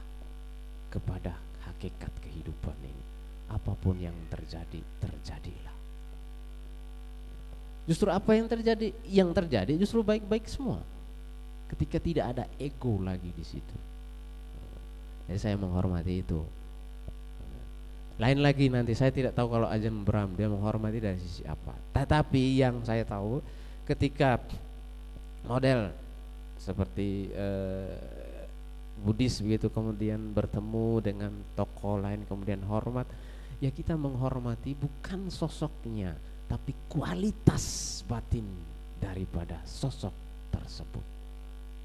[0.92, 3.06] kepada hakikat kehidupan ini.
[3.48, 5.71] Apa pun yang terjadi, terjadilah.
[7.90, 8.94] Justru apa yang terjadi?
[9.08, 10.82] Yang terjadi justru baik-baik semua.
[11.72, 13.78] Ketika tidak ada ego lagi di situ.
[15.26, 16.44] Jadi saya menghormati itu.
[18.22, 21.74] Lain lagi nanti saya tidak tahu kalau Ajahn Brahm dia menghormati dari sisi apa.
[21.96, 23.42] Tetapi yang saya tahu
[23.88, 24.38] ketika
[25.48, 25.90] model
[26.62, 27.98] seperti eh,
[29.02, 33.10] Buddhis begitu kemudian bertemu dengan tokoh lain kemudian hormat
[33.58, 36.14] ya kita menghormati bukan sosoknya
[36.52, 37.64] tapi kualitas
[38.12, 38.44] batin
[39.00, 40.12] daripada sosok
[40.52, 41.06] tersebut.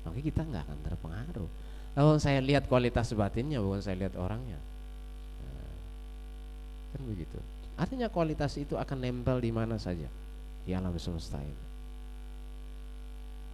[0.03, 1.51] Maka kita nggak akan terpengaruh.
[1.95, 4.59] Kalau saya lihat kualitas batinnya bukan saya lihat orangnya.
[5.39, 5.75] Nah,
[6.93, 7.39] kan begitu.
[7.79, 10.11] Artinya kualitas itu akan nempel di mana saja.
[10.67, 11.67] Di alam semesta ini.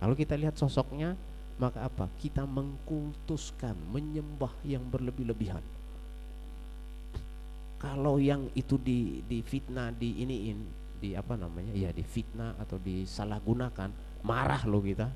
[0.00, 1.12] Kalau kita lihat sosoknya
[1.60, 2.08] maka apa?
[2.18, 5.62] Kita mengkultuskan, menyembah yang berlebih-lebihan.
[7.76, 11.74] Kalau yang itu di di fitnah, di iniin, di apa namanya?
[11.74, 13.90] Ya di fitnah atau disalahgunakan,
[14.22, 15.10] marah loh kita.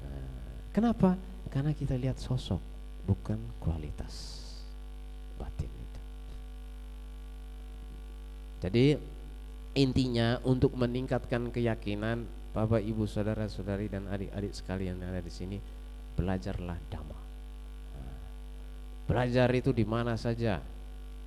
[0.00, 0.28] Nah,
[0.72, 1.20] kenapa?
[1.52, 2.64] Karena kita lihat sosok,
[3.04, 4.40] bukan kualitas
[5.36, 6.00] batin itu.
[8.64, 8.86] Jadi
[9.76, 15.56] intinya untuk meningkatkan keyakinan Bapak, Ibu, saudara-saudari dan adik-adik sekalian yang ada di sini,
[16.12, 17.16] belajarlah dhamma.
[17.96, 18.16] Nah,
[19.08, 20.60] belajar itu di mana saja,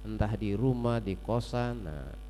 [0.05, 1.81] entah di rumah, di kosan.
[1.81, 2.24] Nah,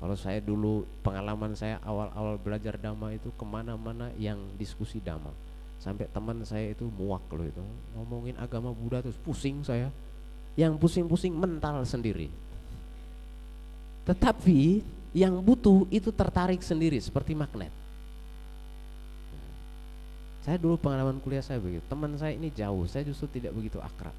[0.00, 5.28] kalau saya dulu pengalaman saya awal-awal belajar dhamma itu ke mana-mana yang diskusi dhamma,
[5.76, 7.60] sampai teman saya itu muak loh itu
[7.94, 9.92] ngomongin agama Buddha terus pusing saya,
[10.56, 12.32] yang pusing-pusing mental sendiri.
[14.08, 14.80] Tetapi
[15.12, 17.70] yang butuh itu tertarik sendiri seperti magnet.
[20.40, 21.84] Saya dulu pengalaman kuliah saya begitu.
[21.84, 24.16] Teman saya ini jauh, saya justru tidak begitu akrab.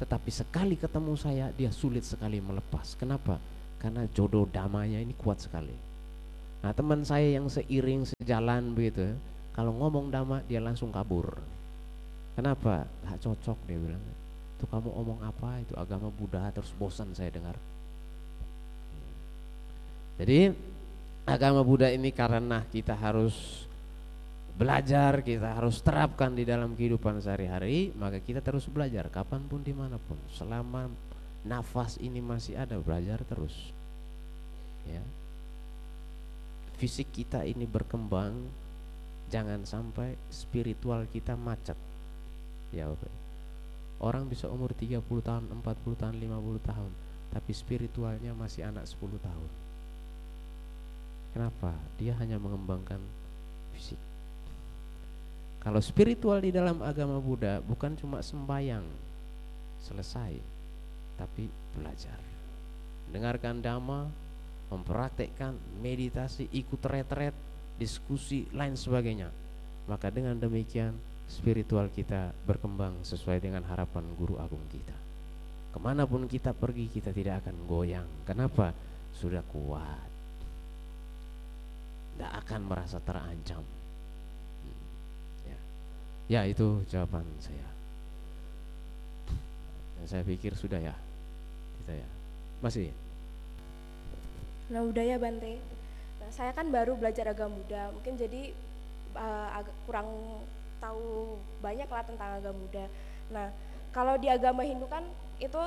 [0.00, 2.96] Tetapi sekali ketemu saya, dia sulit sekali melepas.
[2.96, 3.36] Kenapa?
[3.82, 5.74] Karena jodoh damanya ini kuat sekali.
[6.62, 9.18] Nah teman saya yang seiring sejalan begitu,
[9.50, 11.34] kalau ngomong dama dia langsung kabur.
[12.38, 12.86] Kenapa?
[13.02, 14.04] Tak cocok dia bilang.
[14.54, 15.58] Itu kamu omong apa?
[15.58, 17.58] Itu agama Buddha terus bosan saya dengar.
[20.22, 20.54] Jadi
[21.26, 23.66] agama Buddha ini karena kita harus
[24.52, 29.72] belajar kita harus terapkan di dalam kehidupan sehari-hari maka kita terus belajar kapan pun di
[29.72, 30.92] mana pun selama
[31.42, 33.74] nafas ini masih ada belajar terus.
[34.86, 35.02] Ya.
[36.78, 38.50] Fisik kita ini berkembang
[39.30, 41.78] jangan sampai spiritual kita macet.
[42.74, 43.22] Ya oke
[44.02, 46.92] orang bisa umur 30 tahun 40 tahun 50 tahun
[47.32, 49.50] tapi spiritualnya masih anak 10 tahun.
[51.32, 51.72] Kenapa?
[51.96, 53.00] Dia hanya mengembangkan
[53.72, 53.96] fisik.
[55.64, 58.84] Kalau spiritual di dalam agama Buddha bukan cuma sembayang
[59.80, 60.36] selesai,
[61.16, 62.18] tapi belajar.
[63.12, 64.08] Dengarkan dhamma,
[64.72, 67.36] mempraktekkan meditasi, ikut retret,
[67.76, 69.28] diskusi lain sebagainya.
[69.88, 70.96] Maka dengan demikian
[71.28, 74.96] spiritual kita berkembang sesuai dengan harapan guru agung kita.
[75.72, 78.08] Ke mana pun kita pergi kita tidak akan goyang.
[78.28, 78.76] Kenapa?
[79.16, 80.08] Sudah kuat.
[82.12, 83.64] Tidak akan merasa terancam.
[86.30, 87.71] Ya itu jawaban saya.
[90.02, 90.94] Dan saya pikir sudah ya,
[91.78, 92.08] kita ya.
[92.58, 92.90] Masih.
[94.66, 95.62] Nah budaya Bante.
[96.18, 98.50] Nah, saya kan baru belajar agama Buddha, mungkin jadi
[99.14, 100.10] uh, kurang
[100.82, 102.86] tahu banyak lah tentang agama Buddha.
[103.30, 103.54] Nah
[103.94, 105.06] kalau di agama Hindu kan
[105.38, 105.60] itu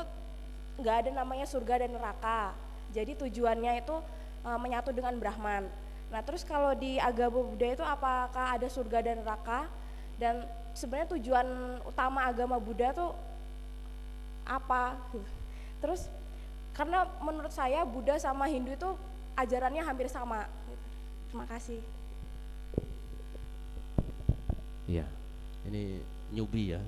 [0.83, 2.51] nggak ada namanya surga dan neraka.
[2.91, 3.95] Jadi tujuannya itu
[4.43, 5.71] uh, menyatu dengan Brahman.
[6.11, 9.71] Nah terus kalau di agama Buddha itu apakah ada surga dan neraka?
[10.15, 11.47] dan sebenarnya tujuan
[11.83, 13.11] utama agama Buddha tuh
[14.45, 14.95] apa
[15.81, 16.07] terus
[16.77, 18.89] karena menurut saya Buddha sama Hindu itu
[19.35, 20.45] ajarannya hampir sama
[21.29, 21.81] terima kasih
[24.85, 25.05] Iya,
[25.65, 25.97] ini
[26.29, 26.81] newbie ya.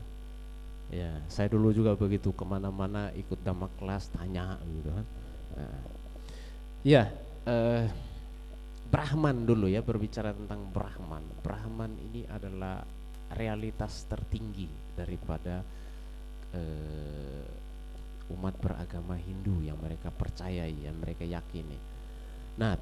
[0.88, 5.06] Ya, saya dulu juga begitu ke mana-mana ikut dhamma kelas tanya gitu kan.
[6.86, 7.12] Ya,
[7.44, 7.90] eh,
[8.88, 11.26] Brahman dulu ya berbicara tentang Brahman.
[11.44, 12.88] Brahman ini adalah
[13.36, 15.60] realitas tertinggi daripada
[16.56, 17.46] uh,
[18.38, 21.80] umat beragama Hindu yang mereka percayai, yang mereka yakini.
[22.60, 22.76] Nah,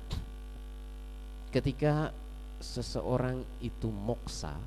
[1.53, 2.09] ketika
[2.57, 4.57] seseorang itu moksa,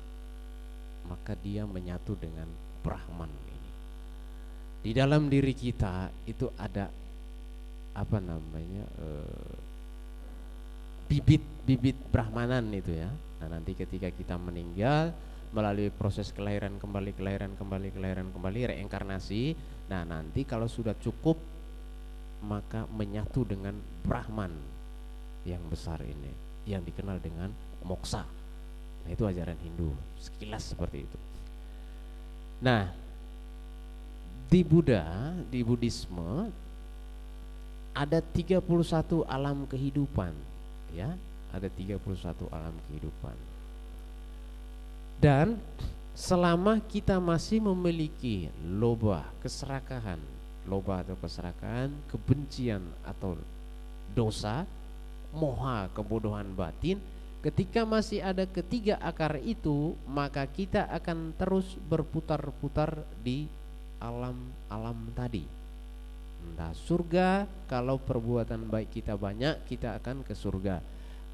[1.09, 2.47] maka dia menyatu dengan
[2.85, 3.71] Brahman ini.
[4.79, 6.87] Di dalam diri kita itu ada
[7.89, 8.85] apa namanya
[11.09, 13.09] bibit-bibit uh, Brahmanan itu ya.
[13.43, 15.11] Nah nanti ketika kita meninggal
[15.49, 19.57] melalui proses kelahiran kembali kelahiran kembali kelahiran kembali reinkarnasi.
[19.89, 21.37] Nah nanti kalau sudah cukup
[22.45, 24.53] maka menyatu dengan Brahman
[25.43, 26.31] yang besar ini
[26.67, 27.51] yang dikenal dengan
[27.83, 28.23] moksa
[28.99, 31.19] nah itu ajaran Hindu sekilas seperti itu.
[32.61, 32.91] Nah
[34.49, 36.51] di Buddha di Buddhisme
[37.95, 38.61] ada 31
[39.25, 40.33] alam kehidupan
[40.93, 41.15] ya.
[41.49, 42.05] Ada 31
[42.53, 43.33] alam kehidupan
[45.19, 45.59] dan
[46.15, 50.19] selama kita masih memiliki loba keserakahan
[50.67, 53.35] loba atau keserakahan kebencian atau
[54.15, 54.63] dosa
[55.35, 56.99] moha kebodohan batin
[57.39, 63.47] ketika masih ada ketiga akar itu maka kita akan terus berputar-putar di
[63.99, 65.43] alam-alam tadi.
[66.39, 70.79] Entah surga kalau perbuatan baik kita banyak kita akan ke surga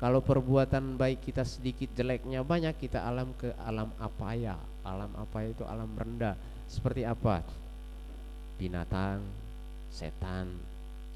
[0.05, 4.53] kalau perbuatan baik kita sedikit jeleknya banyak kita alam ke alam apa ya?
[4.85, 6.37] Alam apa itu alam rendah.
[6.69, 7.41] Seperti apa?
[8.61, 9.25] Binatang
[9.89, 10.61] setan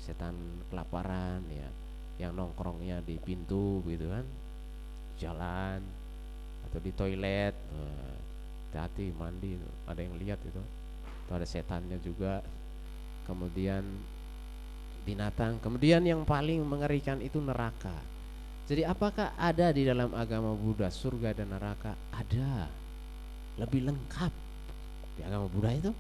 [0.02, 0.34] setan
[0.74, 1.70] kelaparan ya.
[2.18, 4.26] Yang nongkrongnya di pintu gitu kan.
[5.22, 5.86] Jalan
[6.66, 7.54] atau di toilet.
[8.74, 9.54] Hati-hati mandi.
[9.86, 10.62] Ada yang lihat itu.
[11.30, 12.42] Itu ada setannya juga.
[13.30, 13.86] Kemudian
[15.06, 18.18] binatang, kemudian yang paling mengerikan itu neraka.
[18.70, 21.98] Jadi apakah ada di dalam agama Buddha surga dan neraka?
[22.14, 22.70] Ada.
[23.58, 24.34] Lebih lengkap
[25.18, 25.92] di agama Buddha itu.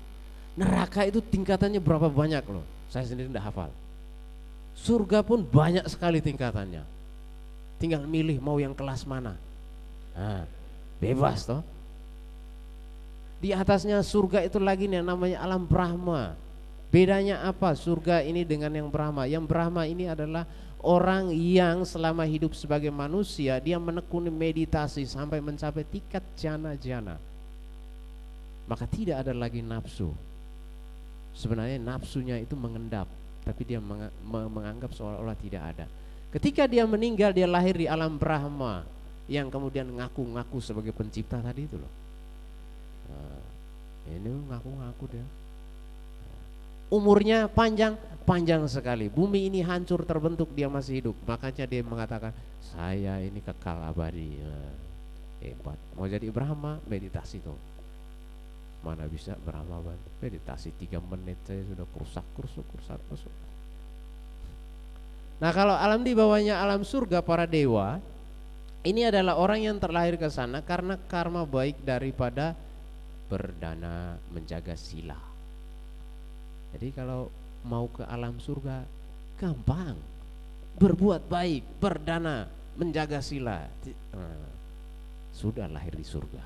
[0.53, 2.61] Neraka itu tingkatannya berapa banyak loh?
[2.93, 3.73] Saya sendiri tidak hafal.
[4.77, 6.85] Surga pun banyak sekali tingkatannya.
[7.81, 9.33] Tinggal milih mau yang kelas mana.
[10.13, 10.45] Nah,
[11.01, 11.65] bebas toh.
[13.41, 16.37] Di atasnya surga itu lagi nih namanya alam Brahma
[16.89, 19.29] Bedanya apa surga ini dengan yang Brahma?
[19.29, 20.49] Yang Brahma ini adalah
[20.79, 27.19] orang yang selama hidup sebagai manusia dia menekuni meditasi sampai mencapai tingkat jana-jana.
[28.69, 30.13] Maka tidak ada lagi nafsu.
[31.33, 33.07] Sebenarnya nafsunya itu mengendap,
[33.43, 33.81] tapi dia
[34.29, 35.85] menganggap seolah-olah tidak ada.
[36.29, 38.85] Ketika dia meninggal dia lahir di alam Brahma
[39.25, 41.93] yang kemudian ngaku-ngaku sebagai pencipta tadi itu loh.
[43.09, 43.41] Nah,
[44.13, 45.25] ini ngaku-ngaku dia
[46.89, 47.95] umurnya panjang,
[48.25, 49.07] panjang sekali.
[49.07, 51.15] Bumi ini hancur terbentuk dia masih hidup.
[51.25, 54.41] Makanya dia mengatakan, saya ini kekal abadi.
[54.41, 54.73] Nah,
[55.41, 55.79] hebat.
[55.95, 57.57] Mau jadi Brahma, meditasi tuh.
[58.79, 59.83] Mana bisa Brahma
[60.23, 63.33] meditasi tiga menit saya sudah kursak kursuk kursak kursuk.
[65.43, 67.99] Nah kalau alam di bawahnya alam surga para dewa,
[68.87, 72.55] ini adalah orang yang terlahir ke sana karena karma baik daripada
[73.27, 75.28] berdana menjaga sila.
[76.75, 77.31] Jadi kalau
[77.65, 78.85] mau ke alam surga
[79.39, 79.97] gampang.
[80.79, 82.47] Berbuat baik, berdana,
[82.79, 83.67] menjaga sila.
[84.15, 84.47] Nah,
[85.35, 86.45] sudah lahir di surga.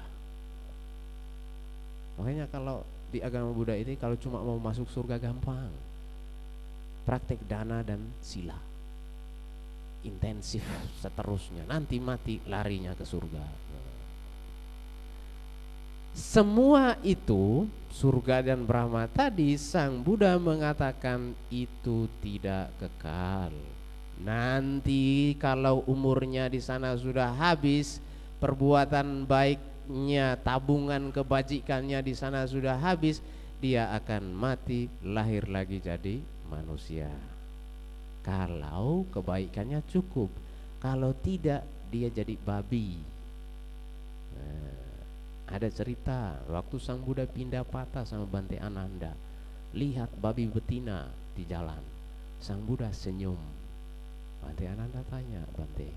[2.18, 2.82] Makanya kalau
[3.14, 5.70] di agama Buddha ini kalau cuma mau masuk surga gampang.
[7.06, 8.58] Praktek dana dan sila.
[10.02, 10.66] Intensif
[10.98, 11.68] seterusnya.
[11.70, 13.73] Nanti mati larinya ke surga.
[16.14, 23.54] Semua itu surga dan Brahma tadi Sang Buddha mengatakan itu tidak kekal.
[24.22, 27.98] Nanti kalau umurnya di sana sudah habis,
[28.38, 33.18] perbuatan baiknya, tabungan kebajikannya di sana sudah habis,
[33.58, 37.10] dia akan mati lahir lagi jadi manusia.
[38.22, 40.30] Kalau kebaikannya cukup,
[40.78, 43.02] kalau tidak dia jadi babi.
[44.34, 44.73] Nah,
[45.54, 49.14] ada cerita waktu Sang Buddha pindah patah sama Bante Ananda,
[49.78, 51.78] lihat babi betina di jalan.
[52.42, 53.38] Sang Buddha senyum.
[54.42, 55.94] Bante Ananda tanya, Bante,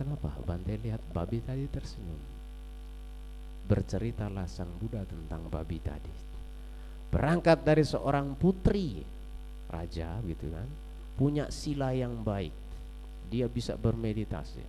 [0.00, 2.16] kenapa Bante lihat babi tadi tersenyum?
[3.68, 6.16] Berceritalah Sang Buddha tentang babi tadi.
[7.12, 9.04] Berangkat dari seorang putri
[9.68, 10.68] raja gitu kan,
[11.20, 12.56] punya sila yang baik.
[13.28, 14.64] Dia bisa bermeditasi.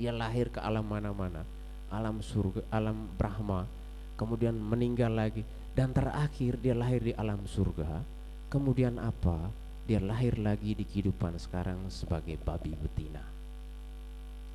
[0.00, 1.44] Dia lahir ke alam mana-mana
[1.92, 3.66] alam surga, alam Brahma,
[4.14, 5.42] kemudian meninggal lagi
[5.74, 8.02] dan terakhir dia lahir di alam surga.
[8.48, 9.50] Kemudian apa?
[9.84, 13.20] Dia lahir lagi di kehidupan sekarang sebagai babi betina.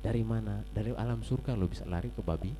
[0.00, 0.64] Dari mana?
[0.72, 2.50] Dari alam surga lo bisa lari ke babi.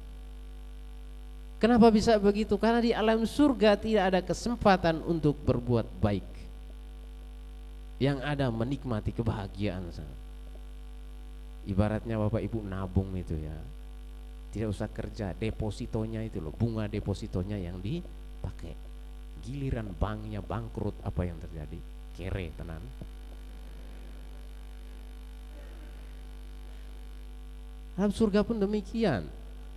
[1.57, 2.57] Kenapa bisa begitu?
[2.61, 6.29] Karena di alam surga tidak ada kesempatan untuk berbuat baik.
[8.01, 9.93] Yang ada menikmati kebahagiaan
[11.69, 13.57] Ibaratnya Bapak Ibu nabung itu ya
[14.51, 18.75] tidak usah kerja depositonya itu loh bunga depositonya yang dipakai.
[19.41, 21.79] Giliran banknya bangkrut apa yang terjadi?
[22.13, 22.83] Kere tenan.
[27.95, 29.25] Dalam surga pun demikian.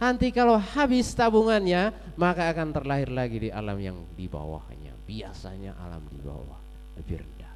[0.02, 4.92] Nanti kalau habis tabungannya maka akan terlahir lagi di alam yang di bawahnya.
[5.06, 6.60] Biasanya alam di bawah
[6.98, 7.54] lebih rendah.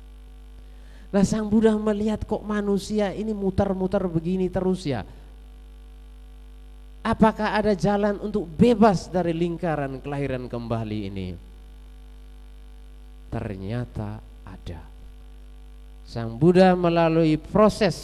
[1.07, 5.07] Nah sang Buddha melihat kok manusia ini muter-muter begini terus ya
[7.07, 11.27] Apakah ada jalan untuk bebas dari lingkaran kelahiran kembali ini?
[13.31, 14.83] Ternyata ada.
[16.03, 17.95] Sang Buddha melalui proses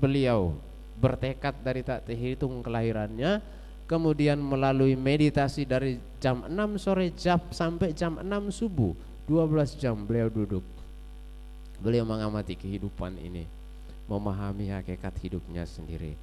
[0.00, 0.56] beliau
[0.96, 3.44] bertekad dari tak terhitung kelahirannya
[3.84, 8.92] kemudian melalui meditasi dari jam 6 sore jam sampai jam 6 subuh
[9.28, 10.64] 12 jam beliau duduk
[11.78, 13.46] beliau mengamati kehidupan ini
[14.10, 16.18] memahami hakikat hidupnya sendiri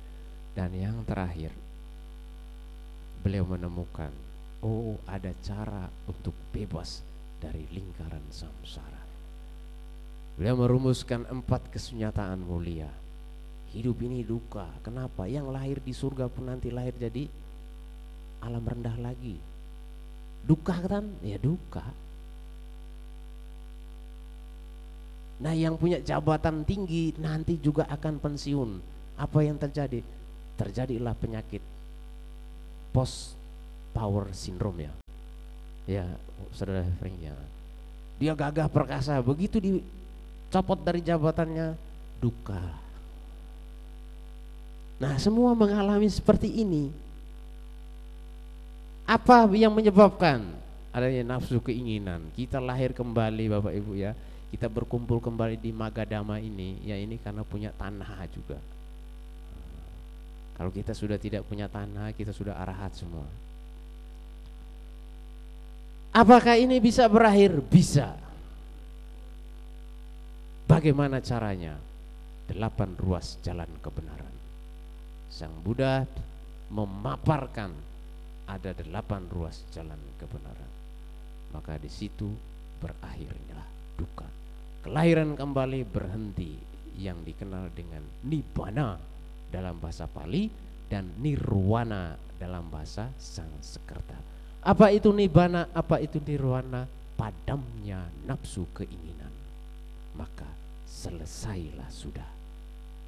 [0.52, 1.65] dan yang terakhir
[3.26, 4.14] beliau menemukan
[4.62, 7.02] oh ada cara untuk bebas
[7.42, 9.02] dari lingkaran samsara
[10.38, 12.94] beliau merumuskan empat kesunyataan mulia
[13.74, 17.26] hidup ini duka kenapa yang lahir di surga pun nanti lahir jadi
[18.46, 19.42] alam rendah lagi.
[20.46, 21.10] Duka kan?
[21.26, 21.82] Ya duka.
[25.42, 28.72] Nah yang punya jabatan tinggi nanti juga akan pensiun.
[29.18, 30.06] Apa yang terjadi?
[30.56, 31.60] Terjadilah penyakit
[32.96, 33.36] post
[33.92, 34.94] power syndrome ya.
[35.84, 36.06] Ya,
[36.56, 37.36] saudara Frank ya.
[38.16, 41.76] Dia gagah perkasa, begitu dicopot dari jabatannya,
[42.24, 42.64] duka.
[44.96, 46.88] Nah, semua mengalami seperti ini.
[49.04, 50.56] Apa yang menyebabkan
[50.96, 52.32] adanya nafsu keinginan?
[52.32, 54.16] Kita lahir kembali Bapak Ibu ya.
[54.50, 58.56] Kita berkumpul kembali di Magadama ini, ya ini karena punya tanah juga.
[60.56, 63.27] Kalau kita sudah tidak punya tanah, kita sudah arahat semua.
[66.15, 67.60] Apakah ini bisa berakhir?
[67.60, 68.15] Bisa.
[70.64, 71.76] Bagaimana caranya?
[72.48, 74.32] Delapan ruas jalan kebenaran.
[75.27, 76.07] Sang Buddha
[76.72, 77.76] memaparkan
[78.48, 80.72] ada delapan ruas jalan kebenaran.
[81.52, 82.32] Maka di situ
[82.80, 83.60] berakhirnya
[83.99, 84.30] duka.
[84.88, 86.56] Kelahiran kembali berhenti
[86.95, 89.15] yang dikenal dengan nibbana
[89.50, 90.50] dalam bahasa Pali
[90.90, 94.18] dan nirwana dalam bahasa Sanskerta.
[94.66, 95.70] Apa itu nibbana?
[95.72, 96.90] Apa itu nirwana?
[97.16, 99.32] Padamnya nafsu keinginan.
[100.18, 100.48] Maka
[100.90, 102.30] selesailah sudah.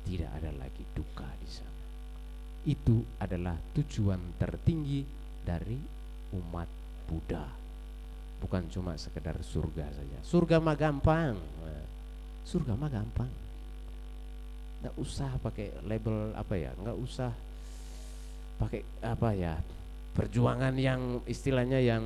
[0.08, 1.84] Tidak ada lagi duka di sana.
[2.64, 5.04] Itu adalah tujuan tertinggi
[5.44, 5.76] dari
[6.36, 6.70] umat
[7.08, 7.48] Buddha.
[8.38, 10.20] Bukan cuma sekedar surga saja.
[10.24, 11.36] Surga mah gampang.
[12.46, 13.47] Surga mah gampang.
[14.78, 17.32] Nggak usah pakai label apa ya, nggak usah
[18.58, 19.54] pakai apa ya,
[20.14, 22.04] perjuangan yang istilahnya yang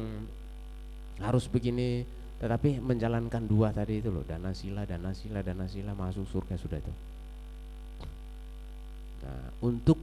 [1.20, 2.04] harus begini,
[2.40, 6.80] tetapi menjalankan dua tadi itu loh, dana sila, dana sila, dana sila masuk surga sudah
[6.80, 6.94] itu.
[9.22, 10.00] Nah, untuk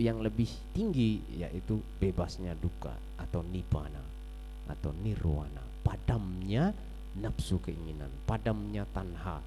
[0.00, 4.00] yang lebih tinggi yaitu bebasnya duka atau nibbana
[4.66, 6.72] atau nirwana padamnya
[7.20, 9.38] nafsu keinginan padamnya tanha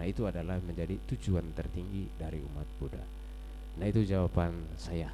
[0.00, 3.04] nah itu adalah menjadi tujuan tertinggi dari umat Buddha
[3.76, 5.12] nah itu jawaban saya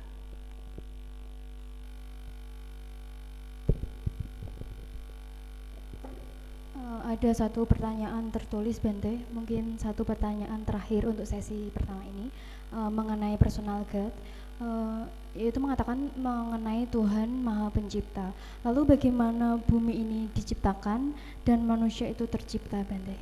[6.79, 12.31] uh, ada satu pertanyaan tertulis Bente mungkin satu pertanyaan terakhir untuk sesi pertama ini
[12.71, 14.15] uh, mengenai personal God
[14.63, 15.03] uh,
[15.37, 18.33] yaitu mengatakan mengenai Tuhan Maha Pencipta.
[18.65, 21.13] Lalu bagaimana bumi ini diciptakan
[21.45, 23.17] dan manusia itu tercipta, Bante?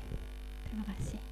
[0.70, 1.23] Terima kasih.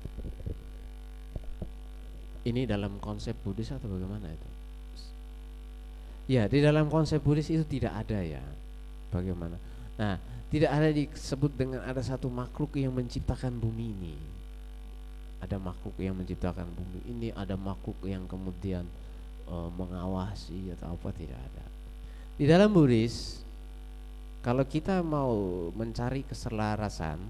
[2.42, 4.48] Ini dalam konsep Buddhis atau bagaimana itu?
[6.30, 8.42] Ya, di dalam konsep Buddhis itu tidak ada ya.
[9.14, 9.58] Bagaimana?
[9.98, 10.18] Nah,
[10.50, 14.16] tidak ada disebut dengan ada satu makhluk yang menciptakan bumi ini.
[15.42, 18.86] Ada makhluk yang menciptakan bumi ini, ada makhluk yang kemudian
[19.46, 21.64] uh, mengawasi atau apa tidak ada.
[22.38, 23.42] Di dalam Buddhis
[24.42, 27.22] kalau kita mau mencari keselarasan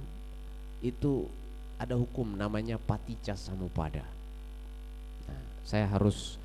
[0.80, 1.28] itu
[1.76, 4.00] ada hukum namanya paticca samupada.
[5.62, 6.36] Saya harus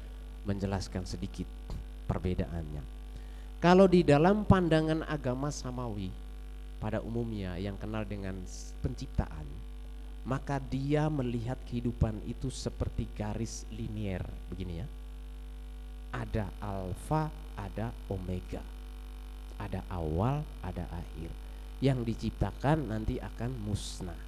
[0.46, 1.50] menjelaskan sedikit
[2.06, 2.84] perbedaannya.
[3.58, 6.14] Kalau di dalam pandangan agama samawi
[6.78, 8.38] pada umumnya yang kenal dengan
[8.86, 9.50] penciptaan,
[10.24, 14.22] maka dia melihat kehidupan itu seperti garis linier
[14.54, 14.88] begini ya
[16.14, 18.64] ada alfa, ada omega.
[19.58, 21.34] Ada awal, ada akhir.
[21.82, 24.22] Yang diciptakan nanti akan musnah.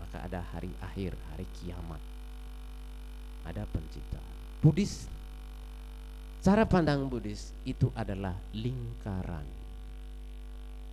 [0.00, 2.00] Maka ada hari akhir, hari kiamat.
[3.48, 4.36] Ada penciptaan.
[4.60, 5.08] Buddhis
[6.38, 9.44] Cara pandang Buddhis itu adalah lingkaran.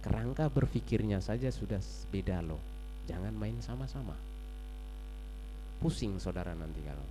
[0.01, 1.77] Kerangka berpikirnya saja sudah
[2.09, 2.61] beda loh.
[3.05, 4.17] Jangan main sama-sama.
[5.77, 7.05] Pusing saudara nanti kalau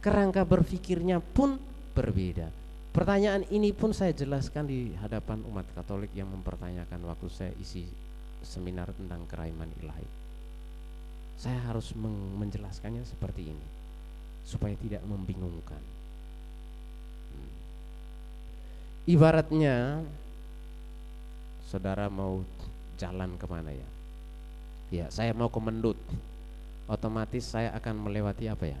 [0.00, 1.60] kerangka berpikirnya pun
[1.92, 2.48] berbeda.
[2.90, 7.86] Pertanyaan ini pun saya jelaskan di hadapan umat Katolik yang mempertanyakan waktu saya isi
[8.42, 10.19] seminar tentang keraiman ilahi.
[11.40, 11.96] Saya harus
[12.36, 13.66] menjelaskannya seperti ini
[14.44, 15.80] supaya tidak membingungkan.
[17.32, 17.52] Hmm.
[19.08, 20.04] Ibaratnya
[21.64, 22.44] saudara mau
[23.00, 23.88] jalan ke mana ya?
[24.90, 25.96] Ya, saya mau ke Mendut.
[26.90, 28.80] Otomatis saya akan melewati apa ya?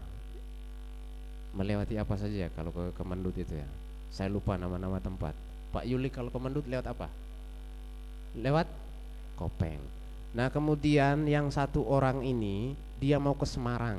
[1.54, 3.68] Melewati apa saja ya kalau ke, ke Mendut itu ya?
[4.10, 5.32] Saya lupa nama-nama tempat.
[5.70, 7.06] Pak Yuli kalau ke Mendut lewat apa?
[8.34, 8.66] Lewat
[9.38, 9.99] Kopeng.
[10.30, 13.98] Nah, kemudian yang satu orang ini dia mau ke Semarang.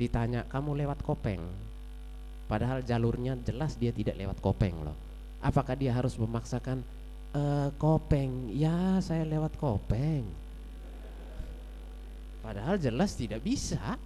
[0.00, 1.44] Ditanya, "Kamu lewat Kopeng?"
[2.48, 4.96] Padahal jalurnya jelas dia tidak lewat Kopeng loh.
[5.40, 6.84] Apakah dia harus memaksakan
[7.32, 7.42] e,
[7.80, 8.52] Kopeng?
[8.52, 10.28] Ya, saya lewat Kopeng.
[12.44, 13.96] Padahal jelas tidak bisa.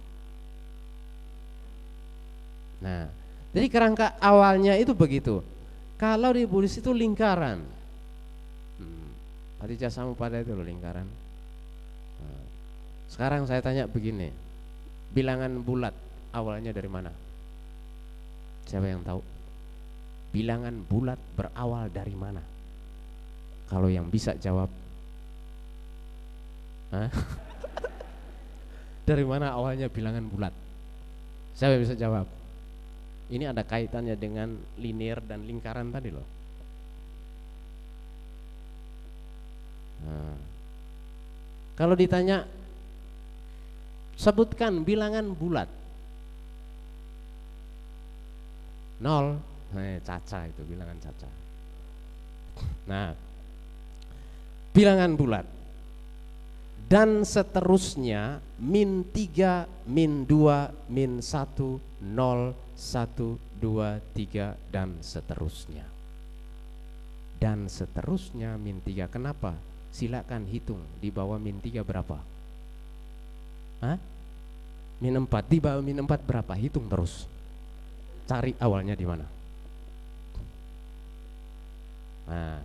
[2.79, 3.11] Nah,
[3.51, 5.43] jadi kerangka awalnya itu begitu.
[5.99, 7.76] Kalau di Buddhis itu lingkaran.
[9.57, 11.07] Hmm, Patija pada itu loh lingkaran.
[12.21, 12.43] Nah,
[13.09, 14.29] sekarang saya tanya begini.
[15.13, 15.95] Bilangan bulat
[16.35, 17.09] awalnya dari mana?
[18.69, 19.23] Siapa yang tahu?
[20.35, 22.43] Bilangan bulat berawal dari mana?
[23.71, 24.69] Kalau yang bisa jawab.
[26.91, 27.09] Hah?
[29.09, 30.53] dari mana awalnya bilangan bulat?
[31.55, 32.27] Siapa yang bisa jawab?
[33.27, 36.36] Ini ada kaitannya dengan linear dan lingkaran tadi loh.
[40.05, 40.37] Nah.
[41.77, 42.45] Kalau ditanya
[44.17, 45.69] sebutkan bilangan bulat.
[48.97, 49.37] Nol,
[49.77, 51.29] eh, caca itu bilangan caca.
[52.89, 53.13] Nah,
[54.73, 55.45] bilangan bulat
[56.87, 62.55] dan seterusnya min 3 min 2 min 1 0 1
[63.59, 65.85] 2 3 dan seterusnya
[67.43, 69.59] dan seterusnya min 3 kenapa
[69.97, 72.21] silakan hitung di bawah min 3 berapa
[73.81, 73.97] Hah?
[75.01, 77.25] min 4 di bawah min 4 berapa hitung terus
[78.29, 79.25] cari awalnya di mana
[82.29, 82.61] nah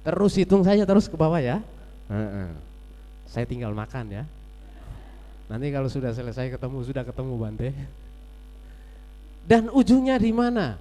[0.00, 1.60] terus hitung saja terus ke bawah ya
[2.08, 2.72] uh -uh.
[3.32, 4.24] Saya tinggal makan ya.
[5.48, 7.72] Nanti kalau sudah selesai ketemu sudah ketemu Bante.
[9.48, 10.76] Dan ujungnya di mana?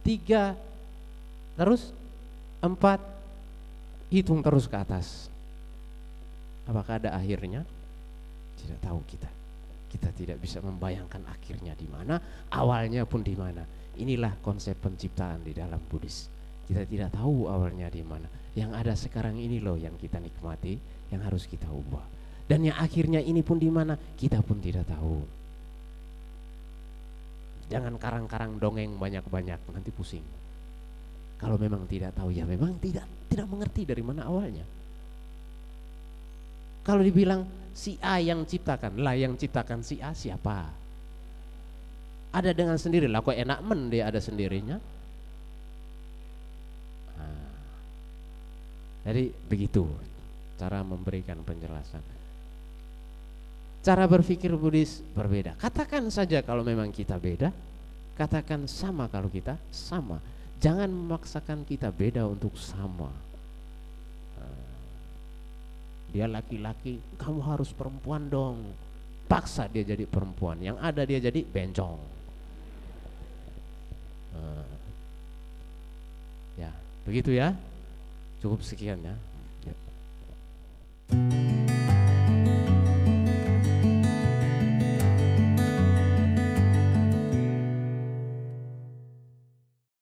[0.00, 0.56] Tiga,
[1.54, 1.92] terus
[2.64, 2.98] empat,
[4.12, 5.32] hitung terus ke atas.
[6.68, 7.64] Apakah ada akhirnya?
[8.60, 9.30] Tidak tahu kita.
[9.88, 12.20] Kita tidak bisa membayangkan akhirnya di mana,
[12.52, 13.64] awalnya pun di mana.
[13.96, 16.28] Inilah konsep penciptaan di dalam Buddhis.
[16.68, 18.28] Kita tidak tahu awalnya di mana.
[18.52, 20.76] Yang ada sekarang ini loh yang kita nikmati,
[21.08, 22.04] yang harus kita ubah.
[22.44, 25.24] Dan yang akhirnya ini pun di mana kita pun tidak tahu.
[27.72, 30.41] Jangan karang-karang dongeng banyak-banyak nanti pusing.
[31.42, 34.62] Kalau memang tidak tahu ya memang tidak tidak mengerti dari mana awalnya.
[36.86, 37.42] Kalau dibilang
[37.74, 40.70] si A yang ciptakan, lah yang ciptakan si A siapa?
[42.30, 44.78] Ada dengan sendiri lah kok enak men dia ada sendirinya.
[47.18, 47.50] Nah,
[49.10, 49.82] jadi begitu
[50.62, 52.02] cara memberikan penjelasan.
[53.82, 55.58] Cara berpikir Buddhis berbeda.
[55.58, 57.50] Katakan saja kalau memang kita beda,
[58.14, 60.22] katakan sama kalau kita sama.
[60.62, 63.10] Jangan memaksakan kita beda untuk sama.
[64.38, 64.70] Eh,
[66.14, 68.70] dia laki-laki, kamu harus perempuan dong.
[69.26, 70.62] Paksa dia jadi perempuan.
[70.62, 71.98] Yang ada dia jadi bencong.
[74.38, 74.70] Eh,
[76.62, 76.70] ya,
[77.10, 77.58] begitu ya.
[78.38, 79.18] Cukup sekian ya.
[79.66, 79.74] ya.